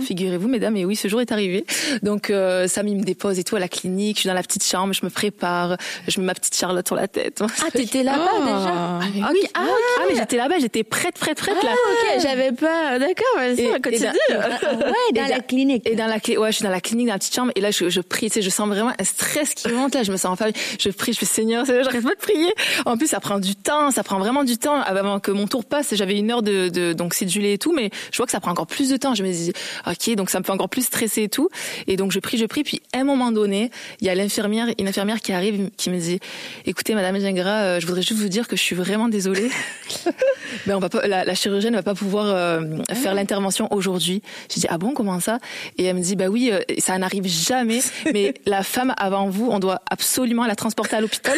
Figurez-vous, 0.00 0.48
mesdames, 0.48 0.76
et 0.76 0.84
oui, 0.84 0.96
ce 0.96 1.08
jour 1.08 1.20
est 1.20 1.30
arrivé. 1.30 1.66
Donc, 2.02 2.30
euh, 2.30 2.66
Sam, 2.66 2.88
il 2.88 2.96
me 2.96 3.02
dépose 3.02 3.38
et 3.38 3.44
tout 3.44 3.56
à 3.56 3.58
la 3.60 3.68
clinique. 3.68 4.16
Je 4.16 4.20
suis 4.20 4.28
dans 4.28 4.34
la 4.34 4.42
petite 4.42 4.64
chambre, 4.64 4.94
je 4.94 5.04
me 5.04 5.10
prépare, 5.10 5.76
je 6.06 6.20
mets 6.20 6.26
ma 6.28 6.34
petite 6.34 6.54
charlotte 6.54 6.86
sur 6.86 6.94
la 6.94 7.08
tête. 7.08 7.42
Ah, 7.42 7.70
t'étais 7.72 8.02
là-bas 8.02 8.38
déjà. 8.40 8.72
Ah. 8.74 9.00
mais 9.14 9.22
Ok. 9.22 9.30
oui. 9.32 9.40
Ah, 9.54 9.60
Ah, 9.66 10.02
mais 10.08 10.14
j'étais 10.16 10.36
là-bas, 10.36 10.58
j'étais 10.60 10.84
prête, 10.84 11.18
prête, 11.18 11.38
prête 11.38 11.62
là. 11.62 11.70
Ah, 11.72 12.14
ok, 12.16 12.22
j'avais 12.22 12.52
pas. 12.52 12.98
D'accord, 12.98 13.24
continue. 13.82 13.96
et 13.96 14.00
dans- 14.00 14.38
Ouais, 14.88 14.92
dans 15.14 15.24
Et 15.24 15.28
la 15.28 15.40
clinique. 15.40 15.82
Et 15.88 15.96
dans 15.96 16.06
la 16.06 16.20
clé, 16.20 16.36
ouais, 16.36 16.50
je 16.52 16.56
suis 16.56 16.62
dans 16.64 16.70
la 16.70 16.80
clinique, 16.80 17.06
dans 17.06 17.14
la 17.14 17.18
petite 17.18 17.34
chambre, 17.34 17.50
et 17.56 17.60
là, 17.60 17.70
je, 17.70 17.88
je 17.88 18.00
prie, 18.00 18.28
tu 18.28 18.34
sais, 18.34 18.42
je 18.42 18.50
sens 18.50 18.68
vraiment 18.68 18.92
un 18.98 19.04
stress 19.04 19.54
qui 19.54 19.68
monte, 19.68 19.94
là, 19.94 20.02
je 20.02 20.12
me 20.12 20.16
sens 20.16 20.32
en 20.32 20.36
famille, 20.36 20.54
je 20.78 20.90
prie, 20.90 21.12
je 21.12 21.18
fais 21.18 21.26
Seigneur, 21.26 21.66
Seigneur, 21.66 21.84
j'arrête 21.84 22.02
pas 22.04 22.10
de 22.14 22.20
prier. 22.20 22.52
En 22.86 22.96
plus, 22.96 23.06
ça 23.08 23.20
prend 23.20 23.38
du 23.38 23.54
temps, 23.56 23.90
ça 23.90 24.02
prend 24.02 24.18
vraiment 24.18 24.44
du 24.44 24.58
temps 24.58 24.80
avant 24.80 25.18
que 25.20 25.30
mon 25.30 25.46
tour 25.46 25.64
passe. 25.64 25.94
J'avais 25.94 26.16
une 26.18 26.30
heure 26.30 26.42
de, 26.42 26.68
de 26.68 26.92
donc 26.92 27.14
cédulé 27.14 27.54
et 27.54 27.58
tout, 27.58 27.72
mais 27.74 27.90
je 28.12 28.16
vois 28.18 28.26
que 28.26 28.32
ça 28.32 28.40
prend 28.40 28.50
encore 28.50 28.66
plus 28.66 28.90
de 28.90 28.96
temps. 28.96 29.14
Je 29.14 29.22
me 29.24 29.32
dis, 29.32 29.52
ok, 29.86 30.14
donc 30.14 30.30
ça 30.30 30.38
me 30.40 30.44
fait 30.44 30.52
encore 30.52 30.68
plus 30.68 30.82
stresser 30.86 31.22
et 31.24 31.28
tout. 31.28 31.48
Et 31.86 31.96
donc 31.96 32.12
je 32.12 32.18
prie, 32.20 32.36
je 32.38 32.44
prie, 32.46 32.62
puis 32.64 32.82
à 32.94 32.98
un 32.98 33.04
moment 33.04 33.32
donné, 33.32 33.70
il 34.00 34.06
y 34.06 34.10
a 34.10 34.14
l'infirmière, 34.14 34.66
une 34.78 34.88
infirmière 34.88 35.20
qui 35.20 35.32
arrive, 35.32 35.70
qui 35.76 35.90
me 35.90 35.98
dit, 35.98 36.17
écoutez, 36.66 36.94
Madame 36.94 37.18
Gingras, 37.18 37.62
euh, 37.62 37.80
je 37.80 37.86
voudrais 37.86 38.02
juste 38.02 38.20
vous 38.20 38.28
dire 38.28 38.46
que 38.48 38.56
je 38.56 38.62
suis 38.62 38.74
vraiment 38.76 39.08
désolée. 39.08 39.50
ben 40.66 40.76
on 40.76 40.78
va 40.80 40.88
pas, 40.88 41.06
la, 41.06 41.24
la 41.24 41.34
chirurgienne 41.34 41.74
va 41.74 41.82
pas 41.82 41.94
pouvoir 41.94 42.26
euh, 42.26 42.60
faire 42.94 43.14
l'intervention 43.14 43.68
aujourd'hui. 43.72 44.22
J'ai 44.52 44.60
dit 44.60 44.66
ah 44.68 44.78
bon 44.78 44.94
comment 44.94 45.20
ça? 45.20 45.38
Et 45.76 45.84
elle 45.84 45.96
me 45.96 46.00
dit 46.02 46.16
bah 46.16 46.26
oui, 46.28 46.50
euh, 46.52 46.60
ça 46.78 46.96
n'arrive 46.98 47.26
jamais. 47.26 47.80
Mais 48.12 48.34
la 48.46 48.62
femme 48.62 48.94
avant 48.98 49.28
vous, 49.28 49.48
on 49.50 49.58
doit 49.58 49.80
absolument 49.90 50.46
la 50.46 50.54
transporter 50.56 50.96
à 50.96 51.00
l'hôpital. 51.00 51.36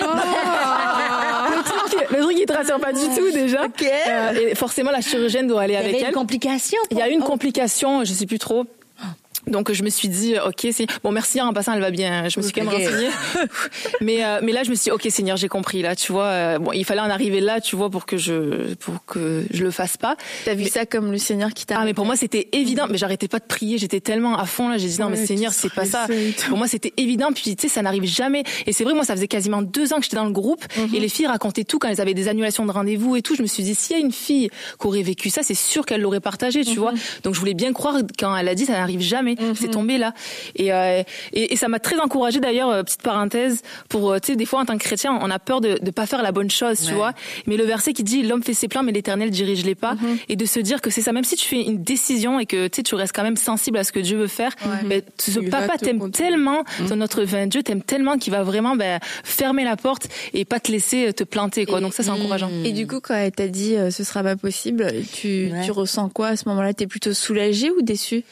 le 0.00 1.62
truc, 1.64 2.10
le 2.10 2.18
truc 2.22 2.36
qui 2.36 2.46
te 2.46 2.52
rassure 2.52 2.80
pas 2.80 2.92
du 2.92 3.00
tout 3.16 3.30
déjà. 3.32 3.62
Euh, 4.08 4.32
et 4.50 4.54
forcément 4.54 4.90
la 4.90 5.00
chirurgienne 5.00 5.46
doit 5.46 5.62
aller 5.62 5.74
Il 5.74 5.76
y 5.76 5.78
avec 5.78 5.90
avait 5.94 6.00
une 6.00 6.06
elle. 6.08 6.14
complication. 6.14 6.78
Il 6.90 6.98
y 6.98 7.02
a 7.02 7.08
une 7.08 7.20
Oh. 7.22 7.26
complication, 7.26 8.04
je 8.04 8.12
sais 8.12 8.26
plus 8.26 8.38
trop. 8.38 8.64
Donc 9.46 9.72
je 9.72 9.82
me 9.82 9.90
suis 9.90 10.08
dit 10.08 10.34
ok 10.44 10.68
c'est 10.72 10.86
bon 11.02 11.12
merci 11.12 11.40
en 11.40 11.52
passant 11.52 11.72
elle 11.72 11.80
va 11.80 11.90
bien. 11.90 12.28
Je 12.28 12.38
me 12.38 12.42
suis 12.44 12.52
quand 12.52 12.64
même 12.64 12.74
renseignée. 12.74 13.08
Mais 14.00 14.24
euh, 14.24 14.40
mais 14.42 14.52
là 14.52 14.62
je 14.62 14.70
me 14.70 14.74
suis 14.74 14.84
dit 14.84 14.90
ok 14.90 15.06
Seigneur 15.10 15.36
j'ai 15.36 15.48
compris. 15.48 15.82
Là 15.82 15.96
tu 15.96 16.12
vois 16.12 16.26
euh, 16.26 16.58
bon 16.58 16.72
il 16.72 16.84
fallait 16.84 17.00
en 17.00 17.10
arriver 17.10 17.40
là 17.40 17.60
tu 17.60 17.76
vois 17.76 17.90
pour 17.90 18.06
que 18.06 18.16
je 18.16 18.74
pour 18.74 19.04
que 19.04 19.44
je 19.50 19.62
le 19.64 19.70
fasse 19.70 19.96
pas. 19.96 20.16
T'as 20.44 20.54
vu 20.54 20.66
ça 20.66 20.86
comme 20.86 21.10
le 21.10 21.18
Seigneur 21.18 21.50
qui 21.54 21.66
t'a. 21.66 21.78
ah 21.80 21.84
mais 21.84 21.94
pour 21.94 22.04
moi 22.04 22.16
c'était 22.16 22.48
évident. 22.52 22.86
Mais 22.90 22.98
j'arrêtais 22.98 23.28
pas 23.28 23.38
de 23.38 23.44
prier. 23.44 23.78
J'étais 23.78 24.00
tellement 24.00 24.38
à 24.38 24.44
fond 24.44 24.68
là. 24.68 24.78
J'ai 24.78 24.88
dit 24.88 25.00
non 25.00 25.08
mais 25.08 25.24
Seigneur 25.24 25.52
c'est 25.52 25.72
pas 25.72 25.84
ça. 25.84 26.06
pour 26.48 26.58
moi 26.58 26.68
c'était 26.68 26.92
évident. 26.96 27.32
Puis 27.32 27.56
tu 27.56 27.62
sais 27.62 27.68
ça 27.68 27.82
n'arrive 27.82 28.04
jamais. 28.04 28.44
Et 28.66 28.72
c'est 28.72 28.84
vrai 28.84 28.94
moi 28.94 29.04
ça 29.04 29.14
faisait 29.14 29.28
quasiment 29.28 29.62
deux 29.62 29.92
ans 29.92 29.96
que 29.96 30.04
j'étais 30.04 30.16
dans 30.16 30.26
le 30.26 30.32
groupe. 30.32 30.64
Et 30.94 31.00
les 31.00 31.08
filles 31.08 31.26
racontaient 31.26 31.64
tout 31.64 31.78
quand 31.78 31.88
elles 31.88 32.00
avaient 32.00 32.14
des 32.14 32.28
annulations 32.28 32.66
de 32.66 32.72
rendez-vous 32.72 33.16
et 33.16 33.22
tout. 33.22 33.34
Je 33.34 33.42
me 33.42 33.46
suis 33.46 33.62
dit 33.62 33.74
s'il 33.74 33.96
y 33.96 34.00
a 34.00 34.02
une 34.02 34.12
fille 34.12 34.50
qui 34.78 34.86
aurait 34.86 35.02
vécu 35.02 35.30
ça 35.30 35.42
c'est 35.42 35.54
sûr 35.54 35.86
qu'elle 35.86 36.02
l'aurait 36.02 36.20
partagé 36.20 36.64
tu 36.64 36.76
vois. 36.76 36.92
Donc 37.22 37.34
je 37.34 37.40
voulais 37.40 37.54
bien 37.54 37.72
croire 37.72 37.96
quand 38.18 38.36
elle 38.36 38.48
a 38.48 38.54
dit 38.54 38.66
ça 38.66 38.72
n'arrive 38.72 39.00
jamais 39.00 39.29
jamais. 39.38 39.54
C'est 39.54 39.68
tombé 39.68 39.98
là. 39.98 40.14
Et, 40.56 40.72
euh, 40.72 41.02
et, 41.32 41.52
et 41.52 41.56
ça 41.56 41.68
m'a 41.68 41.78
très 41.78 41.98
encouragée 42.00 42.40
d'ailleurs, 42.40 42.70
euh, 42.70 42.82
petite 42.82 43.02
parenthèse, 43.02 43.62
pour, 43.88 44.12
euh, 44.12 44.18
tu 44.18 44.28
sais, 44.32 44.36
des 44.36 44.46
fois 44.46 44.60
en 44.60 44.64
tant 44.64 44.76
que 44.78 44.82
chrétien, 44.84 45.18
on 45.20 45.30
a 45.30 45.38
peur 45.38 45.60
de 45.60 45.78
ne 45.82 45.90
pas 45.90 46.06
faire 46.06 46.22
la 46.22 46.32
bonne 46.32 46.50
chose, 46.50 46.80
tu 46.86 46.92
vois. 46.94 47.12
Mais 47.46 47.56
le 47.56 47.64
verset 47.64 47.92
qui 47.92 48.02
dit, 48.04 48.22
l'homme 48.22 48.42
fait 48.42 48.54
ses 48.54 48.68
plans, 48.68 48.82
mais 48.82 48.92
l'éternel 48.92 49.30
dirige 49.30 49.64
les 49.64 49.74
pas. 49.74 49.96
Et 50.28 50.36
de 50.36 50.44
se 50.46 50.60
dire 50.60 50.80
que 50.80 50.90
c'est 50.90 51.02
ça, 51.02 51.12
même 51.12 51.24
si 51.24 51.36
tu 51.36 51.46
fais 51.46 51.62
une 51.62 51.82
décision 51.82 52.38
et 52.40 52.46
que, 52.46 52.66
tu 52.68 52.76
sais, 52.76 52.82
tu 52.82 52.94
restes 52.94 53.14
quand 53.14 53.22
même 53.22 53.36
sensible 53.36 53.78
à 53.78 53.84
ce 53.84 53.92
que 53.92 54.00
Dieu 54.00 54.16
veut 54.18 54.26
faire, 54.26 54.54
ben, 54.84 55.02
ce 55.18 55.40
Il 55.40 55.50
papa 55.50 55.78
t'aime 55.78 56.10
tellement, 56.10 56.64
ton 56.88 56.96
notre 56.96 57.24
enfin, 57.24 57.46
Dieu 57.46 57.62
t'aime 57.62 57.82
tellement 57.82 58.18
qu'il 58.18 58.32
va 58.32 58.42
vraiment 58.42 58.76
ben, 58.76 58.98
fermer 59.24 59.64
la 59.64 59.76
porte 59.76 60.08
et 60.34 60.44
pas 60.44 60.60
te 60.60 60.70
laisser 60.70 61.12
te 61.12 61.24
planter, 61.24 61.66
quoi. 61.66 61.80
Donc 61.80 61.94
ça, 61.94 62.02
c'est 62.02 62.10
encourageant. 62.10 62.50
Et 62.64 62.72
du 62.72 62.86
coup, 62.86 63.00
quand 63.00 63.14
elle 63.14 63.32
t'a 63.32 63.48
dit 63.48 63.76
euh, 63.76 63.90
ce 63.90 64.04
sera 64.04 64.22
pas 64.22 64.36
possible, 64.36 64.86
tu, 65.12 65.50
Ouais. 65.50 65.62
tu 65.64 65.70
ressens 65.70 66.08
quoi 66.10 66.28
à 66.28 66.36
ce 66.36 66.48
moment-là? 66.48 66.74
T'es 66.74 66.86
plutôt 66.86 67.12
soulagée 67.14 67.70
ou 67.70 67.82
déçue? 67.82 68.24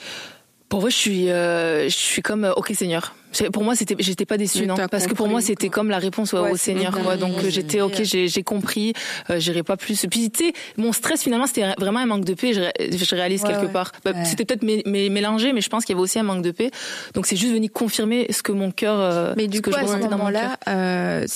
Pour 0.68 0.80
moi, 0.80 0.90
je 0.90 0.96
suis, 0.96 1.30
euh, 1.30 1.84
je 1.84 1.96
suis 1.96 2.22
comme 2.22 2.44
euh, 2.44 2.52
ok 2.54 2.72
Seigneur. 2.74 3.14
Pour 3.52 3.62
moi, 3.64 3.74
c'était, 3.76 3.94
j'étais 3.98 4.24
pas 4.24 4.36
déçue, 4.38 4.66
non, 4.66 4.74
parce 4.90 5.06
que 5.06 5.14
pour 5.14 5.28
moi, 5.28 5.40
c'était 5.40 5.68
quoi. 5.68 5.74
comme 5.76 5.90
la 5.90 5.98
réponse 5.98 6.32
ouais, 6.32 6.40
Ouais, 6.40 6.50
au 6.52 6.56
Seigneur, 6.56 6.98
quoi. 6.98 7.16
Donc 7.16 7.36
euh, 7.44 7.50
j'étais 7.50 7.80
ok, 7.80 8.02
j'ai, 8.02 8.26
j'ai 8.28 8.42
compris, 8.42 8.92
euh, 9.30 9.38
j'irai 9.38 9.62
pas 9.62 9.76
plus. 9.76 10.06
Puis 10.10 10.30
tu 10.30 10.46
sais, 10.46 10.52
mon 10.76 10.92
stress 10.92 11.22
finalement, 11.22 11.46
c'était 11.46 11.66
vraiment 11.78 11.98
un 12.00 12.06
manque 12.06 12.24
de 12.24 12.34
paix. 12.34 12.52
Je, 12.54 12.60
ré- 12.60 12.72
je 12.90 13.14
réalise 13.14 13.42
Ouais, 13.42 13.50
quelque 13.50 13.66
ouais. 13.66 13.72
part. 13.72 13.92
Bah, 14.04 14.12
Ouais. 14.14 14.24
C'était 14.24 14.44
peut-être 14.44 14.62
mé- 14.64 14.82
mé- 14.86 15.10
mélangé, 15.10 15.52
mais 15.52 15.60
je 15.60 15.68
pense 15.68 15.84
qu'il 15.84 15.94
y 15.94 15.96
avait 15.96 16.02
aussi 16.02 16.18
un 16.18 16.22
manque 16.22 16.42
de 16.42 16.50
paix. 16.50 16.70
Donc 17.14 17.26
c'est 17.26 17.36
juste 17.36 17.52
venu 17.52 17.68
confirmer 17.68 18.26
ce 18.30 18.42
que 18.42 18.52
mon 18.52 18.70
cœur, 18.70 18.98
euh, 18.98 19.34
Mais 19.36 19.46
du 19.46 19.58
ce 19.58 19.62
que 19.62 19.70
coup, 19.70 19.76
je 19.76 19.82
à 19.82 19.86
ce 19.86 19.92
ressentais 19.92 20.08
dans 20.08 20.18
mon 20.18 20.30
cœur. 20.32 20.42
moment-là, 20.42 20.58
euh, 20.68 21.26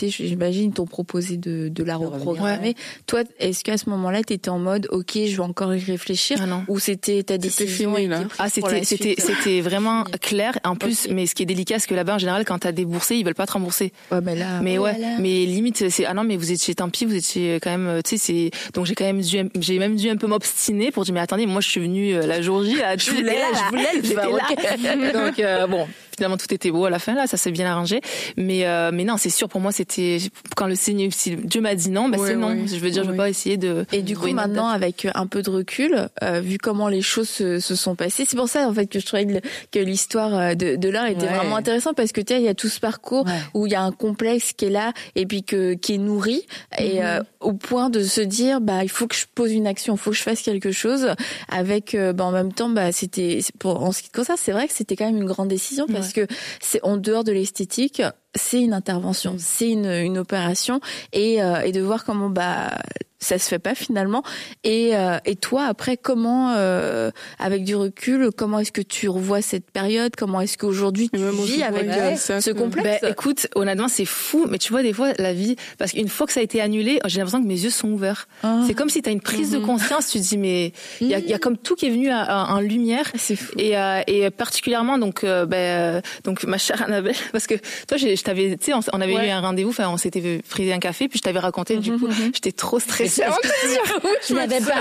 j'imagine, 0.00 0.72
t'ont 0.72 0.86
proposé 0.86 1.36
de, 1.36 1.68
de 1.68 1.84
la 1.84 1.96
reprogrammer. 1.96 2.74
Toi, 3.06 3.22
est-ce 3.38 3.64
qu'à 3.64 3.76
ce 3.78 3.88
moment-là, 3.90 4.22
t'étais 4.22 4.50
en 4.50 4.58
mode, 4.58 4.86
ok, 4.90 5.12
je 5.14 5.36
vais 5.36 5.40
encore 5.42 5.74
y 5.74 5.80
réfléchir 5.82 6.38
Ah 6.42 6.46
non. 6.46 6.64
Ou 6.68 6.78
c'était 6.78 7.22
ta 7.22 7.38
décision 7.38 7.94
fini, 7.94 8.08
là. 8.08 8.20
Ah, 8.38 8.48
c'était, 8.48 8.84
c'était, 8.84 9.14
suite 9.18 9.20
c'était 9.20 9.60
vraiment 9.60 10.04
clair. 10.20 10.58
En 10.64 10.76
plus, 10.76 11.08
mais 11.10 11.26
ce 11.32 11.34
qui 11.34 11.44
est 11.44 11.46
délicat, 11.46 11.78
c'est 11.78 11.88
que 11.88 11.94
là-bas, 11.94 12.16
en 12.16 12.18
général, 12.18 12.44
quand 12.44 12.58
t'as 12.58 12.72
déboursé, 12.72 13.16
ils 13.16 13.24
veulent 13.24 13.34
pas 13.34 13.46
te 13.46 13.52
rembourser. 13.52 13.90
Ouais, 14.10 14.20
mais 14.22 14.34
là, 14.34 14.60
Mais 14.60 14.76
ouais, 14.76 14.92
là 14.92 14.98
là. 14.98 15.16
mais 15.18 15.46
limite 15.46 15.88
c'est 15.88 16.04
ah 16.04 16.12
non 16.12 16.24
mais 16.24 16.36
vous 16.36 16.52
étiez 16.52 16.74
tant 16.74 16.90
pis, 16.90 17.06
vous 17.06 17.14
étiez 17.14 17.58
quand 17.62 17.70
même 17.70 18.02
tu 18.04 18.18
sais 18.18 18.18
c'est 18.18 18.50
donc 18.74 18.84
j'ai 18.84 18.94
quand 18.94 19.04
même 19.04 19.22
dû 19.22 19.38
j'ai 19.60 19.78
même 19.78 19.96
dû 19.96 20.10
un 20.10 20.16
peu 20.16 20.26
m'obstiner 20.26 20.90
pour 20.90 21.04
dire 21.04 21.14
mais 21.14 21.20
attendez 21.20 21.46
moi 21.46 21.62
je 21.62 21.68
suis 21.70 21.80
venue 21.80 22.14
euh, 22.14 22.26
la 22.26 22.42
jour 22.42 22.62
J 22.64 22.74
là, 22.76 22.96
je 22.98 23.10
voulais, 23.10 23.38
je 24.02 24.12
voulais 24.12 24.14
là. 24.14 25.12
donc 25.12 25.38
euh, 25.38 25.66
bon 25.66 25.86
finalement 26.22 26.36
tout 26.36 26.54
était 26.54 26.70
beau 26.70 26.84
à 26.84 26.90
la 26.90 27.00
fin 27.00 27.14
là 27.14 27.26
ça 27.26 27.36
s'est 27.36 27.50
bien 27.50 27.66
arrangé 27.66 28.00
mais 28.36 28.64
euh, 28.64 28.92
mais 28.94 29.02
non 29.02 29.16
c'est 29.16 29.28
sûr 29.28 29.48
pour 29.48 29.60
moi 29.60 29.72
c'était 29.72 30.18
quand 30.54 30.68
le 30.68 30.76
Seigneur 30.76 31.10
si 31.12 31.34
Dieu 31.34 31.60
m'a 31.60 31.74
dit 31.74 31.90
non 31.90 32.08
bah 32.08 32.18
Ouais, 32.18 32.28
c'est 32.28 32.36
non 32.36 32.56
je 32.64 32.76
veux 32.76 32.90
dire 32.90 33.02
je 33.02 33.08
veux 33.08 33.12
Ouais. 33.12 33.16
pas 33.18 33.28
essayer 33.28 33.56
de 33.56 33.84
Et 33.92 34.02
du 34.02 34.16
coup, 34.16 34.30
maintenant, 34.30 34.68
date. 34.68 34.76
avec 34.76 35.08
un 35.14 35.26
peu 35.26 35.42
de 35.42 35.50
recul, 35.50 36.08
euh, 36.22 36.40
vu 36.40 36.56
comment 36.58 36.86
les 36.88 37.02
choses 37.02 37.28
se, 37.28 37.58
se 37.58 37.74
sont 37.74 37.96
passées, 37.96 38.24
c'est 38.28 38.36
pour 38.36 38.48
ça 38.48 38.68
en 38.68 38.72
fait 38.72 38.86
que 38.86 39.00
je 39.00 39.04
trouvais 39.06 39.26
que 39.72 39.78
l'histoire 39.80 40.34
euh, 40.34 40.54
de, 40.54 40.76
de 40.76 40.88
Laure 40.88 41.06
était 41.06 41.26
Ouais. 41.26 41.34
vraiment 41.34 41.56
intéressante 41.56 41.96
parce 41.96 42.12
que 42.12 42.20
tu 42.20 42.32
sais, 42.34 42.40
il 42.40 42.44
y 42.44 42.48
a 42.48 42.54
tout 42.54 42.68
ce 42.68 42.78
parcours 42.78 43.26
Ouais. 43.26 43.32
où 43.54 43.66
il 43.66 43.72
y 43.72 43.74
a 43.74 43.82
un 43.82 43.90
complexe 43.92 44.52
qui 44.52 44.66
est 44.66 44.70
là 44.70 44.92
et 45.16 45.26
puis 45.26 45.42
que 45.42 45.74
qui 45.74 45.94
est 45.94 45.98
nourri 45.98 46.46
et 46.78 47.02
euh, 47.04 47.20
au 47.40 47.52
point 47.54 47.90
de 47.90 48.02
se 48.04 48.20
dire 48.20 48.60
bah 48.60 48.84
il 48.84 48.88
faut 48.90 49.06
que 49.08 49.16
je 49.16 49.24
pose 49.34 49.52
une 49.52 49.66
action, 49.66 49.94
il 49.94 49.98
faut 49.98 50.10
que 50.12 50.16
je 50.16 50.22
fasse 50.22 50.42
quelque 50.42 50.70
chose. 50.72 51.08
Avec 51.48 51.94
euh, 51.94 52.12
bah, 52.12 52.24
en 52.24 52.30
même 52.32 52.52
temps, 52.52 52.68
bah 52.68 52.92
c'était 52.92 53.40
en 53.64 53.90
ce 53.92 54.02
qui 54.02 54.10
concerne, 54.10 54.38
c'est 54.40 54.52
vrai 54.52 54.68
que 54.68 54.74
c'était 54.74 54.96
quand 54.96 55.06
même 55.06 55.16
une 55.16 55.24
grande 55.26 55.48
décision 55.48 55.86
parce 55.90 56.11
que 56.12 56.26
c'est 56.60 56.82
en 56.82 56.96
dehors 56.96 57.24
de 57.24 57.32
l'esthétique. 57.32 58.02
C'est 58.34 58.60
une 58.62 58.72
intervention, 58.72 59.36
c'est 59.38 59.68
une, 59.70 59.86
une 59.90 60.16
opération 60.18 60.80
et, 61.12 61.42
euh, 61.42 61.60
et 61.60 61.72
de 61.72 61.80
voir 61.82 62.04
comment 62.04 62.30
bah 62.30 62.70
ça 63.18 63.38
se 63.38 63.46
fait 63.48 63.60
pas 63.60 63.76
finalement. 63.76 64.24
Et, 64.64 64.96
euh, 64.96 65.16
et 65.24 65.36
toi, 65.36 65.66
après, 65.66 65.96
comment, 65.96 66.54
euh, 66.56 67.12
avec 67.38 67.62
du 67.62 67.76
recul, 67.76 68.30
comment 68.36 68.58
est-ce 68.58 68.72
que 68.72 68.80
tu 68.82 69.08
revois 69.08 69.40
cette 69.42 69.70
période? 69.70 70.16
Comment 70.16 70.40
est-ce 70.40 70.58
qu'aujourd'hui 70.58 71.08
tu 71.08 71.20
vis 71.44 71.62
avec 71.62 71.88
a 71.88 72.06
euh, 72.08 72.40
ce 72.40 72.50
complexe? 72.50 73.00
Ben, 73.02 73.10
écoute, 73.12 73.46
honnêtement, 73.54 73.86
c'est 73.86 74.06
fou, 74.06 74.46
mais 74.50 74.58
tu 74.58 74.72
vois, 74.72 74.82
des 74.82 74.92
fois, 74.92 75.12
la 75.18 75.32
vie, 75.34 75.54
parce 75.78 75.92
qu'une 75.92 76.08
fois 76.08 76.26
que 76.26 76.32
ça 76.32 76.40
a 76.40 76.42
été 76.42 76.60
annulé, 76.60 76.98
j'ai 77.06 77.18
l'impression 77.20 77.40
que 77.40 77.46
mes 77.46 77.60
yeux 77.62 77.70
sont 77.70 77.90
ouverts. 77.92 78.26
Ah. 78.42 78.64
C'est 78.66 78.74
comme 78.74 78.88
si 78.88 79.02
tu 79.02 79.08
as 79.08 79.12
une 79.12 79.20
prise 79.20 79.52
de 79.52 79.58
conscience, 79.58 80.08
tu 80.08 80.18
te 80.18 80.24
dis, 80.24 80.36
mais 80.38 80.72
il 81.00 81.06
y, 81.06 81.14
a, 81.14 81.20
il 81.20 81.28
y 81.30 81.34
a 81.34 81.38
comme 81.38 81.56
tout 81.56 81.76
qui 81.76 81.86
est 81.86 81.90
venu 81.90 82.10
à- 82.10 82.22
à- 82.22 82.52
en 82.54 82.58
lumière. 82.60 83.08
C'est 83.14 83.36
fou. 83.36 83.52
Et, 83.56 83.78
euh, 83.78 84.00
et 84.08 84.30
particulièrement, 84.30 84.98
donc, 84.98 85.22
euh, 85.22 85.46
ben, 85.46 85.56
euh, 85.58 86.00
donc, 86.24 86.42
ma 86.42 86.58
chère 86.58 86.82
Annabelle, 86.82 87.14
parce 87.30 87.46
que 87.46 87.54
toi, 87.86 87.96
j'ai- 87.98 88.16
je 88.22 88.26
t'avais, 88.26 88.56
tu 88.56 88.66
sais, 88.66 88.72
on, 88.74 88.80
on 88.92 89.00
avait 89.00 89.14
Ouais. 89.16 89.26
eu 89.26 89.30
un 89.30 89.40
rendez-vous, 89.40 89.70
enfin, 89.70 89.88
on 89.88 89.96
s'était 89.96 90.40
pris 90.48 90.72
un 90.72 90.78
café, 90.78 91.08
puis 91.08 91.18
je 91.18 91.22
t'avais 91.22 91.40
raconté, 91.40 91.76
du 91.78 91.92
coup, 91.98 92.08
j'étais 92.32 92.52
trop 92.52 92.78
stressée. 92.78 93.22
N'avais 94.30 94.60
pas. 94.60 94.74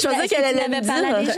Je 0.00 0.08
pensais 0.08 0.28
qu'elle 0.28 0.44
allait 0.44 0.68
me 0.68 0.80
dire. 0.80 1.32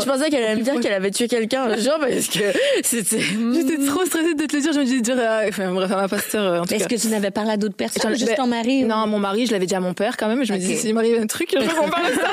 je 0.00 0.04
pensais 0.06 0.30
qu'elle 0.30 0.42
allait 0.44 0.56
me 0.56 0.62
dire 0.62 0.80
qu'elle 0.80 0.92
avait 0.94 1.10
tué 1.10 1.28
quelqu'un 1.28 1.64
un 1.64 1.76
jour 1.76 1.94
parce 2.00 2.26
que 2.28 2.38
c'était. 2.82 3.20
J'étais 3.20 3.84
trop 3.86 4.04
stressée 4.06 4.34
de 4.34 4.46
te 4.46 4.56
le 4.56 4.62
dire, 4.62 4.72
je 4.72 4.78
me 4.80 4.84
disais, 4.84 5.00
dire, 5.00 5.16
euh, 5.18 5.46
enfin, 5.48 5.72
bref, 5.72 5.90
ma 5.90 6.08
pasteur, 6.08 6.42
euh, 6.44 6.60
en 6.60 6.64
Est-ce 6.64 6.88
que 6.88 6.94
tu 7.00 7.08
n'avais 7.08 7.30
parlé 7.30 7.50
à 7.52 7.56
d'autres 7.56 7.76
personnes 7.76 8.12
Juste 8.14 8.26
ben, 8.28 8.36
ton 8.36 8.46
mari 8.46 8.84
Non, 8.84 9.06
mon 9.06 9.18
mari, 9.18 9.46
je 9.46 9.52
l'avais 9.52 9.66
dit 9.66 9.74
à 9.74 9.80
mon 9.80 9.92
père 9.94 10.16
quand 10.16 10.28
même. 10.28 10.44
Je 10.44 10.52
me 10.52 10.58
disais, 10.58 10.76
s'il 10.76 10.94
m'arrive 10.94 11.20
un 11.20 11.26
truc, 11.26 11.50
je 11.54 11.58
veux 11.62 11.68
qu'on 11.74 11.88
parle 11.90 12.12
de 12.12 12.18
ça. 12.18 12.30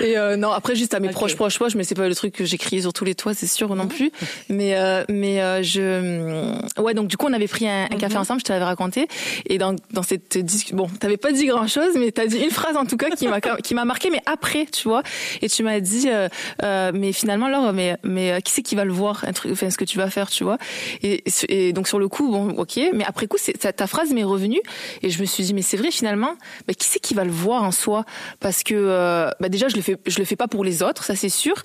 Et 0.00 0.16
euh, 0.16 0.36
non, 0.36 0.50
après, 0.50 0.74
juste 0.74 0.94
à 0.94 1.00
mes 1.00 1.08
Ok. 1.08 1.14
proches, 1.14 1.36
proches, 1.36 1.56
proches, 1.58 1.74
mais 1.74 1.84
c'est 1.84 1.94
pas 1.94 2.08
le 2.08 2.14
truc 2.14 2.34
que 2.34 2.44
j'ai 2.44 2.58
crié 2.58 2.82
sur 2.82 2.92
tous 2.92 3.04
les 3.04 3.14
toits, 3.14 3.34
c'est 3.34 3.46
sûr 3.46 3.74
non 3.74 3.86
plus. 3.86 4.10
Mais, 4.48 4.76
euh, 4.76 5.04
mais 5.08 5.40
euh, 5.42 5.62
je. 5.74 6.80
Ouais, 6.80 6.94
donc 6.94 7.08
du 7.08 7.16
coup, 7.16 7.26
on 7.28 7.32
avait 7.32 7.48
pris 7.48 7.68
un, 7.68 7.84
un 7.84 7.96
café 7.98 8.16
ensemble, 8.16 8.40
je 8.40 8.44
te 8.44 8.52
l'avais 8.52 8.64
raconté. 8.64 9.08
Et 9.46 9.58
dans, 9.58 9.74
dans 9.92 10.02
cette 10.02 10.38
discussion, 10.38 10.76
bon, 10.76 10.88
t'avais 10.88 11.16
pas 11.16 11.32
dit 11.32 11.46
grand 11.46 11.66
chose, 11.66 11.94
mais 11.96 12.10
t'as 12.12 12.26
dit 12.26 12.38
une 12.38 12.50
phrase 12.50 12.76
en 12.76 12.86
tout 12.86 12.96
cas 12.96 13.10
qui 13.10 13.28
m'a 13.28 13.40
qui 13.40 13.74
m'a 13.74 13.84
marqué, 13.84 14.10
mais 14.10 14.20
après, 14.26 14.66
tu 14.66 14.88
vois. 14.88 15.02
Et 15.42 15.48
tu 15.48 15.62
m'as 15.62 15.80
dit, 15.80 16.08
euh, 16.08 16.28
euh, 16.62 16.92
mais 16.94 17.12
finalement, 17.12 17.48
Laure, 17.48 17.72
mais, 17.72 17.96
mais 18.02 18.32
euh, 18.32 18.40
qui 18.40 18.52
c'est 18.52 18.62
qui 18.62 18.74
va 18.74 18.84
le 18.84 18.92
voir, 18.92 19.24
un 19.26 19.32
truc, 19.32 19.52
enfin, 19.52 19.70
ce 19.70 19.76
que 19.76 19.84
tu 19.84 19.98
vas 19.98 20.10
faire, 20.10 20.30
tu 20.30 20.44
vois. 20.44 20.58
Et, 21.02 21.24
et 21.48 21.72
donc 21.72 21.88
sur 21.88 21.98
le 21.98 22.08
coup, 22.08 22.30
bon, 22.30 22.50
ok, 22.50 22.80
mais 22.92 23.04
après 23.04 23.26
coup, 23.26 23.38
ta, 23.60 23.72
ta 23.72 23.86
phrase 23.86 24.12
m'est 24.12 24.24
revenue 24.24 24.60
et 25.02 25.10
je 25.10 25.20
me 25.20 25.26
suis 25.26 25.44
dit, 25.44 25.54
mais 25.54 25.62
c'est 25.62 25.76
vrai 25.76 25.90
finalement, 25.90 26.34
bah, 26.66 26.74
qui 26.74 26.86
c'est 26.86 27.00
qui 27.00 27.14
va 27.14 27.24
le 27.24 27.30
voir 27.30 27.62
en 27.62 27.72
soi? 27.72 28.04
Parce 28.40 28.62
que 28.62 28.74
euh, 28.74 29.30
bah, 29.40 29.48
déjà, 29.48 29.68
je 29.68 29.76
le 29.76 29.82
fais, 29.82 29.96
je 30.06 30.18
le 30.18 30.24
fais 30.24 30.36
pas 30.36 30.48
pour 30.48 30.64
les 30.64 30.82
autres, 30.82 31.04
ça 31.04 31.16
c'est 31.16 31.28
sûr. 31.28 31.56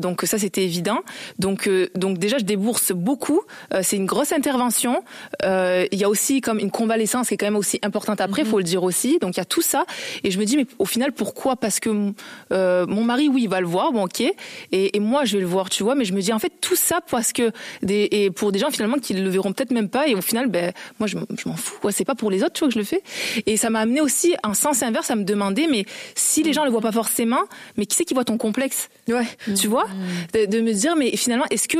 Donc 0.00 0.22
ça 0.22 0.38
c'était 0.38 0.64
évident. 0.64 1.00
Donc 1.38 1.68
donc 1.94 2.18
déjà, 2.18 2.38
je 2.38 2.44
débourse 2.44 2.92
beaucoup. 2.92 3.25
Euh, 3.72 3.80
c'est 3.82 3.96
une 3.96 4.06
grosse 4.06 4.32
intervention. 4.32 5.02
Euh, 5.44 5.86
Il 5.92 5.98
y 5.98 6.04
a 6.04 6.08
aussi 6.08 6.40
comme 6.40 6.58
une 6.58 6.70
convalescence 6.70 7.28
qui 7.28 7.34
est 7.34 7.36
quand 7.36 7.46
même 7.46 7.56
aussi 7.56 7.78
importante 7.82 8.20
après, 8.20 8.44
faut 8.44 8.58
le 8.58 8.64
dire 8.64 8.82
aussi. 8.82 9.18
Donc 9.20 9.36
il 9.36 9.38
y 9.38 9.40
a 9.40 9.44
tout 9.44 9.62
ça. 9.62 9.84
Et 10.24 10.30
je 10.30 10.38
me 10.38 10.44
dis, 10.44 10.56
mais 10.56 10.66
au 10.78 10.84
final, 10.84 11.12
pourquoi? 11.12 11.56
Parce 11.56 11.80
que 11.80 12.12
euh, 12.52 12.86
mon 12.86 13.02
mari, 13.04 13.28
oui, 13.28 13.42
il 13.44 13.48
va 13.48 13.60
le 13.60 13.66
voir, 13.66 13.92
bon 13.92 14.04
ok, 14.04 14.20
et, 14.20 14.96
et 14.96 15.00
moi 15.00 15.24
je 15.24 15.34
vais 15.36 15.40
le 15.40 15.46
voir, 15.48 15.68
tu 15.70 15.82
vois. 15.82 15.94
Mais 15.94 16.04
je 16.04 16.12
me 16.12 16.20
dis 16.20 16.32
en 16.32 16.38
fait 16.38 16.52
tout 16.60 16.76
ça 16.76 17.00
parce 17.10 17.32
que 17.32 17.50
des 17.82 18.08
et 18.10 18.30
pour 18.30 18.52
des 18.52 18.58
gens 18.58 18.70
finalement 18.70 18.98
qui 18.98 19.14
le 19.14 19.28
verront 19.28 19.52
peut-être 19.52 19.70
même 19.72 19.88
pas. 19.88 20.06
Et 20.08 20.14
au 20.14 20.20
final, 20.22 20.46
ben 20.48 20.72
moi 20.98 21.06
je, 21.06 21.16
m'en 21.16 21.56
fous. 21.56 21.78
quoi. 21.80 21.92
C'est 21.92 22.04
pas 22.04 22.14
pour 22.14 22.30
les 22.30 22.42
autres, 22.42 22.52
tu 22.54 22.60
vois, 22.60 22.68
que 22.68 22.74
je 22.74 22.78
le 22.78 22.84
fais. 22.84 23.02
Et 23.46 23.56
ça 23.56 23.70
m'a 23.70 23.80
amené 23.80 24.00
aussi 24.00 24.34
en 24.44 24.54
sens 24.54 24.82
inverse 24.82 25.10
à 25.10 25.16
me 25.16 25.24
demander, 25.24 25.66
mais 25.70 25.84
si 26.14 26.42
les 26.42 26.52
gens 26.52 26.64
le 26.64 26.70
voient 26.70 26.80
pas 26.80 26.92
forcément, 26.92 27.40
mais 27.76 27.86
qui 27.86 27.96
c'est 27.96 28.04
qui 28.04 28.14
voit 28.14 28.24
ton 28.24 28.38
complexe? 28.38 28.88
Ouais. 29.08 29.24
tu 29.54 29.68
vois, 29.68 29.86
de, 30.34 30.46
de 30.46 30.60
me 30.60 30.72
dire 30.72 30.96
mais 30.96 31.16
finalement 31.16 31.44
est-ce 31.50 31.68
que 31.68 31.78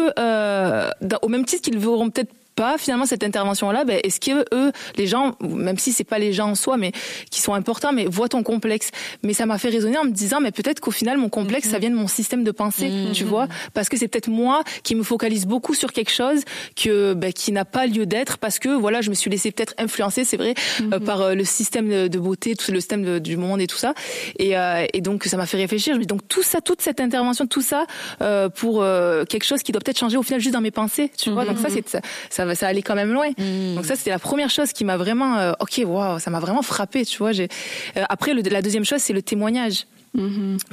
dans- 1.04 1.18
au 1.22 1.28
même 1.28 1.35
titre 1.44 1.62
qu'ils 1.62 1.78
verront 1.78 2.10
peut-être 2.10 2.32
pas 2.56 2.76
finalement 2.78 3.06
cette 3.06 3.22
intervention 3.22 3.70
là 3.70 3.84
ben 3.84 4.00
est-ce 4.02 4.18
que 4.18 4.44
eux 4.54 4.72
les 4.96 5.06
gens 5.06 5.34
même 5.42 5.78
si 5.78 5.92
c'est 5.92 6.04
pas 6.04 6.18
les 6.18 6.32
gens 6.32 6.48
en 6.50 6.54
soi 6.54 6.76
mais 6.76 6.90
qui 7.30 7.40
sont 7.40 7.54
importants 7.54 7.92
mais 7.92 8.06
voient 8.06 8.28
ton 8.28 8.42
complexe? 8.42 8.90
Mais 9.22 9.34
ça 9.34 9.46
m'a 9.46 9.58
fait 9.58 9.68
raisonner 9.68 9.98
en 9.98 10.04
me 10.04 10.10
disant 10.10 10.40
mais 10.40 10.50
peut-être 10.50 10.80
qu'au 10.80 10.90
final 10.90 11.18
mon 11.18 11.28
complexe 11.28 11.68
ça 11.68 11.78
vient 11.78 11.90
de 11.90 11.94
mon 11.94 12.08
système 12.08 12.42
de 12.44 12.50
pensée 12.50 12.90
tu 13.12 13.24
vois? 13.24 13.46
Parce 13.74 13.88
que 13.88 13.96
c'est 13.96 14.08
peut-être 14.08 14.28
moi 14.28 14.62
qui 14.82 14.94
me 14.94 15.02
focalise 15.02 15.46
beaucoup 15.46 15.74
sur 15.74 15.92
quelque 15.92 16.10
chose 16.10 16.40
que 16.74 17.14
ben, 17.14 17.32
qui 17.32 17.52
n'a 17.52 17.64
pas 17.64 17.86
lieu 17.86 18.06
d'être 18.06 18.38
parce 18.38 18.58
que 18.58 18.70
voilà 18.70 19.00
je 19.02 19.10
me 19.10 19.14
suis 19.14 19.30
laissé 19.30 19.52
peut-être 19.52 19.74
influencer 19.78 20.24
c'est 20.24 20.36
vrai 20.38 20.54
euh, 20.92 20.98
par 20.98 21.20
euh, 21.20 21.34
le 21.34 21.44
système 21.44 22.08
de, 22.08 22.18
beauté 22.18 22.56
tout 22.56 22.72
le 22.72 22.80
système 22.80 23.04
de- 23.04 23.18
du 23.18 23.36
monde 23.36 23.60
et 23.60 23.66
tout 23.66 23.76
ça. 23.76 23.92
Et, 24.38 24.56
euh, 24.56 24.86
et 24.94 25.02
donc 25.02 25.24
ça 25.24 25.36
m'a 25.36 25.44
fait 25.46 25.58
réfléchir. 25.58 25.92
Je 25.92 25.98
me 25.98 26.02
dis, 26.04 26.06
donc 26.06 26.26
tout 26.26 26.42
ça 26.42 26.60
toute 26.62 26.80
cette 26.80 27.00
intervention 27.00 27.46
tout 27.46 27.60
ça 27.60 27.84
euh, 28.22 28.48
pour 28.48 28.82
euh, 28.82 29.24
quelque 29.24 29.44
chose 29.44 29.62
qui 29.62 29.72
doit 29.72 29.80
peut-être 29.82 29.98
changer 29.98 30.16
au 30.16 30.22
final 30.22 30.40
juste 30.40 30.54
dans 30.54 30.62
mes 30.62 30.70
pensées 30.70 31.10
tu 31.18 31.30
vois? 31.30 31.44
Donc 31.44 31.58
ça 31.58 31.68
c'est 31.68 31.86
ça, 31.88 32.00
ça 32.30 32.45
va 32.46 32.54
ça 32.54 32.66
allait 32.68 32.82
quand 32.82 32.94
même 32.94 33.12
loin. 33.12 33.28
Donc 33.74 33.84
ça 33.84 33.96
c'était 33.96 34.10
la 34.10 34.18
première 34.18 34.50
chose 34.50 34.72
qui 34.72 34.84
m'a 34.84 34.96
vraiment 34.96 35.36
euh, 35.38 35.52
ok 35.60 35.82
waouh 35.84 36.18
ça 36.18 36.30
m'a 36.30 36.40
vraiment 36.40 36.62
frappé 36.62 37.04
tu 37.04 37.18
vois 37.18 37.32
j'ai 37.32 37.48
euh, 37.96 38.04
après 38.08 38.34
le, 38.34 38.42
la 38.42 38.62
deuxième 38.62 38.84
chose 38.84 39.00
c'est 39.00 39.12
le 39.12 39.22
témoignage. 39.22 39.86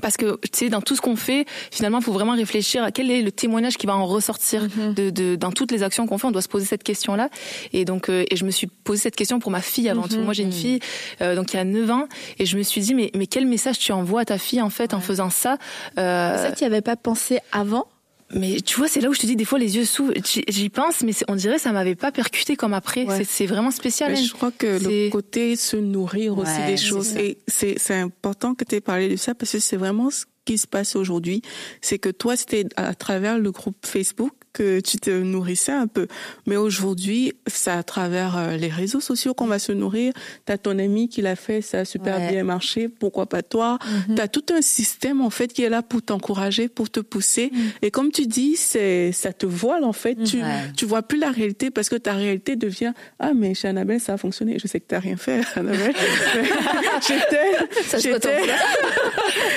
Parce 0.02 0.16
que 0.16 0.40
tu 0.44 0.50
sais 0.54 0.70
dans 0.70 0.80
tout 0.82 0.96
ce 0.96 1.02
qu'on 1.02 1.18
fait 1.18 1.46
finalement 1.70 1.98
il 2.00 2.04
faut 2.04 2.14
vraiment 2.14 2.34
réfléchir 2.34 2.82
à 2.82 2.92
quel 2.92 3.12
est 3.12 3.22
le 3.22 3.30
témoignage 3.32 3.76
qui 3.76 3.86
va 3.86 3.94
en 3.94 4.06
ressortir 4.06 4.68
de, 4.96 5.10
de 5.10 5.36
dans 5.36 5.52
toutes 5.52 5.72
les 5.74 5.84
actions 5.84 6.08
qu'on 6.08 6.18
fait 6.18 6.28
on 6.28 6.32
doit 6.32 6.42
se 6.42 6.48
poser 6.48 6.66
cette 6.66 6.84
question 6.84 7.16
là 7.16 7.28
et 7.74 7.84
donc 7.84 8.08
euh, 8.10 8.24
et 8.32 8.38
je 8.38 8.46
me 8.46 8.52
suis 8.52 8.68
posé 8.68 9.02
cette 9.02 9.18
question 9.18 9.40
pour 9.40 9.52
ma 9.52 9.60
fille 9.62 9.90
avant 9.90 10.08
tout. 10.08 10.20
Moi 10.22 10.32
j'ai 10.34 10.44
une 10.44 10.54
fille 10.54 10.80
euh, 11.22 11.36
donc 11.36 11.48
qui 11.48 11.58
a 11.58 11.66
9 11.66 11.92
ans 11.92 12.08
et 12.40 12.46
je 12.46 12.56
me 12.58 12.64
suis 12.64 12.80
dit 12.80 12.94
mais 12.96 13.12
mais 13.16 13.28
quel 13.28 13.46
message 13.46 13.80
tu 13.80 13.92
envoies 13.92 14.22
à 14.22 14.26
ta 14.26 14.38
fille 14.38 14.62
en 14.62 14.70
fait 14.70 14.94
en 14.94 15.02
faisant 15.02 15.30
ça 15.30 15.58
Euh, 15.98 16.38
Ça, 16.38 16.52
tu 16.54 16.64
y 16.64 16.66
avais 16.66 16.82
pas 16.82 16.96
pensé 16.96 17.40
avant 17.52 17.86
mais 18.34 18.62
tu 18.62 18.76
vois, 18.78 18.88
c'est 18.88 19.00
là 19.02 19.10
où 19.10 19.14
je 19.14 19.20
te 19.20 19.26
dis, 19.26 19.36
des 19.36 19.46
fois, 19.46 19.60
les 19.60 19.76
yeux 19.78 19.86
s'ouvrent. 19.86 20.14
J'y 20.48 20.70
pense, 20.70 21.02
mais 21.02 21.14
on 21.28 21.36
dirait 21.36 21.56
que 21.56 21.62
ça 21.62 21.72
m'avait 21.72 21.96
pas 21.96 22.12
percuté 22.12 22.56
comme 22.56 22.74
après. 22.74 23.06
Ouais. 23.06 23.24
C'est- 23.24 23.46
vraiment 23.46 23.72
spécial. 23.72 24.12
Mais 24.12 24.24
je 24.24 24.34
crois 24.34 24.52
que 24.52 24.80
le 24.82 25.10
côté 25.10 25.56
se 25.56 25.76
nourrir 25.78 26.38
aussi 26.38 26.52
Ouais, 26.52 26.68
des 26.68 26.78
choses. 26.78 27.16
Et 27.18 27.38
c'est 27.48 27.76
c'est 27.78 27.96
important 27.96 28.56
que 28.56 28.64
tu 28.64 28.76
aies 28.76 28.82
parlé 28.82 29.10
de 29.10 29.16
ça 29.16 29.36
parce 29.36 29.52
que 29.52 29.60
c'est 29.60 29.78
vraiment 29.78 30.10
ce 30.10 30.26
qui 30.46 30.58
se 30.58 30.68
passe 30.68 30.96
aujourd'hui, 30.96 31.42
c'est 31.82 32.00
que 32.00 32.10
toi, 32.10 32.36
c'était 32.36 32.66
à 32.76 32.96
travers 32.96 33.38
le 33.38 33.52
groupe 33.52 33.78
Facebook 33.86 34.32
que 34.54 34.80
tu 34.80 34.98
te 34.98 35.10
nourrissais 35.10 35.72
un 35.72 35.88
peu. 35.88 36.08
Mais 36.46 36.56
aujourd'hui, 36.56 37.34
c'est 37.48 37.72
à 37.72 37.84
travers 37.84 38.38
euh, 38.38 38.56
les 38.56 38.68
réseaux 38.70 39.00
sociaux 39.00 39.34
qu'on 39.34 39.48
va 39.48 39.58
se 39.60 39.72
nourrir. 39.72 40.14
T'as 40.46 40.58
ton 40.58 40.78
ami 40.78 41.10
qui 41.10 41.22
l'a 41.22 41.36
fait, 41.36 41.62
ça 41.62 41.80
a 41.80 41.86
super 41.86 42.18
Ouais. 42.20 42.30
bien 42.32 42.44
marché, 42.44 42.88
pourquoi 42.88 43.26
pas 43.26 43.42
toi? 43.42 43.80
Mhm. 44.10 44.16
T'as 44.16 44.28
tout 44.28 44.46
un 44.54 44.62
système 44.62 45.22
en 45.22 45.30
fait 45.32 45.52
qui 45.52 45.64
est 45.64 45.70
là 45.70 45.82
pour 45.82 46.02
t'encourager, 46.04 46.68
pour 46.70 46.90
te 46.92 47.00
pousser. 47.00 47.50
Mhm. 47.52 47.60
Et 47.82 47.92
comme 47.92 48.12
tu 48.12 48.28
dis, 48.28 48.56
c'est 48.56 49.12
ça 49.12 49.34
te 49.34 49.46
voile 49.48 49.84
en 49.84 49.94
fait. 49.94 50.16
Tu 50.24 50.42
tu 50.78 50.86
vois 50.86 51.02
plus 51.02 51.18
la 51.18 51.32
réalité 51.32 51.72
parce 51.72 51.90
que 51.90 51.96
ta 51.96 52.14
réalité 52.14 52.56
devient 52.56 52.94
ah 53.20 53.34
mais 53.36 53.54
chez 53.56 53.68
Annabelle 53.68 54.00
ça 54.00 54.14
a 54.14 54.18
fonctionné. 54.18 54.60
Je 54.60 54.68
sais 54.68 54.80
que 54.80 54.86
t'as 54.88 55.00
rien 55.00 55.18
fait, 55.18 55.42
Annabelle. 55.56 55.94
Mais 56.36 56.44
j'étais 57.08 58.30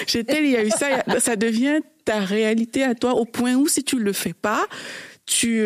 J'étais 0.06 0.35
j'étais 0.35 0.44
il 0.44 0.50
y 0.50 0.56
a 0.56 0.64
eu 0.64 0.70
ça. 0.70 1.20
Ça 1.20 1.37
devient 1.37 1.80
ta 2.04 2.20
réalité 2.20 2.82
à 2.85 2.94
toi 2.94 3.14
au 3.14 3.24
point 3.24 3.54
où 3.54 3.66
si 3.68 3.85
tu 3.85 3.98
le 3.98 4.12
fais 4.12 4.32
pas, 4.32 4.66
tu 5.27 5.61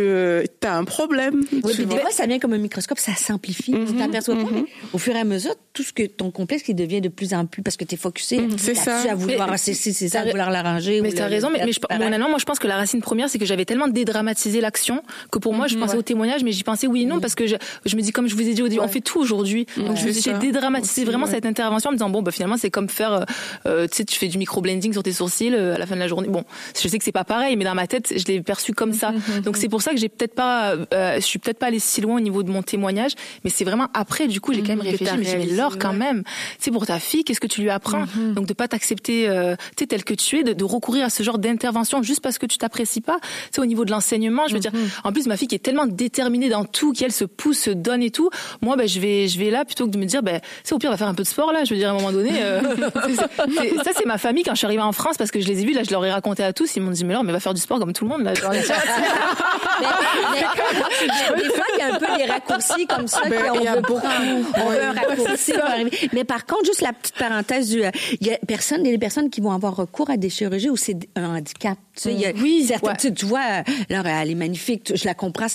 as 0.64 0.76
un 0.76 0.84
problème. 0.84 1.42
Oui, 1.52 1.72
tu 1.74 1.84
des 1.86 1.98
fois, 1.98 2.10
ça 2.10 2.26
vient 2.26 2.38
comme 2.38 2.54
un 2.54 2.58
microscope, 2.58 2.98
ça 2.98 3.14
s'amplifie. 3.14 3.72
Tu 3.72 3.94
t'aperçois 3.94 4.34
pas, 4.36 4.44
mais 4.52 4.64
au 4.92 4.98
fur 4.98 5.14
et 5.14 5.20
à 5.20 5.24
mesure, 5.24 5.54
tout 5.72 5.82
ce 5.82 5.92
que 5.92 6.04
ton 6.06 6.30
complexe, 6.30 6.64
il 6.68 6.74
devient 6.74 7.00
de 7.00 7.08
plus 7.08 7.34
en 7.34 7.44
plus 7.46 7.62
parce 7.62 7.76
que 7.76 7.84
tu 7.84 7.94
es 7.94 7.98
focusé 7.98 8.38
Mhm, 8.38 8.58
c'est 8.58 8.72
là-dessus, 8.74 8.84
ça. 8.84 9.12
à 9.12 9.14
vouloir, 9.14 9.58
c'est 9.58 9.74
c'est- 9.74 9.92
c'est 9.92 10.08
ça, 10.08 10.20
à 10.22 10.24
vouloir 10.24 10.50
l'arranger. 10.50 11.00
Mais 11.02 11.12
t'as 11.12 11.28
le- 11.28 11.34
raison, 11.34 11.48
mais, 11.50 11.58
mais 11.58 11.64
je, 11.64 11.66
disparaître? 11.72 12.02
bon, 12.10 12.18
non, 12.18 12.28
moi 12.30 12.38
je 12.38 12.44
pense 12.44 12.58
que 12.58 12.66
la 12.66 12.76
racine 12.76 13.00
première, 13.00 13.28
c'est 13.28 13.38
que 13.38 13.44
j'avais 13.44 13.64
tellement 13.64 13.88
dédramatisé 13.88 14.60
l'action 14.60 15.02
que 15.30 15.38
pour 15.38 15.54
moi, 15.54 15.66
je 15.68 15.76
pensais 15.76 15.96
au 15.96 16.02
témoignage, 16.02 16.42
mais 16.42 16.52
j'y 16.52 16.64
pensais 16.64 16.86
oui 16.86 17.02
et 17.02 17.06
non, 17.06 17.20
parce 17.20 17.34
que 17.34 17.46
je, 17.46 17.56
je 17.84 17.96
me 17.96 18.00
dis, 18.02 18.12
comme 18.12 18.28
je 18.28 18.34
vous 18.34 18.42
ai 18.48 18.54
dit 18.54 18.62
au 18.62 18.68
début, 18.68 18.80
on 18.80 18.88
fait 18.88 19.00
tout 19.00 19.18
aujourd'hui. 19.20 19.66
Donc 19.76 19.96
je 19.96 20.06
me 20.06 20.12
C'est 20.12 20.20
suis 20.22 20.30
ça. 20.30 20.38
dédramatisé 20.38 21.02
Aussi, 21.02 21.04
vraiment 21.04 21.26
ouais. 21.26 21.32
cette 21.32 21.46
intervention 21.46 21.88
en 21.90 21.92
me 21.92 21.96
disant, 21.98 22.08
bon, 22.10 22.22
bah, 22.22 22.30
finalement, 22.32 22.56
c'est 22.56 22.70
comme 22.70 22.88
faire, 22.88 23.12
euh, 23.12 23.24
euh, 23.66 23.86
tu 23.88 23.96
sais, 23.98 24.04
tu 24.04 24.18
fais 24.18 24.28
du 24.28 24.38
micro-blending 24.38 24.92
sur 24.92 25.02
tes 25.02 25.12
sourcils 25.12 25.54
euh, 25.54 25.74
à 25.74 25.78
la 25.78 25.86
fin 25.86 25.94
de 25.96 26.00
la 26.00 26.08
journée. 26.08 26.28
Bon, 26.28 26.44
je 26.80 26.88
sais 26.88 26.98
que 26.98 27.04
c'est 27.04 27.12
pas 27.12 27.24
pareil, 27.24 27.56
mais 27.56 27.64
dans 27.64 27.74
ma 27.74 27.86
tête, 27.86 28.12
je 28.16 28.24
l'ai 28.26 28.40
perçu 28.40 28.72
comme 28.72 28.92
ça. 28.92 29.12
Donc 29.50 29.56
c'est 29.56 29.68
pour 29.68 29.82
ça 29.82 29.90
que 29.90 29.96
j'ai 29.96 30.08
peut-être 30.08 30.34
pas, 30.34 30.74
euh, 30.94 31.14
je 31.16 31.20
suis 31.20 31.38
peut-être 31.40 31.58
pas 31.58 31.66
allée 31.66 31.80
si 31.80 32.00
loin 32.00 32.16
au 32.16 32.20
niveau 32.20 32.42
de 32.44 32.50
mon 32.50 32.62
témoignage, 32.62 33.12
mais 33.42 33.50
c'est 33.50 33.64
vraiment 33.64 33.88
après, 33.94 34.28
du 34.28 34.40
coup, 34.40 34.52
j'ai 34.52 34.60
quand 34.62 34.68
même 34.68 34.78
que 34.78 34.84
réfléchi, 34.90 35.10
me 35.18 35.24
dis, 35.24 35.30
mais 35.36 35.56
Laure, 35.56 35.78
quand 35.78 35.92
même, 35.92 36.22
sais, 36.60 36.70
pour 36.70 36.86
ta 36.86 37.00
fille, 37.00 37.24
qu'est-ce 37.24 37.40
que 37.40 37.46
tu 37.48 37.60
lui 37.62 37.70
apprends? 37.70 38.04
Donc 38.34 38.46
de 38.46 38.52
pas 38.52 38.68
t'accepter, 38.68 39.28
euh, 39.28 39.56
tu 39.76 39.82
sais, 39.82 39.86
tel 39.88 40.04
que 40.04 40.14
tu 40.14 40.38
es, 40.38 40.42
de, 40.44 40.52
de 40.52 40.64
recourir 40.64 41.04
à 41.06 41.10
ce 41.10 41.22
genre 41.24 41.38
d'intervention 41.38 42.02
juste 42.02 42.20
parce 42.20 42.38
que 42.38 42.46
tu 42.46 42.58
t'apprécies 42.58 43.00
pas. 43.00 43.18
Tu 43.52 43.60
au 43.60 43.66
niveau 43.66 43.84
de 43.84 43.90
l'enseignement, 43.90 44.46
je 44.48 44.54
veux 44.54 44.60
dire, 44.60 44.72
en 45.04 45.12
plus 45.12 45.26
ma 45.26 45.36
fille 45.36 45.48
qui 45.48 45.54
est 45.56 45.58
tellement 45.58 45.86
déterminée 45.86 46.48
dans 46.48 46.64
tout, 46.64 46.92
qu'elle 46.92 47.12
se 47.12 47.24
pousse, 47.24 47.58
se 47.58 47.70
donne 47.70 48.02
et 48.02 48.10
tout, 48.10 48.30
moi, 48.62 48.76
ben, 48.76 48.86
je 48.88 49.00
vais, 49.00 49.26
je 49.28 49.38
vais 49.38 49.50
là 49.50 49.64
plutôt 49.64 49.86
que 49.86 49.90
de 49.90 49.98
me 49.98 50.04
dire, 50.04 50.22
ben, 50.22 50.40
c'est 50.64 50.74
au 50.74 50.78
pire, 50.78 50.90
on 50.90 50.92
va 50.92 50.96
faire 50.98 51.08
un 51.08 51.14
peu 51.14 51.22
de 51.24 51.28
sport 51.28 51.52
là. 51.52 51.64
Je 51.64 51.74
veux 51.74 51.78
dire, 51.80 51.88
à 51.88 51.92
un 51.92 51.94
moment 51.94 52.12
donné, 52.12 52.30
euh, 52.42 52.60
c'est- 53.06 53.16
c'est- 53.58 53.76
ça 53.84 53.90
c'est 53.96 54.06
ma 54.06 54.18
famille 54.18 54.44
quand 54.44 54.52
je 54.52 54.58
suis 54.58 54.66
arrivée 54.66 54.82
en 54.82 54.92
France 54.92 55.16
parce 55.16 55.30
que 55.30 55.40
je 55.40 55.48
les 55.48 55.62
ai 55.62 55.64
vus 55.64 55.72
là, 55.72 55.82
je 55.82 55.90
leur 55.90 56.04
ai 56.04 56.12
raconté 56.12 56.42
à 56.44 56.52
tous, 56.52 56.76
ils 56.76 56.82
m'ont 56.82 56.90
dit, 56.92 57.04
mais 57.04 57.14
Laure, 57.14 57.24
mais 57.24 57.32
va 57.32 57.40
faire 57.40 57.54
du 57.54 57.60
sport 57.60 57.78
comme 57.78 57.92
tout 57.92 58.04
le 58.04 58.10
monde 58.10 58.22
là. 58.22 58.34
Genre, 58.34 58.52
Mais- 60.32 61.42
des 61.42 61.48
fois, 61.50 61.64
il 61.74 61.78
y 61.78 61.82
a 61.82 61.94
un 61.94 61.98
peu 61.98 62.06
des 62.16 62.24
raccourcis 62.30 62.86
comme 62.86 63.06
ça. 63.08 63.20
Ben, 63.28 63.42
qu'on 63.48 63.58
veut 63.60 63.80
beaucoup. 63.80 64.00
prendre. 64.00 64.46
On 64.56 64.70
veut 64.70 64.82
un 64.82 64.92
raccourci 64.92 65.52
pour 65.52 65.64
arriver. 65.64 65.90
Mais 66.12 66.24
par 66.24 66.46
contre, 66.46 66.64
juste 66.66 66.82
la 66.82 66.92
petite 66.92 67.16
parenthèse 67.16 67.70
du, 67.70 67.84
euh, 67.84 67.90
il 68.20 68.26
y 68.26 68.32
a 68.32 68.38
personne, 68.46 68.80
il 68.82 68.86
y 68.86 68.88
a 68.90 68.92
des 68.92 68.98
personnes 68.98 69.30
qui 69.30 69.40
vont 69.40 69.52
avoir 69.52 69.76
recours 69.76 70.10
à 70.10 70.16
des 70.16 70.30
chirurgies 70.30 70.70
où 70.70 70.76
c'est 70.76 70.96
un 71.16 71.36
handicap. 71.36 71.78
Tu 71.96 72.02
sais, 72.02 72.12
il 72.12 72.20
y 72.20 72.26
a 72.26 72.32
Oui, 72.32 72.64
certaines- 72.66 73.10
ouais. 73.10 73.14
tu, 73.14 73.26
vois, 73.26 73.62
Laure, 73.88 74.06
elle 74.06 74.30
est 74.30 74.34
magnifique. 74.34 74.92
Je 74.94 75.04
la 75.04 75.14
comprends. 75.14 75.46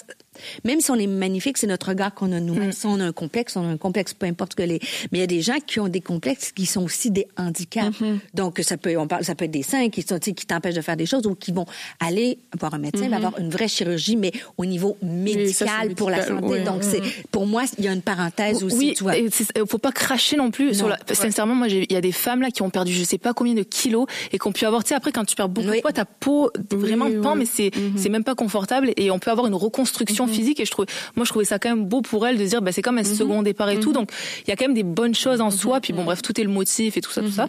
Même 0.63 0.81
si 0.81 0.91
on 0.91 0.95
est 0.95 1.07
magnifique, 1.07 1.57
c'est 1.57 1.67
notre 1.67 1.89
regard 1.89 2.13
qu'on 2.13 2.31
a 2.31 2.39
nous-mêmes. 2.39 2.71
Si 2.71 2.85
on 2.85 2.99
a 2.99 3.05
un 3.05 3.11
complexe, 3.11 3.55
on 3.55 3.63
a 3.63 3.67
un 3.67 3.77
complexe, 3.77 4.13
peu 4.13 4.25
importe 4.25 4.53
ce 4.53 4.55
que 4.57 4.63
les. 4.63 4.79
Mais 5.11 5.19
il 5.19 5.21
y 5.21 5.23
a 5.23 5.27
des 5.27 5.41
gens 5.41 5.57
qui 5.65 5.79
ont 5.79 5.87
des 5.87 6.01
complexes 6.01 6.51
qui 6.51 6.65
sont 6.65 6.83
aussi 6.83 7.11
des 7.11 7.27
handicaps. 7.37 7.97
Donc 8.33 8.59
ça 8.63 8.77
peut, 8.77 8.97
on 8.97 9.07
parle, 9.07 9.23
ça 9.23 9.35
peut 9.35 9.45
être 9.45 9.51
des 9.51 9.63
seins 9.63 9.89
qui 9.89 10.01
sont, 10.01 10.19
qui 10.19 10.33
t'empêchent 10.45 10.75
de 10.75 10.81
faire 10.81 10.97
des 10.97 11.05
choses 11.05 11.25
ou 11.27 11.35
qui 11.35 11.51
vont 11.51 11.65
aller 11.99 12.37
voir 12.59 12.73
un 12.73 12.77
médecin, 12.79 13.07
va 13.09 13.17
avoir 13.17 13.39
une 13.39 13.49
vraie 13.49 13.67
chirurgie, 13.67 14.15
mais 14.15 14.31
au 14.57 14.65
niveau 14.65 14.97
médical 15.01 15.89
ça, 15.89 15.95
pour 15.95 16.09
la 16.09 16.25
santé. 16.25 16.61
Donc 16.63 16.83
c'est, 16.83 17.01
pour 17.31 17.45
moi, 17.45 17.63
il 17.77 17.85
y 17.85 17.87
a 17.87 17.93
une 17.93 18.01
parenthèse 18.01 18.63
aussi. 18.63 18.75
Oui, 18.77 18.93
tu 18.95 19.03
vois. 19.03 19.17
et 19.17 19.29
c'est- 19.31 19.51
faut 19.67 19.77
pas 19.77 19.91
cracher 19.91 20.35
non 20.37 20.51
plus 20.51 20.73
sur. 20.75 20.93
Sincèrement, 21.11 21.55
moi, 21.55 21.67
il 21.67 21.91
y 21.91 21.95
a 21.95 22.01
des 22.01 22.11
femmes 22.11 22.41
là 22.41 22.51
qui 22.51 22.61
ont 22.61 22.69
perdu 22.69 22.91
je 22.93 23.03
sais 23.03 23.17
pas 23.17 23.33
combien 23.33 23.53
de 23.53 23.63
kilos 23.63 24.05
et 24.31 24.37
qui 24.39 24.47
ont 24.47 24.51
pu 24.51 24.65
avoir. 24.65 24.83
Tu 24.83 24.89
sais, 24.89 24.95
après, 24.95 25.11
quand 25.11 25.25
tu 25.25 25.35
perds 25.35 25.49
beaucoup 25.49 25.69
Oui. 25.69 25.77
de 25.77 25.81
poids, 25.81 25.93
ta 25.93 26.05
peau 26.05 26.51
vraiment 26.71 27.05
oui, 27.05 27.17
pend, 27.21 27.33
oui. 27.33 27.39
mais 27.39 27.45
c'est 27.45 27.71
c'est 27.97 28.09
même 28.09 28.23
pas 28.23 28.35
confortable 28.35 28.91
et 28.97 29.11
on 29.11 29.19
peut 29.19 29.31
avoir 29.31 29.47
une 29.47 29.53
reconstruction 29.55 30.24
physique. 30.27 30.59
Et 30.59 30.65
je 30.65 30.71
trouve, 30.71 30.85
moi, 31.15 31.25
je 31.25 31.29
trouvais 31.29 31.45
ça 31.45 31.59
quand 31.59 31.69
même 31.69 31.85
beau 31.85 32.01
pour 32.01 32.25
elle 32.27 32.37
de 32.37 32.45
dire, 32.45 32.61
bah, 32.61 32.71
c'est 32.71 32.81
comme 32.81 32.97
un 32.97 33.03
second 33.03 33.41
départ 33.43 33.69
et 33.69 33.79
tout. 33.79 33.93
Donc, 33.93 34.09
il 34.45 34.49
y 34.49 34.53
a 34.53 34.55
quand 34.55 34.65
même 34.65 34.73
des 34.75 34.83
bonnes 34.83 35.15
choses 35.15 35.41
en 35.41 35.51
soi. 35.51 35.79
Puis 35.79 35.93
bon, 35.93 36.03
bref, 36.03 36.21
tout 36.21 36.39
est 36.39 36.43
le 36.43 36.49
motif 36.49 36.97
et 36.97 37.01
tout 37.01 37.11
ça, 37.11 37.21
tout 37.21 37.31
ça. 37.31 37.47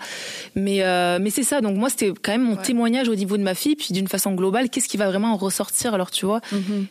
Mais 0.54 0.82
euh, 0.82 1.18
mais 1.20 1.30
c'est 1.30 1.42
ça. 1.42 1.60
Donc 1.60 1.76
moi, 1.76 1.88
c'était 1.90 2.12
quand 2.22 2.32
même 2.32 2.42
mon 2.44 2.56
témoignage 2.56 3.08
au 3.08 3.14
niveau 3.14 3.36
de 3.36 3.42
ma 3.42 3.54
fille. 3.54 3.76
Puis 3.76 3.88
d'une 3.92 4.08
façon 4.08 4.32
globale, 4.32 4.70
qu'est-ce 4.70 4.88
qui 4.88 4.96
va 4.96 5.06
vraiment 5.08 5.32
en 5.32 5.36
ressortir 5.36 5.94
alors, 5.94 6.10
tu 6.10 6.26
vois? 6.26 6.40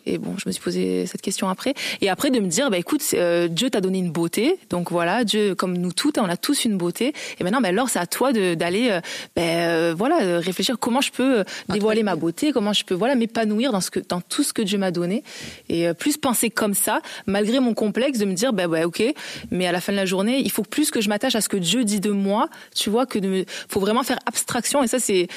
Et 0.06 0.18
bon, 0.18 0.36
je 0.38 0.44
me 0.48 0.52
suis 0.52 0.62
posé 0.62 1.06
cette 1.06 1.22
question 1.22 1.50
après. 1.50 1.74
Et 2.02 2.10
après 2.10 2.30
de 2.32 2.40
me 2.40 2.48
dire, 2.48 2.70
bah 2.70 2.78
écoute, 2.78 3.02
euh, 3.14 3.48
Dieu 3.48 3.70
t'a 3.70 3.82
donné 3.82 4.00
une 4.00 4.12
beauté, 4.12 4.58
donc 4.70 4.92
voilà, 4.92 5.24
Dieu, 5.24 5.56
comme 5.56 5.78
nous 5.78 5.92
toutes, 5.94 6.18
on 6.18 6.26
a 6.26 6.38
tous 6.38 6.66
une 6.66 6.78
beauté. 6.78 7.14
Et 7.40 7.44
maintenant, 7.44 7.62
ben 7.62 7.70
alors 7.70 7.90
c'est 7.90 8.00
à 8.00 8.06
toi 8.08 8.34
de- 8.34 8.54
d'aller, 8.56 9.00
ben 9.36 9.94
voilà, 9.94 10.40
réfléchir 10.40 10.78
comment 10.80 11.02
je 11.02 11.12
peux 11.12 11.44
dévoiler 11.70 12.04
ma 12.04 12.16
beauté, 12.16 12.52
comment 12.52 12.74
je 12.74 12.84
peux 12.84 12.94
voilà 12.96 13.16
m'épanouir 13.16 13.72
dans 13.72 13.82
ce 13.82 13.92
que, 13.92 14.00
dans 14.08 14.22
tout 14.22 14.44
ce 14.44 14.54
que 14.54 14.62
Dieu 14.62 14.78
m'a 14.78 14.92
donné, 14.92 15.24
et 15.70 15.75
euh, 15.84 15.94
plus 15.94 16.18
penser 16.18 16.50
comme 16.50 16.74
ça, 16.74 17.02
malgré 17.26 17.60
mon 17.60 17.74
complexe, 17.74 18.20
de 18.20 18.26
me 18.26 18.34
dire, 18.34 18.54
ben 18.54 18.68
ouais, 18.68 18.84
ok, 18.84 19.04
mais 19.52 19.68
à 19.68 19.72
la 19.72 19.82
fin 19.82 19.92
de 19.92 19.98
la 19.98 20.06
journée, 20.06 20.40
il 20.44 20.52
faut 20.52 20.64
plus 20.64 20.92
que 20.92 21.02
je 21.02 21.10
m'attache 21.10 21.36
à 21.36 21.42
ce 21.42 21.50
que 21.50 21.58
Dieu 21.58 21.84
dit 21.84 22.00
de 22.00 22.12
moi, 22.12 22.50
tu 22.76 22.90
vois, 22.90 23.06
que 23.06 23.20
de, 23.20 23.28
me- 23.28 23.46
faut 23.68 23.80
vraiment 23.80 24.04
faire 24.04 24.20
abstraction. 24.26 24.84
Et 24.84 24.88
ça, 24.88 25.00
c'est, 25.00 25.28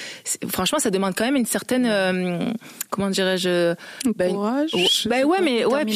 franchement, 0.49 0.79
ça 0.79 0.91
demande 0.91 1.15
quand 1.17 1.25
même 1.25 1.37
une 1.37 1.47
certaine, 1.47 1.87
euh, 1.87 2.39
comment 2.91 3.11
dirais-je, 3.11 3.75
ben, 4.17 4.33
Courage, 4.33 4.71
je 4.73 5.09
bah 5.09 5.23
ouais, 5.25 5.39
pas. 5.39 5.43
mais 5.45 5.65
ouais, 5.65 5.85
puis- 5.85 5.95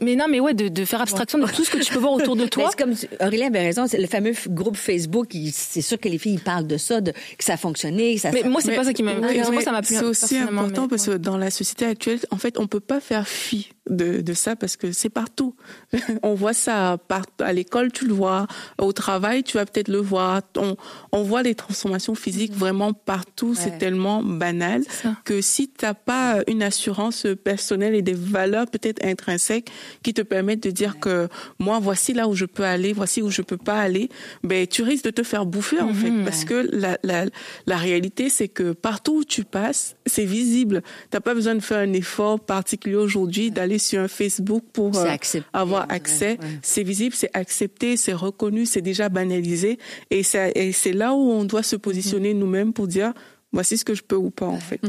mais 0.00 0.16
non, 0.16 0.26
mais 0.28 0.40
ouais, 0.40 0.54
de, 0.54 0.68
de 0.68 0.84
faire 0.84 1.00
abstraction 1.00 1.38
de 1.38 1.46
tout 1.46 1.64
ce 1.64 1.70
que 1.70 1.78
tu 1.78 1.92
peux 1.92 1.98
voir 1.98 2.12
autour 2.12 2.36
de 2.36 2.46
toi. 2.46 2.68
c'est 2.70 2.82
comme 2.82 2.94
Aurélien 3.20 3.48
avait 3.48 3.60
raison, 3.66 3.86
c'est 3.86 3.98
le 3.98 4.06
fameux 4.06 4.32
groupe 4.48 4.76
Facebook. 4.76 5.28
C'est 5.52 5.80
sûr 5.82 5.98
que 5.98 6.08
les 6.08 6.18
filles 6.18 6.38
parlent 6.38 6.66
de 6.66 6.76
ça, 6.76 7.00
de, 7.00 7.12
que 7.12 7.44
ça 7.44 7.54
a 7.54 7.56
fonctionné, 7.56 8.14
que 8.14 8.20
ça. 8.20 8.30
Mais 8.32 8.42
moi, 8.44 8.60
c'est 8.62 8.74
pas 8.74 8.84
ça 8.84 8.92
qui 8.92 9.02
m'a. 9.02 9.14
mais 9.14 9.62
ça 9.62 9.72
m'a 9.72 9.82
plu. 9.82 9.96
C'est 9.96 10.04
aussi 10.04 10.36
important 10.38 10.82
mais- 10.82 10.88
parce 10.88 11.06
que 11.06 11.16
dans 11.16 11.36
la 11.36 11.50
société 11.50 11.84
actuelle, 11.86 12.18
en 12.30 12.36
fait, 12.38 12.58
on 12.58 12.66
peut 12.66 12.80
pas 12.80 13.00
faire 13.00 13.26
fi 13.42 13.60
de, 13.90 14.20
de 14.20 14.32
ça 14.32 14.56
parce 14.56 14.76
que 14.76 14.92
c'est 14.92 15.08
partout. 15.08 15.54
on 16.22 16.34
voit 16.34 16.54
ça 16.54 16.98
par, 17.08 17.24
à 17.40 17.52
l'école, 17.52 17.90
tu 17.92 18.06
le 18.06 18.14
vois. 18.14 18.46
Au 18.78 18.92
travail, 18.92 19.42
tu 19.42 19.56
vas 19.56 19.66
peut-être 19.66 19.88
le 19.88 19.98
voir. 19.98 20.42
On, 20.56 20.76
on 21.10 21.22
voit 21.22 21.42
les 21.42 21.54
transformations 21.54 22.14
physiques 22.14 22.52
vraiment 22.52 22.92
partout. 22.92 23.54
C'est 23.54 23.78
tellement 23.78 24.22
banal 24.22 24.82
que 25.24 25.40
si 25.40 25.68
t'as 25.68 25.94
pas 25.94 26.40
une 26.46 26.62
assurance 26.62 27.26
personnelle 27.44 27.94
et 27.94 28.02
des 28.02 28.14
valeurs 28.14 28.66
peut-être 28.66 29.04
intrinsèques 29.04 29.70
qui 30.02 30.14
te 30.14 30.22
permettent 30.22 30.62
de 30.62 30.70
dire 30.70 30.98
que 31.00 31.28
moi, 31.58 31.78
voici 31.80 32.12
là 32.12 32.28
où 32.28 32.34
je 32.34 32.44
peux 32.44 32.64
aller, 32.64 32.92
voici 32.92 33.22
où 33.22 33.30
je 33.30 33.42
peux 33.42 33.56
pas 33.56 33.80
aller, 33.80 34.08
ben, 34.44 34.66
tu 34.66 34.82
risques 34.82 35.04
de 35.04 35.10
te 35.10 35.22
faire 35.22 35.46
bouffer, 35.46 35.80
en 35.80 35.92
fait. 35.92 36.10
Parce 36.24 36.44
que 36.44 36.68
la, 36.72 36.98
la, 37.02 37.26
la 37.66 37.76
réalité, 37.76 38.28
c'est 38.28 38.48
que 38.48 38.72
partout 38.72 39.18
où 39.18 39.24
tu 39.24 39.44
passes, 39.44 39.96
c'est 40.06 40.24
visible. 40.24 40.82
T'as 41.10 41.20
pas 41.20 41.34
besoin 41.34 41.54
de 41.54 41.60
faire 41.60 41.78
un 41.78 41.92
effort 41.92 42.40
particulier 42.40 42.96
aujourd'hui 42.96 43.50
d'aller 43.50 43.78
sur 43.82 44.00
un 44.00 44.08
Facebook 44.08 44.64
pour 44.72 44.96
euh, 44.96 45.04
avoir 45.52 45.86
accès. 45.90 46.38
ouais. 46.40 46.58
C'est 46.62 46.82
visible, 46.82 47.14
c'est 47.14 47.30
accepté, 47.34 47.96
c'est 47.96 48.12
reconnu, 48.14 48.64
c'est 48.66 48.80
déjà 48.80 49.08
banalisé. 49.08 49.78
Et, 50.10 50.22
ça- 50.22 50.48
et 50.54 50.72
c'est 50.72 50.92
là 50.92 51.12
où 51.12 51.30
on 51.30 51.44
doit 51.44 51.62
se 51.62 51.76
positionner 51.76 52.32
nous-mêmes 52.34 52.72
pour 52.72 52.86
dire, 52.86 53.12
voici 53.52 53.76
ce 53.78 53.84
que 53.84 53.94
je 53.94 54.02
peux 54.02 54.16
ou 54.16 54.30
pas, 54.30 54.46
en 54.46 54.58
fait. 54.60 54.80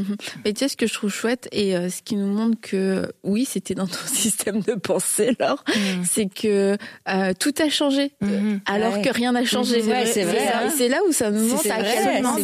Mais 0.44 0.52
tu 0.52 0.60
sais 0.60 0.68
ce 0.68 0.76
que 0.76 0.86
je 0.86 0.94
trouve 0.94 1.10
chouette 1.12 1.48
et 1.52 1.76
euh, 1.76 1.90
ce 1.90 2.02
qui 2.02 2.16
nous 2.16 2.26
montre 2.26 2.58
que 2.60 3.12
oui, 3.22 3.44
c'était 3.44 3.74
dans 3.74 3.86
ton 3.86 3.98
système 4.06 4.60
de 4.60 4.74
pensée, 4.74 5.36
Laure, 5.38 5.62
c'est 6.04 6.26
que 6.28 6.76
euh, 7.08 7.32
tout 7.38 7.52
a 7.62 7.68
changé 7.68 8.12
Mhm. 8.20 8.60
alors 8.66 8.94
Ouais. 8.94 9.02
que 9.02 9.10
rien 9.10 9.32
n'a 9.32 9.44
changé. 9.44 9.82
Mhm. 9.82 9.88
Ouais, 9.88 10.06
c'est 10.06 10.24
vrai, 10.24 10.48
hein. 10.52 10.70
C'est 10.76 10.88
là 10.88 10.98
où 11.08 11.12
ça 11.12 11.30
nous 11.30 11.46
montre 11.46 11.62
c'est 11.62 11.70
à 11.70 11.82
quel 11.82 12.22
point 12.22 12.36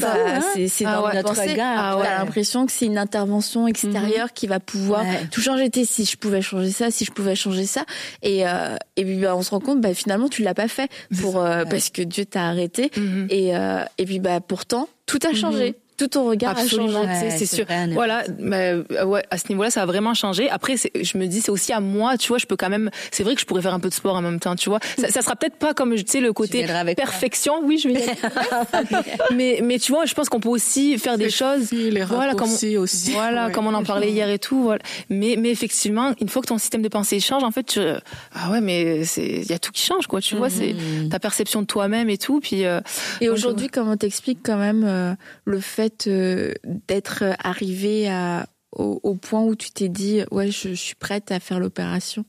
c'est 0.55 0.69
c'est 0.69 0.85
Ah 0.85 0.97
dans 0.97 1.07
ouais, 1.07 1.15
notre 1.15 1.29
pensée. 1.35 1.51
regard. 1.53 1.79
Ah 1.79 1.97
ouais. 1.97 2.05
T'as 2.05 2.19
l'impression 2.19 2.67
que 2.67 2.73
c'est 2.73 2.87
une 2.87 2.99
intervention 2.99 3.67
extérieure 3.67 4.33
qui 4.33 4.47
va 4.47 4.61
pouvoir 4.61 5.03
Ouais. 5.05 5.27
tout 5.31 5.41
changer. 5.41 5.71
T'es, 5.71 5.85
si 5.85 6.05
je 6.05 6.17
pouvais 6.17 6.43
changer 6.43 6.71
ça, 6.71 6.91
si 6.91 7.05
je 7.05 7.13
pouvais 7.13 7.35
changer 7.35 7.65
ça, 7.67 7.85
et 8.23 8.47
euh, 8.47 8.77
et 8.97 9.05
puis 9.05 9.17
bah, 9.17 9.35
on 9.37 9.43
se 9.43 9.51
rend 9.51 9.61
compte, 9.61 9.81
bah 9.81 9.95
finalement 9.95 10.29
tu 10.29 10.43
l'as 10.43 10.55
pas 10.55 10.69
fait 10.69 10.91
pour 11.21 11.41
euh, 11.43 11.65
parce 11.65 11.91
que 11.91 12.03
Dieu 12.03 12.25
t'a 12.27 12.47
arrêté. 12.49 12.91
Mhm. 12.97 13.27
Et, 13.31 13.57
euh, 13.57 13.85
et 13.99 14.05
puis 14.05 14.19
bah 14.19 14.41
pourtant, 14.41 14.89
tout 15.07 15.19
a 15.29 15.35
changé. 15.35 15.75
Tout 16.01 16.09
ton 16.09 16.29
regard 16.29 16.57
Absolument, 16.59 17.03
a 17.03 17.15
changé. 17.21 17.31
c'est 17.39 17.47
sûr. 17.57 17.65
vrai. 17.67 17.89
Voilà, 17.93 18.25
mais, 18.39 18.75
euh, 18.93 19.05
ouais, 19.05 19.23
à 19.31 19.37
ce 19.39 19.45
niveau-là, 19.51 19.71
ça 19.71 19.83
a 19.83 19.87
vraiment 19.87 20.15
changé. 20.15 20.49
Après, 20.49 20.77
je 20.77 21.19
me 21.19 21.27
dis, 21.27 21.41
c'est 21.43 21.51
aussi 21.51 21.73
à 21.73 21.81
moi, 21.81 22.17
tu 22.17 22.29
vois, 22.29 22.39
je 22.39 22.47
peux 22.47 22.57
quand 22.57 22.71
même. 22.71 22.91
C'est 23.11 23.23
vrai 23.23 23.35
que 23.35 23.41
je 23.41 23.47
pourrais 23.47 23.61
faire 23.63 23.75
un 23.75 23.81
peu 23.81 23.89
de 23.91 23.95
sport 23.95 24.17
en 24.17 24.23
même 24.23 24.41
temps, 24.41 24.57
tu 24.57 24.69
vois. 24.71 24.79
Ça, 24.99 25.09
ça 25.09 25.21
sera 25.23 25.37
peut-être 25.37 25.57
pas 25.57 25.75
comme, 25.75 25.95
tu 25.95 26.05
sais, 26.07 26.21
le 26.21 26.33
côté 26.33 26.67
perfection. 26.97 27.61
Oui, 27.65 27.79
je 27.83 27.89
vais. 27.89 27.95
y 27.95 28.03
aller. 28.03 28.15
mais, 29.35 29.61
mais 29.63 29.79
tu 29.79 29.93
vois, 29.93 30.05
je 30.07 30.15
pense 30.15 30.29
qu'on 30.29 30.41
peut 30.41 30.49
aussi 30.49 30.99
faire 30.99 31.19
des 31.19 31.31
choses. 31.31 31.71
les 31.73 31.91
voilà, 32.03 32.33
comme 32.33 32.41
raccourcis 32.43 32.77
aussi. 32.77 33.13
Voilà, 33.21 33.47
Ouais. 33.47 33.53
comme 33.53 33.67
on 33.67 33.75
en 33.75 33.83
parlait 33.85 34.11
hier 34.11 34.29
et 34.31 34.39
tout. 34.39 34.63
Voilà. 34.63 34.81
Mais, 35.11 35.37
mais 35.39 35.51
effectivement, 35.51 36.13
une 36.21 36.29
fois 36.29 36.43
que 36.43 36.47
ton 36.49 36.59
système 36.59 36.83
de 36.83 36.89
pensée 36.89 37.21
change, 37.21 37.43
en 37.45 37.51
fait, 37.51 37.65
tu, 37.65 37.81
ah 38.35 38.51
ouais, 38.51 38.61
mais 38.61 39.05
c'est, 39.05 39.25
il 39.27 39.47
y 39.47 39.53
a 39.53 39.59
tout 39.59 39.71
qui 39.73 39.83
change, 39.85 40.07
quoi. 40.07 40.21
Tu 40.21 40.37
vois, 40.37 40.49
c'est 40.51 40.75
ta 41.11 41.19
perception 41.19 41.61
de 41.63 41.67
toi-même 41.67 42.09
et 42.11 42.19
tout. 42.19 42.41
Puis. 42.41 42.65
euh, 42.65 42.81
Et 43.21 43.27
je- 43.27 43.31
aujourd'hui, 43.31 43.69
comment 43.69 43.97
t'expliques 43.97 44.41
quand 44.43 44.57
même 44.57 44.85
euh, 44.87 45.13
le 45.45 45.61
fait 45.61 45.90
euh, 46.07 46.53
d'être 46.65 47.25
arrivé 47.43 48.09
à, 48.09 48.49
au, 48.73 49.01
au 49.03 49.15
point 49.15 49.43
où 49.43 49.55
tu 49.55 49.71
t'es 49.71 49.89
dit, 49.89 50.23
ouais, 50.31 50.51
je, 50.51 50.75
suis 50.75 50.95
prête 50.95 51.31
à 51.33 51.41
faire 51.41 51.61
l'opération 51.61 52.25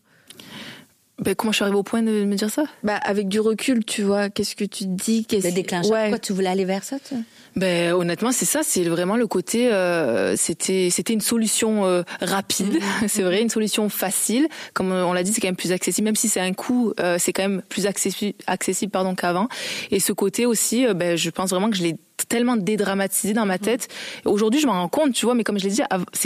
ben, 1.19 1.36
comment 1.36 1.52
je 1.52 1.58
suis 1.58 1.63
arrivée 1.63 1.78
au 1.78 1.84
point 1.84 2.02
de 2.02 2.26
me 2.26 2.36
dire 2.36 2.50
ça? 2.50 2.63
Bah, 2.84 2.95
avec 2.95 3.28
du 3.28 3.39
recul, 3.39 3.86
tu 3.86 4.02
vois, 4.02 4.32
qu'est-ce 4.32 4.56
que 4.56 4.63
tu 4.63 4.86
te 4.86 4.89
dis 4.89 5.24
qu'est-ce... 5.24 5.50
Le 5.50 5.54
déclencheur, 5.54 5.91
Ouais. 5.91 6.02
pourquoi 6.06 6.17
tu 6.17 6.34
voulais 6.34 6.47
aller 6.50 6.65
vers 6.65 6.84
ça, 6.84 6.97
toi? 6.97 7.19
Ben 7.55 7.93
honnêtement 7.93 8.31
c'est 8.31 8.45
ça, 8.45 8.61
c'est 8.63 8.83
vraiment 8.83 9.17
le 9.17 9.27
côté 9.27 9.71
euh, 9.73 10.35
c'était 10.37 10.89
c'était 10.89 11.11
une 11.11 11.21
solution 11.21 11.85
euh, 11.85 12.03
rapide, 12.21 12.79
c'est 13.07 13.23
vrai, 13.23 13.41
une 13.41 13.49
solution 13.49 13.89
facile, 13.89 14.47
comme 14.73 14.91
on 14.91 15.11
l'a 15.11 15.23
dit 15.23 15.33
c'est 15.33 15.41
quand 15.41 15.49
même 15.49 15.57
plus 15.57 15.73
accessible, 15.73 16.05
même 16.05 16.15
si 16.15 16.29
c'est 16.29 16.39
un 16.39 16.53
coût, 16.53 16.93
euh, 17.01 17.17
c'est 17.19 17.33
quand 17.33 17.43
même 17.43 17.61
plus 17.67 17.87
accessible 17.87 18.37
accessible 18.47 18.91
pardon 18.91 19.15
qu'avant. 19.15 19.49
Et 19.91 19.99
ce 19.99 20.13
côté 20.13 20.45
aussi, 20.45 20.85
ben 20.93 21.17
je 21.17 21.29
pense 21.29 21.49
vraiment 21.49 21.69
que 21.69 21.75
je 21.75 21.83
l'ai 21.83 21.97
tellement 22.29 22.55
dédramatisé 22.55 23.33
dans 23.33 23.45
ma 23.45 23.57
tête. 23.57 23.89
Aujourd'hui 24.23 24.61
je 24.61 24.67
m'en 24.67 24.73
rends 24.73 24.87
compte, 24.87 25.11
tu 25.13 25.25
vois, 25.25 25.35
mais 25.35 25.43
comme 25.43 25.59
je 25.59 25.65
l'ai 25.65 25.71
dit, 25.71 25.81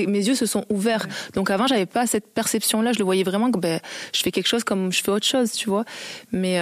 mes 0.07 0.27
yeux 0.27 0.35
se 0.35 0.45
sont 0.45 0.65
ouverts. 0.69 1.07
Donc 1.33 1.49
avant 1.49 1.65
j'avais 1.65 1.87
pas 1.87 2.05
cette 2.05 2.27
perception 2.27 2.83
là, 2.83 2.91
je 2.91 2.99
le 2.99 3.05
voyais 3.05 3.23
vraiment 3.23 3.49
que 3.49 3.57
ben 3.57 3.79
je 4.13 4.21
fais 4.21 4.31
quelque 4.31 4.47
chose 4.47 4.63
comme 4.63 4.91
je 4.91 5.01
fais 5.01 5.11
autre 5.11 5.25
chose, 5.25 5.53
tu 5.53 5.69
vois. 5.69 5.85
Mais 6.31 6.59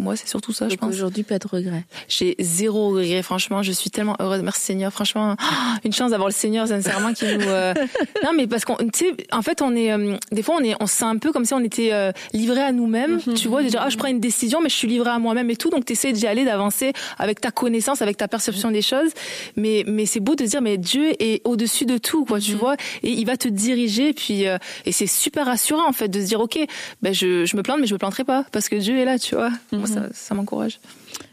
moi 0.00 0.16
c'est 0.16 0.28
surtout 0.28 0.52
ça, 0.52 0.68
je 0.68 0.74
pense. 0.76 0.92
aujourd'hui, 0.94 1.22
pas 1.22 1.38
de 1.38 1.46
regret. 1.46 1.84
J'ai 2.08 2.34
zéro 2.38 2.90
regret, 2.90 3.22
franchement, 3.22 3.62
je 3.62 3.72
suis 3.72 3.90
tellement 3.90 4.16
heureuse. 4.20 4.42
Merci 4.42 4.62
Seigneur, 4.62 4.92
franchement, 4.92 5.36
une 5.84 5.92
chance 5.92 6.10
d'avoir 6.10 6.28
le 6.28 6.34
Seigneur, 6.34 6.66
sincèrement, 6.68 7.12
qui 7.12 7.24
nous. 7.26 7.42
euh, 7.42 7.74
Non, 8.24 8.30
mais 8.36 8.46
parce 8.46 8.64
qu'on, 8.64 8.76
tu 8.76 8.90
sais, 8.94 9.12
en 9.32 9.42
fait, 9.42 9.62
on 9.62 9.74
est, 9.76 9.92
euh, 9.92 10.16
des 10.32 10.42
fois, 10.42 10.56
on 10.58 10.64
est, 10.64 10.74
on 10.80 10.86
se 10.86 10.94
sent 10.96 11.04
un 11.04 11.18
peu 11.18 11.32
comme 11.32 11.44
si 11.44 11.54
on 11.54 11.60
était 11.60 11.92
euh, 11.92 12.12
livré 12.32 12.60
à 12.60 12.72
nous-mêmes, 12.72 13.20
tu 13.34 13.48
vois, 13.48 13.62
dire, 13.62 13.80
ah, 13.84 13.88
je 13.90 13.96
prends 13.96 14.08
une 14.08 14.20
décision, 14.20 14.60
mais 14.60 14.68
je 14.68 14.74
suis 14.74 14.88
livré 14.88 15.10
à 15.10 15.18
moi-même 15.18 15.50
et 15.50 15.56
tout, 15.56 15.70
donc 15.70 15.84
tu 15.84 15.92
essaies 15.92 16.12
d'y 16.12 16.26
aller, 16.26 16.44
d'avancer 16.44 16.92
avec 17.18 17.40
ta 17.40 17.50
connaissance, 17.50 18.02
avec 18.02 18.16
ta 18.16 18.28
perception 18.28 18.70
des 18.70 18.82
choses, 18.82 19.10
mais, 19.56 19.84
mais 19.86 20.06
c'est 20.06 20.20
beau 20.20 20.34
de 20.34 20.44
se 20.44 20.50
dire, 20.50 20.62
mais 20.62 20.78
Dieu 20.78 21.10
est 21.20 21.40
au-dessus 21.46 21.84
de 21.86 21.98
tout, 21.98 22.24
quoi, 22.24 22.40
tu 22.40 22.54
vois, 22.54 22.74
et 23.02 23.10
il 23.10 23.24
va 23.26 23.36
te 23.36 23.48
diriger, 23.48 24.12
puis, 24.12 24.46
euh, 24.46 24.56
et 24.86 24.92
c'est 24.92 25.06
super 25.06 25.46
rassurant, 25.46 25.88
en 25.88 25.92
fait, 25.92 26.08
de 26.08 26.20
se 26.20 26.26
dire, 26.26 26.40
ok, 26.40 26.58
ben 27.02 27.12
je, 27.14 27.44
je 27.44 27.56
me 27.56 27.62
plante, 27.62 27.78
mais 27.80 27.86
je 27.86 27.94
me 27.94 27.98
planterai 27.98 28.24
pas, 28.24 28.44
parce 28.52 28.68
que 28.68 28.76
Dieu 28.76 28.96
est 28.98 29.04
là, 29.04 29.18
tu 29.18 29.34
vois. 29.34 29.50
Moi, 29.72 29.86
ça, 29.94 30.08
ça 30.12 30.34
m'encourage. 30.34 30.80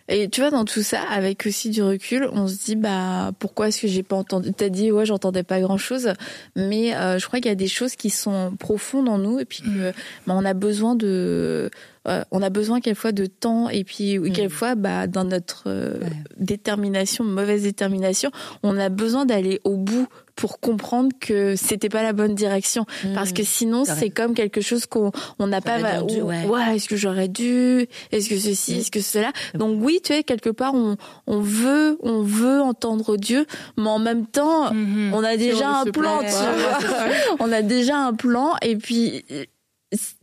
Et 0.10 0.30
tu 0.30 0.40
vois, 0.40 0.52
dans 0.52 0.64
tout 0.64 0.84
ça, 0.84 1.02
avec 1.02 1.46
aussi 1.46 1.70
du 1.70 1.84
recul, 1.84 2.30
on 2.32 2.48
se 2.48 2.64
dit, 2.64 2.76
bah, 2.78 3.32
pourquoi 3.40 3.68
est-ce 3.68 3.82
que 3.82 3.88
j'ai 3.88 4.04
pas 4.04 4.16
entendu? 4.16 4.54
T'as 4.54 4.70
dit, 4.70 4.90
ouais, 4.92 5.06
j'entendais 5.06 5.44
pas 5.44 5.60
grand-chose, 5.60 6.14
mais 6.56 6.96
euh, 6.96 7.20
je 7.20 7.28
crois 7.28 7.40
qu'il 7.40 7.50
y 7.50 7.52
a 7.52 7.56
des 7.56 7.68
choses 7.68 7.96
qui 7.96 8.10
sont 8.10 8.56
profondes 8.58 9.10
en 9.10 9.18
nous, 9.18 9.40
et 9.40 9.46
puis 9.46 9.64
que, 9.64 9.92
bah, 10.26 10.34
on 10.38 10.46
a 10.46 10.54
besoin 10.54 10.96
de, 10.96 11.70
euh, 12.08 12.24
on 12.32 12.42
a 12.42 12.50
besoin 12.50 12.80
quelquefois 12.82 13.12
de 13.12 13.26
temps, 13.26 13.70
et 13.70 13.84
puis 13.84 14.20
quelquefois, 14.34 14.76
bah, 14.76 15.08
dans 15.08 15.24
notre 15.24 15.64
euh, 15.68 16.00
détermination, 16.38 17.24
mauvaise 17.24 17.64
détermination, 17.64 18.32
on 18.64 18.78
a 18.78 18.90
besoin 18.90 19.26
d'aller 19.26 19.60
au 19.64 19.76
bout 19.78 20.08
pour 20.36 20.60
comprendre 20.60 21.10
que 21.20 21.56
c'était 21.56 21.90
pas 21.90 22.04
la 22.04 22.14
bonne 22.14 22.36
direction. 22.36 22.86
Parce 23.16 23.32
que 23.32 23.42
sinon 23.44 23.86
C'est 23.86 24.12
comme 24.12 24.36
quelque 24.36 24.62
chose 24.62 24.86
qu'on 24.86 25.12
on 25.40 25.48
n'a 25.48 25.62
pas 25.62 26.02
dû, 26.04 26.22
ou- 26.22 26.26
ouais. 26.26 26.46
ouais 26.46 26.76
est-ce 26.76 26.88
que 26.88 26.96
j'aurais 26.96 27.28
dû? 27.28 27.88
Est-ce 28.12 28.30
que 28.30 28.38
ceci? 28.38 28.76
Est-ce 28.78 28.92
que 28.92 29.02
cela? 29.02 29.32
Donc 29.56 29.80
oui 29.84 30.00
tu 30.04 30.14
sais 30.14 30.24
quelque 30.24 30.52
part 30.52 30.76
on 30.76 30.96
on 31.26 31.40
veut 31.42 31.98
on 32.04 32.22
veut 32.22 32.62
entendre 32.62 33.18
Dieu 33.18 33.48
mais 33.78 33.90
en 33.90 33.98
même 33.98 34.28
temps 34.28 34.72
Mhm. 34.72 35.12
on 35.16 35.24
a 35.24 35.38
déjà 35.38 35.72
on 35.72 35.88
un 35.88 35.92
plan 35.92 36.20
tu 36.20 36.28
vois. 36.30 36.78
on 37.40 37.52
a 37.52 37.64
déjà 37.64 37.98
un 37.98 38.14
plan 38.14 38.52
et 38.62 38.76
puis 38.76 39.26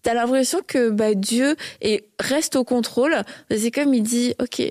t'as 0.02 0.14
l'impression 0.14 0.60
que 0.66 0.90
bah 0.90 1.14
Dieu 1.14 1.56
est 1.80 2.04
reste 2.18 2.56
au 2.56 2.64
contrôle 2.64 3.22
c'est 3.50 3.70
comme 3.70 3.94
il 3.94 4.02
dit 4.02 4.34
ok 4.40 4.62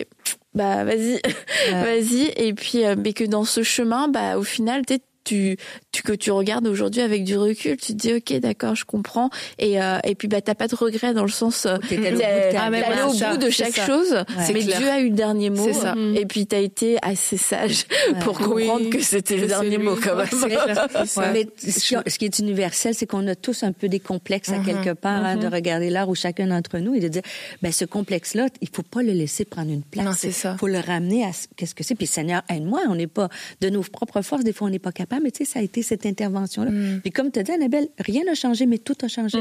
bah 0.53 0.84
vas-y 0.84 1.19
vas-y 1.71 2.32
et 2.36 2.53
puis 2.53 2.86
euh, 2.86 2.95
mais 2.97 3.13
que 3.13 3.23
dans 3.23 3.45
ce 3.45 3.63
chemin 3.63 4.08
bah 4.08 4.38
au 4.38 4.43
final 4.43 4.84
tu, 5.23 5.58
tu 5.93 6.03
que 6.03 6.12
tu 6.12 6.32
regardes 6.32 6.67
aujourd'hui 6.67 6.99
avec 7.01 7.23
du 7.23 7.38
recul, 7.38 7.77
tu 7.77 7.93
te 7.93 7.97
dis 7.97 8.13
ok 8.15 8.34
d'accord 8.41 8.75
je 8.75 8.84
comprends 8.84 9.29
et 9.60 9.82
euh, 9.82 9.99
et 10.03 10.15
puis 10.15 10.27
bah 10.27 10.41
t'as 10.41 10.56
pas 10.56 10.67
de 10.67 10.75
regret 10.75 11.13
dans 11.13 11.23
le 11.23 11.29
sens 11.32 11.65
euh, 11.65 11.77
T'es 11.88 11.97
allé 11.97 12.08
au 12.10 12.12
bout 12.13 12.17
de 12.17 12.58
Ah, 12.58 12.69
voilà, 12.69 13.08
au 13.08 13.38
bout 13.38 13.51
chaque 13.51 13.79
chose, 13.79 14.23
C'est 14.45 14.53
mais 14.53 14.62
clair. 14.62 14.79
Dieu 14.79 14.89
a 14.89 14.99
eu 14.99 15.10
le 15.10 15.15
dernier 15.15 15.49
mot 15.51 15.63
C'est 15.65 15.73
ça. 15.73 15.95
et 16.15 16.25
puis 16.25 16.45
t'as 16.47 16.60
été 16.60 16.97
assez 17.01 17.38
sage 17.38 17.86
pour 18.21 18.41
Oui, 18.49 18.65
comprendre 18.65 18.89
que 18.89 18.99
c'était 19.01 19.38
le 19.38 19.47
dernier 19.47 19.77
lui. 19.77 19.86
mot 19.86 19.95
quand 19.95 20.15
même. 20.15 20.27
Ouais. 20.43 21.32
Mais 21.34 21.47
ce 21.58 22.17
qui, 22.17 22.25
est 22.25 22.39
universel, 22.39 22.93
c'est 22.95 23.06
qu'on 23.06 23.27
a 23.27 23.36
tous 23.36 23.62
un 23.63 23.71
peu 23.71 23.88
des 23.88 23.99
complexes 23.99 24.49
à 24.49 24.58
quelque 24.60 24.93
part, 24.93 25.23
hein, 25.23 25.38
de 25.38 25.47
regarder 25.47 25.89
l'art 25.91 26.10
où 26.10 26.15
chacun 26.15 26.47
d'entre 26.47 26.79
nous 26.79 26.95
et 26.95 26.99
de 26.99 27.08
dire, 27.08 27.21
ben 27.62 27.71
ce 27.71 27.86
complexe-là, 27.86 28.47
il 28.62 28.69
faut 28.73 28.82
pas 28.84 29.03
le 29.03 29.12
laisser 29.12 29.45
prendre 29.45 29.71
une 29.71 29.84
place. 29.84 30.06
Non, 30.06 30.13
c'est 30.17 30.32
ça. 30.32 30.53
Il 30.56 30.60
faut 30.60 30.67
le 30.67 30.79
ramener 30.79 31.23
à 31.23 31.34
ce- 31.34 31.47
qu'est-ce 31.56 31.75
que 31.75 31.84
c'est. 31.84 31.93
Puis 31.95 32.08
Seigneur, 32.08 32.41
aide-moi. 32.49 32.82
On 32.89 32.95
n'est 32.95 33.08
pas 33.08 33.29
de 33.62 33.69
nos 33.69 33.82
propres 33.84 34.21
forces. 34.23 34.43
Des 34.43 34.53
fois, 34.53 34.67
on 34.67 34.71
n'est 34.71 34.79
pas 34.79 34.91
capable. 34.91 35.23
Mais 35.23 35.32
tu 35.32 35.45
sais, 35.45 35.51
ça 35.53 35.60
a 35.60 35.62
été 35.62 35.82
cette 35.83 36.05
intervention-là. 36.05 36.71
Puis 37.01 37.11
comme 37.11 37.31
tu 37.31 37.39
as 37.39 37.43
dit, 37.43 37.51
Annabelle, 37.51 37.87
rien 37.99 38.23
n'a 38.25 38.33
changé, 38.33 38.65
mais 38.65 38.77
tout 38.79 38.95
a 39.03 39.07
changé. 39.07 39.37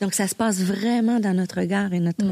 Donc 0.00 0.14
ça 0.14 0.28
se 0.28 0.34
passe 0.34 0.60
vraiment 0.60 1.18
dans 1.20 1.34
notre 1.34 1.60
regard 1.60 1.92
et 1.92 2.00
notre 2.00 2.24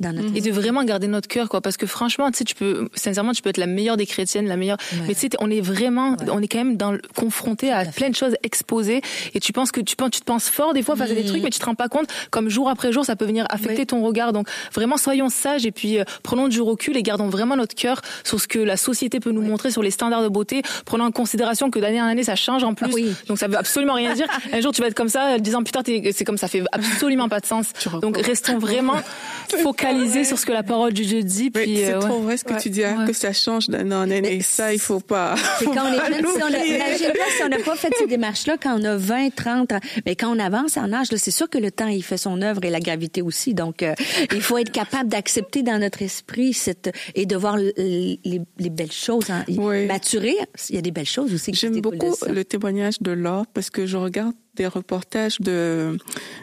dans 0.00 0.12
notre. 0.12 0.34
et 0.34 0.40
de 0.40 0.50
vraiment 0.50 0.82
garder 0.84 1.08
notre 1.08 1.28
cœur 1.28 1.48
quoi 1.50 1.60
parce 1.60 1.76
que 1.76 1.86
franchement 1.86 2.30
tu 2.30 2.38
sais 2.38 2.44
tu 2.44 2.54
peux 2.54 2.88
sincèrement 2.94 3.32
tu 3.32 3.42
peux 3.42 3.50
être 3.50 3.58
la 3.58 3.66
meilleure 3.66 3.98
des 3.98 4.06
chrétiennes 4.06 4.46
la 4.46 4.56
meilleure 4.56 4.78
mais 5.06 5.12
tu 5.14 5.20
sais 5.20 5.28
on 5.40 5.50
est 5.50 5.60
vraiment 5.60 6.16
on 6.32 6.40
est 6.40 6.48
quand 6.48 6.56
même 6.64 6.78
dans 6.78 6.92
le- 6.92 7.02
confronté 7.14 7.70
à 7.70 7.84
plein 7.84 8.08
de 8.08 8.14
choses 8.14 8.34
exposées 8.42 9.02
et 9.34 9.40
tu 9.40 9.52
penses 9.52 9.72
que 9.72 9.80
tu 9.82 9.96
penses 9.96 10.10
tu 10.12 10.20
te 10.20 10.24
penses 10.24 10.48
fort 10.48 10.72
des 10.72 10.82
fois 10.82 10.96
face 10.96 11.10
à 11.10 11.14
des 11.14 11.24
trucs 11.26 11.42
mais 11.42 11.50
tu 11.50 11.58
te 11.58 11.66
rends 11.66 11.74
pas 11.74 11.88
compte 11.88 12.08
comme 12.30 12.48
jour 12.48 12.70
après 12.70 12.92
jour 12.92 13.04
ça 13.04 13.14
peut 13.14 13.26
venir 13.26 13.44
affecter 13.50 13.84
ton 13.84 14.00
regard. 14.02 14.32
Donc 14.32 14.48
vraiment 14.74 14.96
soyons 14.96 15.28
sages 15.28 15.66
et 15.66 15.70
puis 15.72 15.98
euh, 15.98 16.04
prenons 16.22 16.48
du 16.48 16.62
recul 16.62 16.96
et 16.96 17.02
gardons 17.02 17.28
vraiment 17.28 17.56
notre 17.56 17.74
cœur 17.74 18.00
sur 18.24 18.40
ce 18.40 18.48
que 18.48 18.58
la 18.58 18.78
société 18.78 19.20
peut 19.20 19.32
nous 19.32 19.42
montrer 19.42 19.70
sur 19.70 19.82
les 19.82 19.90
standards 19.90 20.22
de 20.22 20.28
beauté. 20.28 20.62
Prenons 20.86 21.04
en 21.04 21.10
considération 21.10 21.70
que 21.70 21.78
d'année 21.78 22.00
en 22.00 22.06
année 22.06 22.24
ça 22.24 22.36
change 22.36 22.64
en 22.64 22.72
plus 22.72 22.86
Ah 22.88 22.92
oui. 23.02 23.14
donc 23.26 23.38
ça 23.38 23.48
veut 23.48 23.56
absolument 23.58 23.94
rien 23.94 24.14
dire 24.14 24.26
un 24.52 24.60
jour 24.60 24.72
tu 24.72 24.80
vas 24.80 24.88
être 24.88 24.94
comme 24.94 25.08
ça 25.08 25.38
dix 25.38 25.54
ans 25.54 25.62
plus 25.62 25.72
tard 25.72 25.82
c'est 25.84 26.24
comme 26.24 26.38
ça 26.38 26.48
fait 26.48 26.62
absolument 26.72 27.28
pas 27.28 27.40
de 27.40 27.46
sens 27.46 27.66
donc 28.02 28.16
restons 28.18 28.58
vraiment 28.58 28.96
focalisés 29.62 30.24
sur 30.24 30.38
ce 30.38 30.46
que 30.46 30.52
la 30.52 30.62
parole 30.62 30.92
du 30.92 31.04
Dieu 31.04 31.22
dit. 31.22 31.50
Puis, 31.50 31.76
c'est 31.78 31.94
euh, 31.94 31.98
trop 32.00 32.20
vrai 32.20 32.36
ce 32.36 32.44
que 32.44 32.52
Ouais. 32.54 32.60
tu 32.60 32.70
dis, 32.70 32.84
hein, 32.84 33.00
Ouais. 33.00 33.06
que 33.06 33.12
ça 33.12 33.32
change 33.32 33.68
d'un 33.68 33.90
an 33.92 34.00
en 34.06 34.10
année. 34.10 34.36
Et 34.36 34.40
ça, 34.42 34.72
il 34.72 34.78
faut 34.78 35.00
pas. 35.00 35.34
C'est 35.58 35.64
quand 35.66 35.72
on 35.84 35.92
est 35.92 35.96
jeune, 36.14 36.26
si 36.26 36.42
on 36.42 37.44
si 37.44 37.48
n'a 37.48 37.58
pas 37.58 37.76
fait 37.76 37.92
ces 37.98 38.06
démarches-là 38.06 38.56
quand 38.62 38.78
on 38.80 38.84
a 38.84 38.96
20, 38.96 39.34
30 39.34 39.72
ans. 39.72 39.80
Mais 40.06 40.16
quand 40.16 40.34
on 40.34 40.38
avance 40.38 40.76
en 40.76 40.92
âge, 40.92 41.10
là, 41.12 41.18
c'est 41.18 41.30
sûr 41.30 41.48
que 41.48 41.58
le 41.58 41.70
temps, 41.70 41.88
il 41.88 42.02
fait 42.02 42.16
son 42.16 42.42
œuvre 42.42 42.64
et 42.64 42.70
la 42.70 42.80
gravité 42.80 43.22
aussi. 43.22 43.54
Donc, 43.54 43.82
euh, 43.82 43.94
il 44.32 44.40
faut 44.42 44.58
être 44.58 44.72
capable 44.72 45.08
d'accepter 45.08 45.62
dans 45.62 45.78
notre 45.78 46.02
esprit 46.02 46.52
cette, 46.52 46.90
et 47.14 47.26
de 47.26 47.36
voir 47.36 47.56
les, 47.56 48.18
les 48.24 48.70
belles 48.70 48.92
choses. 48.92 49.30
Hein. 49.30 49.44
Oui. 49.48 49.86
Maturer, 49.86 50.36
il 50.68 50.74
y 50.76 50.78
a 50.78 50.82
des 50.82 50.90
belles 50.90 51.06
choses 51.06 51.32
aussi. 51.34 51.52
J'aime 51.54 51.80
beaucoup 51.80 52.14
le 52.28 52.44
témoignage 52.44 52.89
de 52.98 53.12
Laure 53.12 53.46
parce 53.46 53.70
que 53.70 53.86
je 53.86 53.96
regarde 53.96 54.34
des 54.56 54.66
reportages 54.66 55.40
de, 55.40 55.96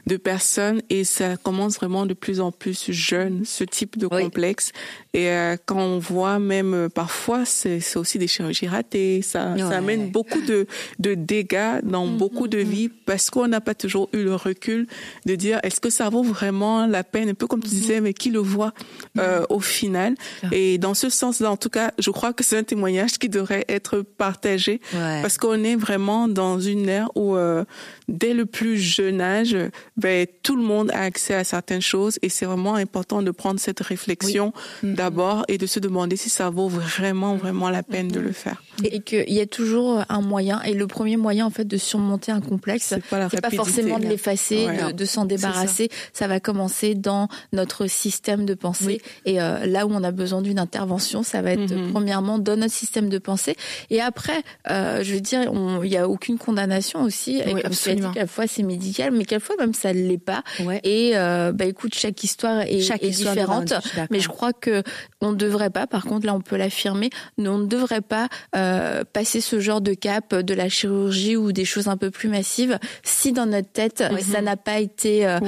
de 0.08 0.17
personnes 0.17 0.82
et 0.89 1.04
ça 1.04 1.38
commence 1.38 1.76
vraiment 1.76 2.06
de 2.06 2.13
plus 2.13 2.39
en 2.39 2.52
plus 2.52 2.91
jeune, 2.91 3.43
ce 3.46 3.63
type 3.63 3.98
de 3.98 4.08
Oui. 4.10 4.24
complexe. 4.24 4.72
Et 5.13 5.30
euh, 5.30 5.56
quand 5.65 5.80
on 5.80 6.00
voit 6.00 6.39
même 6.39 6.74
euh, 6.74 6.89
parfois, 6.89 7.46
c'est 7.46 7.80
c'est 7.80 7.98
aussi 8.00 8.17
des 8.17 8.28
chirurgies 8.28 8.67
ratées, 8.67 9.22
ça, 9.22 9.52
Ouais. 9.54 9.60
ça 9.60 9.78
amène 9.78 10.10
beaucoup 10.12 10.41
de, 10.41 10.67
de 11.00 11.13
dégâts 11.15 11.82
dans 11.84 12.08
beaucoup 12.08 12.48
de 12.48 12.58
vies 12.58 12.89
parce 12.89 13.30
qu'on 13.30 13.48
n'a 13.48 13.62
pas 13.62 13.76
toujours 13.76 14.10
eu 14.13 14.24
le 14.24 14.36
recul 14.36 14.88
de 15.26 15.36
dire 15.36 15.60
est-ce 15.63 15.80
que 15.80 15.89
ça 15.89 16.10
vaut 16.10 16.24
vraiment 16.24 16.86
la 16.88 17.04
peine, 17.04 17.30
un 17.30 17.34
peu 17.34 17.48
comme 17.48 17.62
tu 17.62 17.70
disais, 17.70 18.02
mais 18.02 18.13
qui 18.13 18.30
le 18.30 18.39
voit 18.39 18.74
euh, 19.17 19.43
au 19.50 19.60
final? 19.60 20.15
Et 20.52 20.78
dans 20.78 20.93
ce 20.93 21.10
sens-là, 21.10 21.52
en 21.52 21.58
tout 21.58 21.70
cas, 21.70 21.91
je 22.00 22.10
crois 22.12 22.34
que 22.34 22.43
c'est 22.43 22.58
un 22.58 22.63
témoignage 22.63 23.17
qui 23.20 23.30
devrait 23.30 23.65
être 23.67 24.02
partagé 24.02 24.80
Ouais. 24.93 25.22
parce 25.22 25.38
qu'on 25.38 25.63
est 25.63 25.76
vraiment 25.76 26.28
dans 26.28 26.60
une 26.60 26.88
ère 26.89 27.10
où 27.15 27.36
euh, 27.36 27.63
dès 28.08 28.34
le 28.34 28.46
plus 28.46 28.78
jeune 28.78 29.22
âge, 29.22 29.56
ben, 29.98 30.26
tout 30.43 30.56
le 30.56 30.63
monde 30.63 30.91
a 30.91 31.02
accès 31.02 31.34
à 31.34 31.43
certaines 31.43 31.82
choses 31.82 32.20
et 32.22 32.30
c'est 32.30 32.46
vraiment 32.46 32.76
important 32.76 33.22
de 33.22 33.32
prendre 33.32 33.60
cette 33.60 33.82
réflexion 33.82 34.54
mm-hmm. 34.84 34.96
d'abord 34.96 35.43
et 35.48 35.58
de 35.58 35.65
se 35.65 35.80
demander 35.80 36.15
si 36.15 36.30
ça 36.30 36.50
vaut 36.50 36.70
vraiment, 36.70 37.36
vraiment 37.36 37.70
la 37.70 37.84
peine 37.84 38.08
de 38.08 38.20
le 38.20 38.32
faire. 38.32 38.63
Et 38.84 39.02
qu'il 39.02 39.34
y 39.34 39.41
a 39.41 39.46
toujours 39.46 40.04
un 40.08 40.22
moyen 40.22 40.62
et 40.62 40.74
le 40.74 40.88
premier 40.88 41.17
moyen, 41.17 41.46
en 41.46 41.50
fait, 41.50 41.65
de 41.65 41.78
surmonter 41.78 42.32
un 42.32 42.41
complexe, 42.41 42.86
c'est 42.88 43.06
pas, 43.06 43.28
pas, 43.30 43.50
forcément 43.50 44.00
de 44.00 44.06
l'effacer, 44.06 44.67
de, 44.93 45.06
s'en 45.06 45.26
débarrasser. 45.26 45.89
Ça. 46.13 46.28
va 46.28 46.39
commencer 46.39 46.96
dans 46.96 47.28
notre 47.54 47.88
système 47.88 48.46
de 48.46 48.54
pensée 48.54 49.02
et 49.26 49.41
euh, 49.41 49.65
là 49.65 49.86
où 49.86 49.91
on 49.93 50.04
a 50.04 50.12
besoin 50.12 50.41
d'une 50.41 50.60
intervention, 50.60 51.24
ça 51.24 51.41
va 51.41 51.52
être 51.52 51.72
mm-hmm. 51.72 51.91
premièrement 51.91 52.38
dans 52.38 52.58
notre 52.58 52.74
système 52.74 53.10
de 53.10 53.17
pensée 53.17 53.56
et 53.89 54.02
après, 54.02 54.43
euh, 54.70 55.04
je 55.04 55.13
veux 55.13 55.22
dire, 55.22 55.52
il 55.84 55.89
n'y 55.89 55.98
a 55.98 56.08
aucune 56.08 56.38
condamnation 56.38 57.04
aussi. 57.04 57.38
Et 57.38 57.54
dit, 58.00 58.08
quelquefois 58.14 58.48
c'est 58.48 58.64
médical, 58.64 59.12
mais 59.12 59.26
quelquefois 59.26 59.56
même 59.60 59.74
ça 59.74 59.94
ne 59.94 60.08
l'est 60.08 60.18
pas. 60.18 60.44
Et 60.84 61.12
euh, 61.16 61.52
bah 61.52 61.66
écoute, 61.66 61.96
chaque 61.96 62.24
histoire 62.24 62.62
est, 62.62 62.82
chaque 62.82 63.04
différente. 63.04 63.74
mais 64.10 64.20
je 64.20 64.28
crois 64.28 64.54
que 64.54 64.84
on 65.22 65.32
ne 65.32 65.36
devrait 65.36 65.70
pas, 65.70 65.88
par 65.88 66.06
contre 66.06 66.26
là 66.26 66.34
on 66.34 66.42
peut 66.42 66.58
l'affirmer, 66.58 67.10
on 67.38 67.58
ne 67.58 67.66
devrait 67.66 68.02
pas 68.02 68.28
euh, 68.56 69.04
passer 69.12 69.42
ce 69.42 69.60
genre 69.60 69.82
de 69.82 69.94
cap 69.94 70.34
de 70.36 70.54
la 70.54 70.70
chirurgie 70.70 71.36
ou 71.36 71.52
des 71.52 71.66
choses 71.66 71.88
un 71.88 71.98
peu 71.98 72.12
plus 72.12 72.30
massives 72.30 72.80
si 73.04 73.32
dans 73.32 73.46
notre 73.46 73.70
tête 73.72 74.04
ça 74.22 74.42
n'a 74.42 74.58
pas 74.58 74.80
été, 74.80 75.26
euh, 75.28 75.40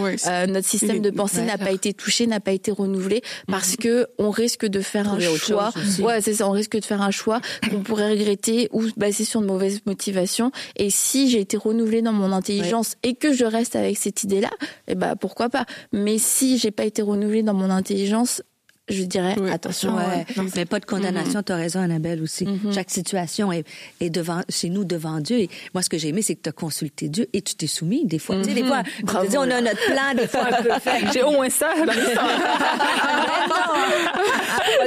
notre 0.47 0.67
système 0.67 1.01
de 1.01 1.09
pensée 1.09 1.41
n'a 1.41 1.57
pas 1.57 1.71
été 1.71 1.93
touché, 1.93 2.27
n'a 2.27 2.39
pas 2.39 2.51
été 2.51 2.71
renouvelé, 2.71 3.21
parce 3.47 3.71
mhm. 3.71 3.77
que 3.77 4.07
on 4.17 4.29
risque 4.29 4.65
de 4.65 4.81
faire 4.81 5.09
un 5.11 5.19
choix. 5.19 5.71
Ouais, 5.99 6.21
c'est 6.21 6.35
ça, 6.35 6.47
on 6.47 6.51
risque 6.51 6.77
de 6.77 6.85
faire 6.85 7.01
un 7.01 7.11
choix 7.11 7.41
qu'on 7.69 7.81
pourrait 7.81 8.11
regretter 8.11 8.69
ou 8.71 8.83
basé 8.97 9.23
sur 9.25 9.41
de 9.41 9.45
mauvaises 9.45 9.81
motivations. 9.85 10.51
Et 10.75 10.89
si 10.89 11.29
j'ai 11.29 11.39
été 11.39 11.57
renouvelée 11.57 12.01
dans 12.01 12.13
mon 12.13 12.31
intelligence 12.39 12.95
et 13.03 13.15
que 13.15 13.33
je 13.33 13.45
reste 13.45 13.75
avec 13.75 13.97
cette 13.97 14.23
idée-là, 14.23 14.49
eh 14.87 14.95
ben 14.95 15.15
pourquoi 15.15 15.49
pas. 15.49 15.65
Mais 15.93 16.17
si 16.17 16.57
j'ai 16.57 16.71
pas 16.71 16.85
été 16.85 17.01
renouvelée 17.01 17.43
dans 17.43 17.53
mon 17.53 17.69
intelligence, 17.69 18.41
je 18.89 19.03
dirais 19.03 19.35
attention. 19.51 19.95
Ouais. 19.95 20.25
Mais 20.55 20.65
pas 20.65 20.79
de 20.79 20.85
condamnation, 20.85 21.39
mm-hmm. 21.39 21.45
tu 21.45 21.51
as 21.51 21.55
raison 21.55 21.79
Annabelle 21.79 22.21
aussi. 22.21 22.45
Mm-hmm. 22.45 22.73
Chaque 22.73 22.89
situation 22.89 23.51
est, 23.51 23.65
est 23.99 24.09
devant 24.09 24.41
chez 24.49 24.69
nous 24.69 24.83
devant 24.83 25.19
Dieu 25.19 25.37
et 25.37 25.49
moi 25.73 25.83
ce 25.83 25.89
que 25.89 25.97
j'ai 25.97 26.09
aimé 26.09 26.21
c'est 26.21 26.35
que 26.35 26.41
tu 26.41 26.49
as 26.49 26.53
consulté 26.53 27.09
Dieu 27.09 27.27
et 27.33 27.41
tu 27.41 27.55
t'es 27.55 27.67
soumis 27.67 28.05
des 28.05 28.19
fois. 28.19 28.37
Tu 28.37 28.45
sais 28.45 28.53
des 28.55 28.63
fois 28.63 28.83
on 29.13 29.23
dit, 29.23 29.37
on 29.37 29.41
a 29.41 29.61
notre 29.61 29.85
plan 29.85 30.15
des 30.15 30.27
fois 30.27 30.47
un 30.47 30.63
peu 30.63 30.69
fait. 30.81 31.05
J'ai 31.13 31.23
au 31.23 31.31
moins 31.31 31.49
ça. 31.49 31.71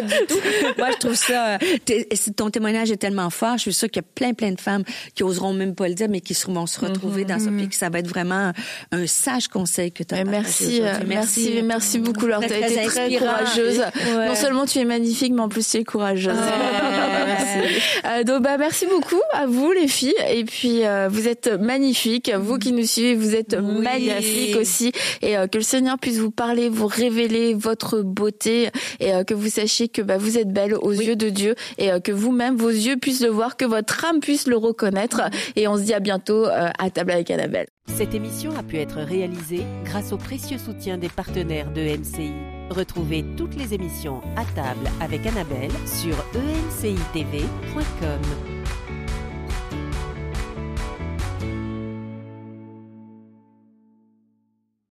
non, 0.03 0.09
pas 0.09 0.21
du 0.21 0.27
tout. 0.27 0.39
Moi 0.79 0.91
je 0.93 0.97
trouve 0.99 1.15
ça 1.15 1.59
ton 2.37 2.51
témoignage 2.51 2.91
est 2.91 2.97
tellement 2.97 3.31
fort, 3.31 3.57
je 3.57 3.63
suis 3.63 3.73
sûre 3.73 3.89
qu'il 3.89 4.03
y 4.03 4.05
a 4.05 4.09
plein 4.15 4.35
plein 4.35 4.53
de 4.53 4.61
femmes 4.61 4.85
qui 5.15 5.23
oseront 5.23 5.53
même 5.53 5.75
pas 5.75 5.89
le 5.89 5.95
dire 5.95 6.09
mais 6.09 6.21
qui 6.21 6.37
vont 6.49 6.67
se 6.67 6.81
retrouver 6.81 7.25
dans 7.25 7.39
ça 7.39 7.51
puis 7.51 7.69
que 7.69 7.75
ça 7.75 7.89
va 7.89 7.99
être 7.99 8.09
vraiment 8.09 8.53
un 8.91 9.07
sage 9.07 9.49
conseil 9.49 9.93
que 9.93 10.03
tu 10.03 10.15
as 10.15 10.25
merci, 10.25 10.81
euh, 10.83 10.95
merci, 11.07 11.63
merci 11.65 11.83
merci 11.83 11.99
beaucoup 11.99 12.27
Laure, 12.27 12.41
tu 12.41 12.53
as 12.53 12.69
été 12.69 12.87
très 12.87 13.17
courageuse. 13.17 13.83
Non 14.07 14.35
seulement 14.35 14.67
tu 14.67 14.79
es 14.79 14.85
magnifique, 14.85 15.33
mais 15.33 15.41
en 15.41 15.49
plus 15.49 15.69
tu 15.69 15.79
es 15.79 15.85
courageuse. 15.85 16.37
Euh, 18.05 18.25
donc 18.25 18.43
bah 18.43 18.57
merci 18.59 18.87
beaucoup 18.87 19.21
à 19.33 19.47
vous 19.47 19.71
les 19.73 19.87
filles. 19.87 20.15
Et 20.31 20.45
puis 20.45 20.85
euh, 20.85 21.09
vous 21.11 21.29
êtes 21.29 21.49
magnifiques. 21.61 22.33
Vous 22.35 22.59
qui 22.59 22.73
nous 22.73 22.87
suivez, 22.87 23.15
vous 23.15 23.35
êtes 23.35 23.55
magnifiques 23.55 24.57
aussi. 24.57 24.93
Et 25.21 25.37
euh, 25.37 25.47
que 25.47 25.59
le 25.59 25.65
Seigneur 25.65 25.99
puisse 25.99 26.19
vous 26.19 26.31
parler, 26.31 26.69
vous 26.69 26.87
révéler 26.87 27.55
votre 27.55 28.03
beauté 28.03 28.71
et 29.01 29.13
que 29.27 29.35
vous 29.35 29.49
sachiez 29.49 29.89
que 29.93 30.03
bah, 30.03 30.19
vous 30.19 30.39
êtes 30.39 30.53
belle 30.53 30.75
aux 30.75 30.93
yeux 30.93 31.17
de 31.17 31.29
Dieu 31.29 31.55
et 31.79 31.91
que 32.03 32.13
vous-même 32.13 32.57
vos 32.57 32.71
yeux 32.71 32.97
puissent 32.97 33.23
le 33.23 33.29
voir, 33.29 33.57
que 33.57 33.65
votre 33.65 34.05
âme 34.05 34.21
puisse 34.21 34.47
le 34.47 34.57
reconnaître. 34.57 35.23
Et 35.57 35.69
on 35.69 35.77
se 35.77 35.83
dit 35.83 35.95
à 35.95 36.01
bientôt 36.01 36.47
à 36.47 36.91
table 36.91 37.13
avec 37.13 37.31
Annabelle. 37.31 37.67
Cette 37.87 38.15
émission 38.15 38.53
a 38.57 38.63
pu 38.63 38.79
être 38.79 38.99
réalisée 38.99 39.65
grâce 39.85 40.13
au 40.13 40.17
précieux 40.17 40.59
soutien 40.59 40.99
des 40.99 41.09
partenaires 41.09 41.73
de 41.73 41.81
MCI. 41.81 42.33
Retrouvez 42.71 43.25
toutes 43.37 43.57
les 43.57 43.75
émissions 43.75 44.21
à 44.37 44.45
table 44.55 44.89
avec 45.01 45.27
Annabelle 45.27 45.73
sur 45.87 46.17
encitv.com. 46.35 47.41